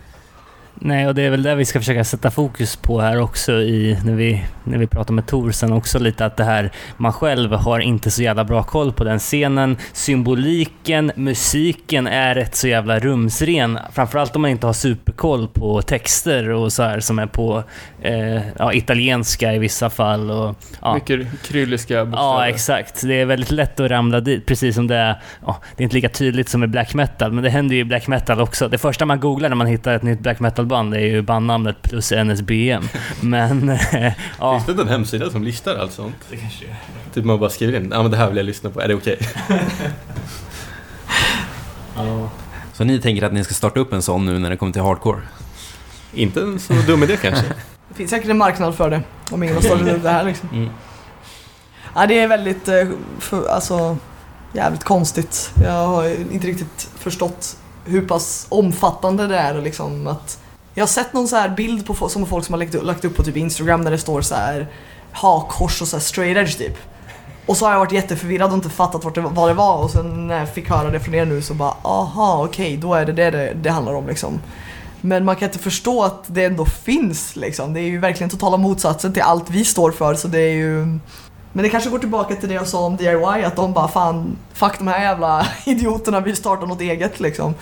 Nej, 0.86 1.08
och 1.08 1.16
det 1.16 1.22
är 1.22 1.30
väl 1.30 1.44
det 1.44 1.56
vi 1.56 1.66
ska 1.66 1.80
försöka 1.80 2.04
sätta 2.04 2.32
fokus 2.32 2.76
på 2.76 3.02
här 3.02 3.22
också 3.22 3.52
i, 3.52 3.98
när, 4.06 4.14
vi, 4.14 4.46
när 4.64 4.78
vi 4.78 4.88
pratar 4.88 5.14
med 5.14 5.28
Tor 5.28 5.52
sen 5.52 5.74
också 5.74 6.00
lite 6.00 6.26
att 6.26 6.38
det 6.38 6.44
här, 6.44 6.72
man 6.98 7.14
själv 7.14 7.54
har 7.54 7.80
inte 7.80 8.12
så 8.12 8.24
jävla 8.24 8.44
bra 8.44 8.64
koll 8.64 8.94
på 8.94 9.04
den 9.04 9.20
scenen. 9.20 9.78
Symboliken, 9.94 11.12
musiken 11.16 12.08
är 12.08 12.36
rätt 12.36 12.56
så 12.56 12.68
jävla 12.68 13.00
rumsren. 13.00 13.80
Framförallt 13.94 14.36
om 14.36 14.42
man 14.42 14.52
inte 14.52 14.66
har 14.66 14.74
superkoll 14.74 15.48
på 15.48 15.82
texter 15.82 16.50
och 16.50 16.74
så 16.74 16.84
här 16.84 17.00
som 17.00 17.20
är 17.20 17.26
på 17.26 17.64
eh, 18.02 18.42
ja, 18.60 18.74
italienska 18.74 19.54
i 19.54 19.60
vissa 19.60 19.90
fall. 19.90 20.32
Och, 20.32 20.56
ja. 20.82 20.94
Mycket 20.94 21.28
krylliska 21.44 21.94
Ja, 21.94 22.06
bokstäver. 22.06 22.48
exakt. 22.48 23.02
Det 23.02 23.22
är 23.22 23.26
väldigt 23.26 23.52
lätt 23.52 23.80
att 23.80 23.92
ramla 23.92 24.20
dit, 24.20 24.46
precis 24.46 24.76
som 24.76 24.88
det 24.88 24.96
är... 24.96 25.22
Ja, 25.46 25.62
det 25.76 25.82
är 25.82 25.84
inte 25.84 25.96
lika 25.96 26.10
tydligt 26.10 26.50
som 26.50 26.64
i 26.64 26.68
black 26.68 26.94
metal, 26.94 27.32
men 27.32 27.44
det 27.44 27.50
händer 27.50 27.76
ju 27.76 27.82
i 27.82 27.86
black 27.86 28.08
metal 28.08 28.42
också. 28.42 28.68
Det 28.68 28.78
första 28.78 29.06
man 29.06 29.20
googlar 29.20 29.50
när 29.50 29.56
man 29.56 29.68
hittar 29.68 29.94
ett 29.96 30.04
nytt 30.04 30.20
black 30.20 30.40
metal 30.40 30.66
metalband 30.74 30.94
är 30.94 31.00
ju 31.00 31.22
bandnamnet 31.22 31.82
plus 31.82 32.12
NSBM. 32.12 32.84
Men 33.22 33.70
eh, 33.70 34.14
ja. 34.40 34.54
Finns 34.54 34.66
det 34.66 34.72
inte 34.72 34.84
en 34.84 34.90
hemsida 34.90 35.30
som 35.30 35.44
listar 35.44 35.76
allt 35.76 35.92
sånt? 35.92 36.16
Det 36.30 36.38
kanske 36.38 36.66
är. 36.66 36.76
Typ 37.14 37.26
man 37.26 37.40
bara 37.40 37.50
skriver 37.50 37.80
in, 37.80 37.92
ja 37.92 38.02
men 38.02 38.12
det 38.12 38.18
här 38.18 38.28
vill 38.28 38.38
jag 38.38 38.46
lyssna 38.46 38.70
på, 38.70 38.82
är 38.82 38.88
det 38.88 38.96
okej? 38.96 39.20
Ja. 41.96 42.30
Så 42.74 42.84
ni 42.84 43.00
tänker 43.00 43.24
att 43.24 43.34
ni 43.34 43.44
ska 43.44 43.54
starta 43.54 43.80
upp 43.80 43.94
en 43.94 44.02
sån 44.02 44.26
nu 44.26 44.40
när 44.40 44.50
det 44.50 44.58
kommer 44.58 44.74
till 44.74 44.82
hardcore? 44.82 45.22
Inte 46.14 46.42
en 46.42 46.60
så 46.60 46.74
dum 46.74 47.04
idé 47.04 47.18
kanske. 47.22 47.46
Det 47.90 47.96
finns 47.96 48.10
säkert 48.10 48.30
en 48.30 48.38
marknad 48.38 48.76
för 48.76 48.90
det. 48.90 49.02
Om 49.32 49.44
ingen 49.44 49.56
har 49.56 49.62
startat 49.62 49.88
upp 49.88 50.04
det 50.04 50.10
här 50.10 50.24
liksom. 50.24 50.50
Mm. 50.54 50.70
Ja, 51.96 52.06
det 52.08 52.20
är 52.20 52.28
väldigt, 52.28 52.68
eh, 52.68 52.88
för, 53.20 53.48
alltså, 53.48 53.98
jävligt 54.54 54.84
konstigt. 54.84 55.52
Jag 55.64 55.88
har 55.88 56.04
ju 56.04 56.16
inte 56.32 56.48
riktigt 56.48 56.90
förstått 56.96 57.58
hur 57.86 58.08
pass 58.08 58.48
omfattande 58.50 59.28
det 59.28 59.38
är 59.38 59.58
och 59.58 59.64
liksom 59.64 60.08
att 60.08 60.43
jag 60.74 60.82
har 60.82 60.88
sett 60.88 61.14
någon 61.14 61.28
så 61.28 61.36
här 61.36 61.50
bild 61.50 61.86
på, 61.86 62.10
som 62.10 62.26
folk 62.26 62.46
som 62.46 62.54
har 62.54 62.60
lagt, 62.60 62.84
lagt 62.84 63.06
upp 63.06 63.16
på 63.16 63.24
typ 63.24 63.38
Instagram 63.38 63.84
där 63.84 63.92
det 63.92 63.98
står 63.98 64.22
så 64.22 64.36
här 64.36 64.68
hakkors 65.12 65.82
och 65.82 65.88
så 65.88 65.96
här 65.96 66.02
straight 66.02 66.38
edge 66.38 66.58
typ. 66.58 66.78
Och 67.46 67.58
så 67.58 67.66
har 67.66 67.72
jag 67.72 67.80
varit 67.80 67.92
jätteförvirrad 67.92 68.50
och 68.50 68.56
inte 68.56 68.70
fattat 68.70 69.04
vart 69.04 69.16
det, 69.16 69.22
vad 69.22 69.50
det 69.50 69.54
var 69.54 69.78
och 69.78 69.92
sen 69.92 70.28
när 70.28 70.40
jag 70.40 70.50
fick 70.50 70.70
höra 70.70 70.90
det 70.90 71.00
från 71.00 71.16
er 71.16 71.26
nu 71.26 71.42
så 71.42 71.54
bara 71.54 71.74
aha 71.82 72.46
okej 72.46 72.78
då 72.78 72.94
är 72.94 73.06
det 73.06 73.12
det 73.12 73.32
det, 73.32 73.54
det 73.54 73.70
handlar 73.70 73.94
om 73.94 74.08
liksom. 74.08 74.40
Men 75.02 75.26
man 75.26 75.36
kan 75.36 75.48
inte 75.48 75.60
förstå 75.60 76.04
att 76.04 76.24
det 76.28 76.46
ändå 76.46 76.66
finns 76.66 77.36
liksom. 77.36 77.74
Det 77.74 77.80
är 77.80 77.84
ju 77.84 78.00
verkligen 78.00 78.30
totala 78.30 78.58
motsatsen 78.58 79.14
till 79.14 79.22
allt 79.22 79.50
vi 79.50 79.66
står 79.66 79.92
för 79.92 80.16
så 80.16 80.28
det 80.28 80.40
är 80.40 80.54
ju 80.54 81.00
men 81.56 81.64
det 81.64 81.70
kanske 81.70 81.90
går 81.90 82.00
tillbaka 82.00 82.36
till 82.36 82.50
det 82.50 82.56
jag 82.56 82.68
sa 82.68 82.86
om 82.86 82.98
DIY, 82.98 83.44
att 83.46 83.56
de 83.56 83.74
bara 83.74 83.88
fan, 83.88 84.38
fuck 84.54 84.78
de 84.78 84.88
här 84.88 85.02
jävla 85.02 85.48
idioterna, 85.66 86.20
vi 86.20 86.36
startar 86.36 86.68
något 86.68 86.82
eget 86.82 87.20
liksom. 87.20 87.54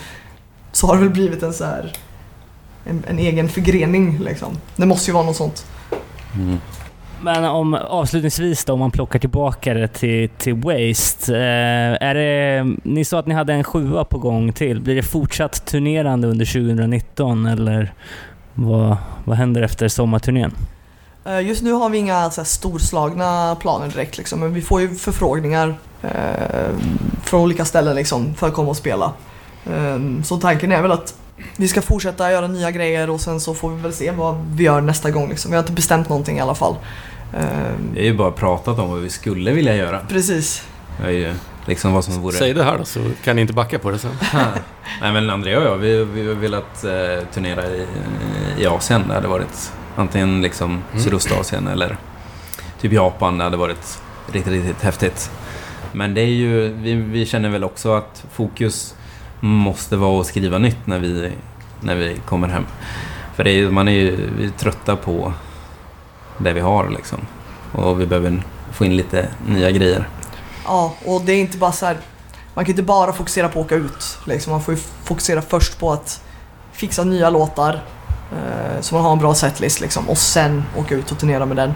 Så 0.71 0.87
har 0.87 0.95
det 0.95 1.01
väl 1.01 1.09
blivit 1.09 1.43
en 1.43 1.53
så 1.53 1.65
här 1.65 1.93
en, 2.85 3.03
en 3.07 3.19
egen 3.19 3.49
förgrening 3.49 4.19
liksom. 4.19 4.57
Det 4.75 4.85
måste 4.85 5.11
ju 5.11 5.13
vara 5.13 5.25
något 5.25 5.35
sånt. 5.35 5.65
Mm. 6.35 6.57
Men 7.23 7.45
om, 7.45 7.73
avslutningsvis 7.73 8.65
då, 8.65 8.73
om 8.73 8.79
man 8.79 8.91
plockar 8.91 9.19
tillbaka 9.19 9.73
det 9.73 9.87
till, 9.87 10.29
till 10.29 10.53
Waste. 10.53 11.35
Eh, 11.35 12.07
är 12.07 12.15
det, 12.15 12.65
ni 12.83 13.05
sa 13.05 13.19
att 13.19 13.27
ni 13.27 13.33
hade 13.33 13.53
en 13.53 13.63
sjua 13.63 14.03
på 14.03 14.17
gång 14.17 14.53
till. 14.53 14.81
Blir 14.81 14.95
det 14.95 15.03
fortsatt 15.03 15.65
turnerande 15.65 16.27
under 16.27 16.45
2019 16.45 17.45
eller 17.45 17.93
vad, 18.53 18.97
vad 19.25 19.37
händer 19.37 19.61
efter 19.61 19.87
sommarturnén? 19.87 20.55
Eh, 21.25 21.47
Just 21.47 21.63
nu 21.63 21.71
har 21.71 21.89
vi 21.89 21.97
inga 21.97 22.29
så 22.29 22.41
här, 22.41 22.45
storslagna 22.45 23.55
planer 23.55 23.87
direkt 23.87 24.17
liksom, 24.17 24.39
men 24.39 24.53
vi 24.53 24.61
får 24.61 24.81
ju 24.81 24.95
förfrågningar 24.95 25.75
eh, 26.01 26.75
från 27.23 27.41
olika 27.41 27.65
ställen 27.65 27.95
liksom, 27.95 28.33
för 28.33 28.47
att 28.47 28.53
komma 28.53 28.69
och 28.69 28.77
spela. 28.77 29.13
Eh, 29.65 30.23
så 30.23 30.37
tanken 30.37 30.71
är 30.71 30.81
väl 30.81 30.91
att 30.91 31.15
vi 31.57 31.67
ska 31.67 31.81
fortsätta 31.81 32.31
göra 32.31 32.47
nya 32.47 32.71
grejer 32.71 33.09
och 33.09 33.21
sen 33.21 33.39
så 33.39 33.53
får 33.53 33.69
vi 33.69 33.81
väl 33.81 33.93
se 33.93 34.11
vad 34.11 34.45
vi 34.55 34.63
gör 34.63 34.81
nästa 34.81 35.11
gång. 35.11 35.29
Liksom. 35.29 35.51
Vi 35.51 35.57
har 35.57 35.63
inte 35.63 35.73
bestämt 35.73 36.09
någonting 36.09 36.37
i 36.37 36.41
alla 36.41 36.55
fall. 36.55 36.75
Eh, 37.37 37.45
Vi 37.93 37.99
har 37.99 38.05
ju 38.05 38.13
bara 38.17 38.31
pratat 38.31 38.79
om 38.79 38.89
vad 38.89 38.99
vi 38.99 39.09
skulle 39.09 39.51
vilja 39.51 39.75
göra. 39.75 39.99
precis. 40.09 40.63
Det 41.01 41.07
är 41.07 41.11
ju 41.11 41.33
liksom 41.65 41.93
vad 41.93 42.03
som 42.03 42.21
vore... 42.21 42.35
Säg 42.37 42.53
det 42.53 42.63
här 42.63 42.77
då 42.77 42.85
så 42.85 42.99
kan 43.23 43.35
ni 43.35 43.41
inte 43.41 43.53
backa 43.53 43.79
på 43.79 43.91
det 43.91 43.97
sen. 43.99 44.11
Nej 45.01 45.11
men 45.13 45.29
Andrea 45.29 45.59
och 45.59 45.65
jag, 45.65 45.77
vi, 45.77 46.03
vi 46.03 46.27
har 46.27 46.35
velat 46.35 46.83
eh, 46.83 47.27
turnera 47.33 47.65
i, 47.67 47.85
i 48.57 48.65
Asien. 48.67 49.03
Det 49.07 49.13
hade 49.13 49.27
varit 49.27 49.71
antingen 49.95 50.41
liksom 50.41 50.71
Mm. 50.91 51.03
Sydostasien 51.03 51.67
eller 51.67 51.97
typ 52.81 52.91
Japan. 52.91 53.37
Det 53.37 53.43
hade 53.43 53.57
varit 53.57 53.99
riktigt, 54.31 54.53
riktigt 54.53 54.81
häftigt. 54.81 55.31
Men 55.91 56.13
det 56.13 56.21
är 56.21 56.25
ju, 56.25 56.73
vi, 56.73 56.93
vi 56.93 57.25
känner 57.25 57.49
väl 57.49 57.63
också 57.63 57.93
att 57.93 58.23
fokus 58.33 58.95
måste 59.41 59.97
vara 59.97 60.21
att 60.21 60.27
skriva 60.27 60.57
nytt 60.57 60.87
när 60.87 60.99
vi, 60.99 61.31
när 61.81 61.95
vi 61.95 62.17
kommer 62.25 62.47
hem. 62.47 62.65
För 63.35 63.43
det 63.43 63.51
är, 63.51 63.69
man 63.69 63.87
är 63.87 63.91
ju 63.91 64.29
vi 64.37 64.45
är 64.45 64.49
trötta 64.49 64.95
på 64.95 65.33
det 66.37 66.53
vi 66.53 66.59
har 66.59 66.89
liksom. 66.89 67.19
Och 67.71 68.01
vi 68.01 68.05
behöver 68.05 68.43
få 68.71 68.85
in 68.85 68.97
lite 68.97 69.27
nya 69.47 69.71
grejer. 69.71 70.07
Ja, 70.65 70.93
och 71.05 71.21
det 71.21 71.33
är 71.33 71.41
inte 71.41 71.57
bara 71.57 71.71
så 71.71 71.85
här. 71.85 71.97
Man 72.53 72.65
kan 72.65 72.71
inte 72.71 72.83
bara 72.83 73.13
fokusera 73.13 73.49
på 73.49 73.59
att 73.59 73.65
åka 73.65 73.75
ut. 73.75 74.19
Liksom. 74.25 74.51
Man 74.51 74.61
får 74.61 74.73
ju 74.73 74.79
fokusera 75.03 75.41
först 75.41 75.79
på 75.79 75.91
att 75.91 76.23
fixa 76.71 77.03
nya 77.03 77.29
låtar. 77.29 77.83
Eh, 78.31 78.81
så 78.81 78.95
man 78.95 79.03
har 79.03 79.11
en 79.11 79.19
bra 79.19 79.35
setlist 79.35 79.81
liksom. 79.81 80.09
Och 80.09 80.17
sen 80.17 80.63
åka 80.77 80.95
ut 80.95 81.11
och 81.11 81.19
turnera 81.19 81.45
med 81.45 81.57
den. 81.57 81.73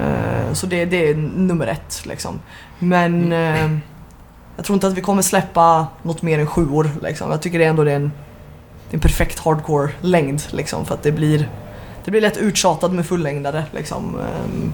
Eh, 0.00 0.52
så 0.52 0.66
det, 0.66 0.84
det 0.84 1.08
är 1.08 1.14
nummer 1.14 1.66
ett 1.66 2.02
liksom. 2.06 2.40
Men 2.78 3.32
eh, 3.32 3.70
jag 4.56 4.64
tror 4.64 4.74
inte 4.74 4.86
att 4.86 4.92
vi 4.94 5.00
kommer 5.00 5.22
släppa 5.22 5.86
något 6.02 6.22
mer 6.22 6.38
än 6.38 6.46
sjuor 6.46 6.90
liksom. 7.02 7.30
Jag 7.30 7.42
tycker 7.42 7.58
det 7.58 7.64
är 7.64 7.68
ändå 7.68 7.84
det 7.84 7.92
är 7.92 7.96
en, 7.96 8.12
det 8.90 8.94
är 8.94 8.94
en 8.94 9.00
perfekt 9.00 9.38
hardcore-längd 9.38 10.42
liksom. 10.50 10.86
För 10.86 10.94
att 10.94 11.02
det 11.02 11.12
blir, 11.12 11.48
det 12.04 12.10
blir 12.10 12.20
lätt 12.20 12.36
uttjatat 12.36 12.92
med 12.92 13.06
fullängdare 13.06 13.64
liksom. 13.72 14.20
Ehm, 14.20 14.72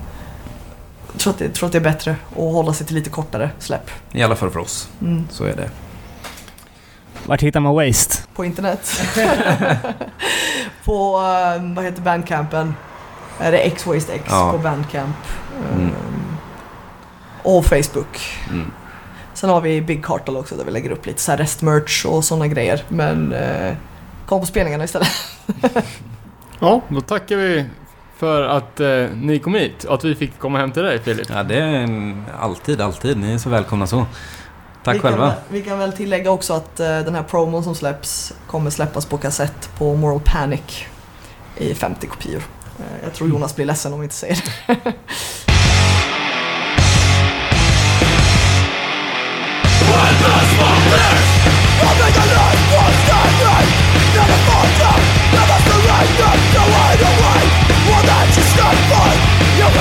jag 1.13 1.21
tror 1.21 1.33
att, 1.33 1.39
det, 1.39 1.49
tror 1.49 1.67
att 1.67 1.73
det 1.73 1.79
är 1.79 1.83
bättre 1.83 2.17
att 2.31 2.37
hålla 2.37 2.73
sig 2.73 2.87
till 2.87 2.97
lite 2.97 3.11
kortare 3.11 3.51
släpp. 3.59 3.91
I 4.13 4.23
alla 4.23 4.37
fall 4.37 4.51
för 4.51 4.61
oss. 4.61 4.89
Mm. 5.01 5.29
Så 5.31 5.45
är 5.45 5.57
det. 5.57 5.71
Vart 7.27 7.43
hittar 7.43 7.61
man 7.61 7.75
Waste? 7.75 8.17
På 8.35 8.45
internet. 8.45 9.03
på, 10.85 11.17
eh, 11.17 11.75
vad 11.75 11.85
heter 11.85 12.03
bandcampen? 12.03 12.75
Är 13.41 13.53
det 13.53 13.59
X-Waste 13.59 14.13
X 14.13 14.25
Ja. 14.29 14.53
på 14.53 14.59
bandcamp. 14.59 15.17
Mm. 15.73 15.87
Ehm, 15.87 15.93
och 17.43 17.65
Facebook. 17.65 18.39
Mm. 18.51 18.71
Sen 19.41 19.51
har 19.51 19.61
vi 19.61 19.81
Big 19.81 20.05
Cartel 20.05 20.37
också 20.37 20.57
där 20.57 20.65
vi 20.65 20.71
lägger 20.71 20.91
upp 20.91 21.07
lite 21.07 21.21
så 21.21 21.31
här 21.31 21.39
restmerch 21.39 22.07
och 22.07 22.25
sådana 22.25 22.47
grejer. 22.47 22.85
Men 22.89 23.33
eh, 23.33 23.75
kom 24.27 24.41
på 24.41 24.47
spelningarna 24.47 24.85
istället. 24.85 25.09
Ja, 26.59 26.81
då 26.89 27.01
tackar 27.01 27.37
vi 27.37 27.65
för 28.17 28.43
att 28.43 28.81
eh, 28.81 29.07
ni 29.15 29.39
kom 29.39 29.55
hit 29.55 29.85
och 29.85 29.95
att 29.95 30.05
vi 30.05 30.15
fick 30.15 30.39
komma 30.39 30.59
hem 30.59 30.73
till 30.73 30.83
dig 30.83 30.99
Filip. 30.99 31.27
Ja, 31.31 31.43
det 31.43 31.55
är 31.55 31.67
en- 31.67 32.25
alltid, 32.41 32.81
alltid. 32.81 33.17
Ni 33.17 33.33
är 33.33 33.39
så 33.39 33.49
välkomna 33.51 33.87
så. 33.87 34.07
Tack 34.85 34.95
vi 34.97 35.01
själva. 35.01 35.27
Kan, 35.31 35.37
vi 35.49 35.63
kan 35.63 35.79
väl 35.79 35.93
tillägga 35.93 36.31
också 36.31 36.53
att 36.55 36.81
eh, 36.81 36.87
den 36.87 37.15
här 37.15 37.23
promon 37.23 37.65
som 37.65 37.75
släpps 37.75 38.33
kommer 38.47 38.71
släppas 38.71 39.07
på 39.07 39.19
kassett 39.19 39.71
på 39.79 39.95
Moral 39.97 40.21
Panic 40.25 40.85
i 41.57 41.75
50 41.75 42.07
kopior. 42.07 42.43
Eh, 42.79 42.85
jag 43.05 43.15
tror 43.15 43.29
Jonas 43.29 43.57
blir 43.57 43.67
ledsen 43.67 43.93
om 43.93 44.01
vi 44.01 44.05
inte 44.05 44.17
säger 44.17 44.45
det. 44.67 44.93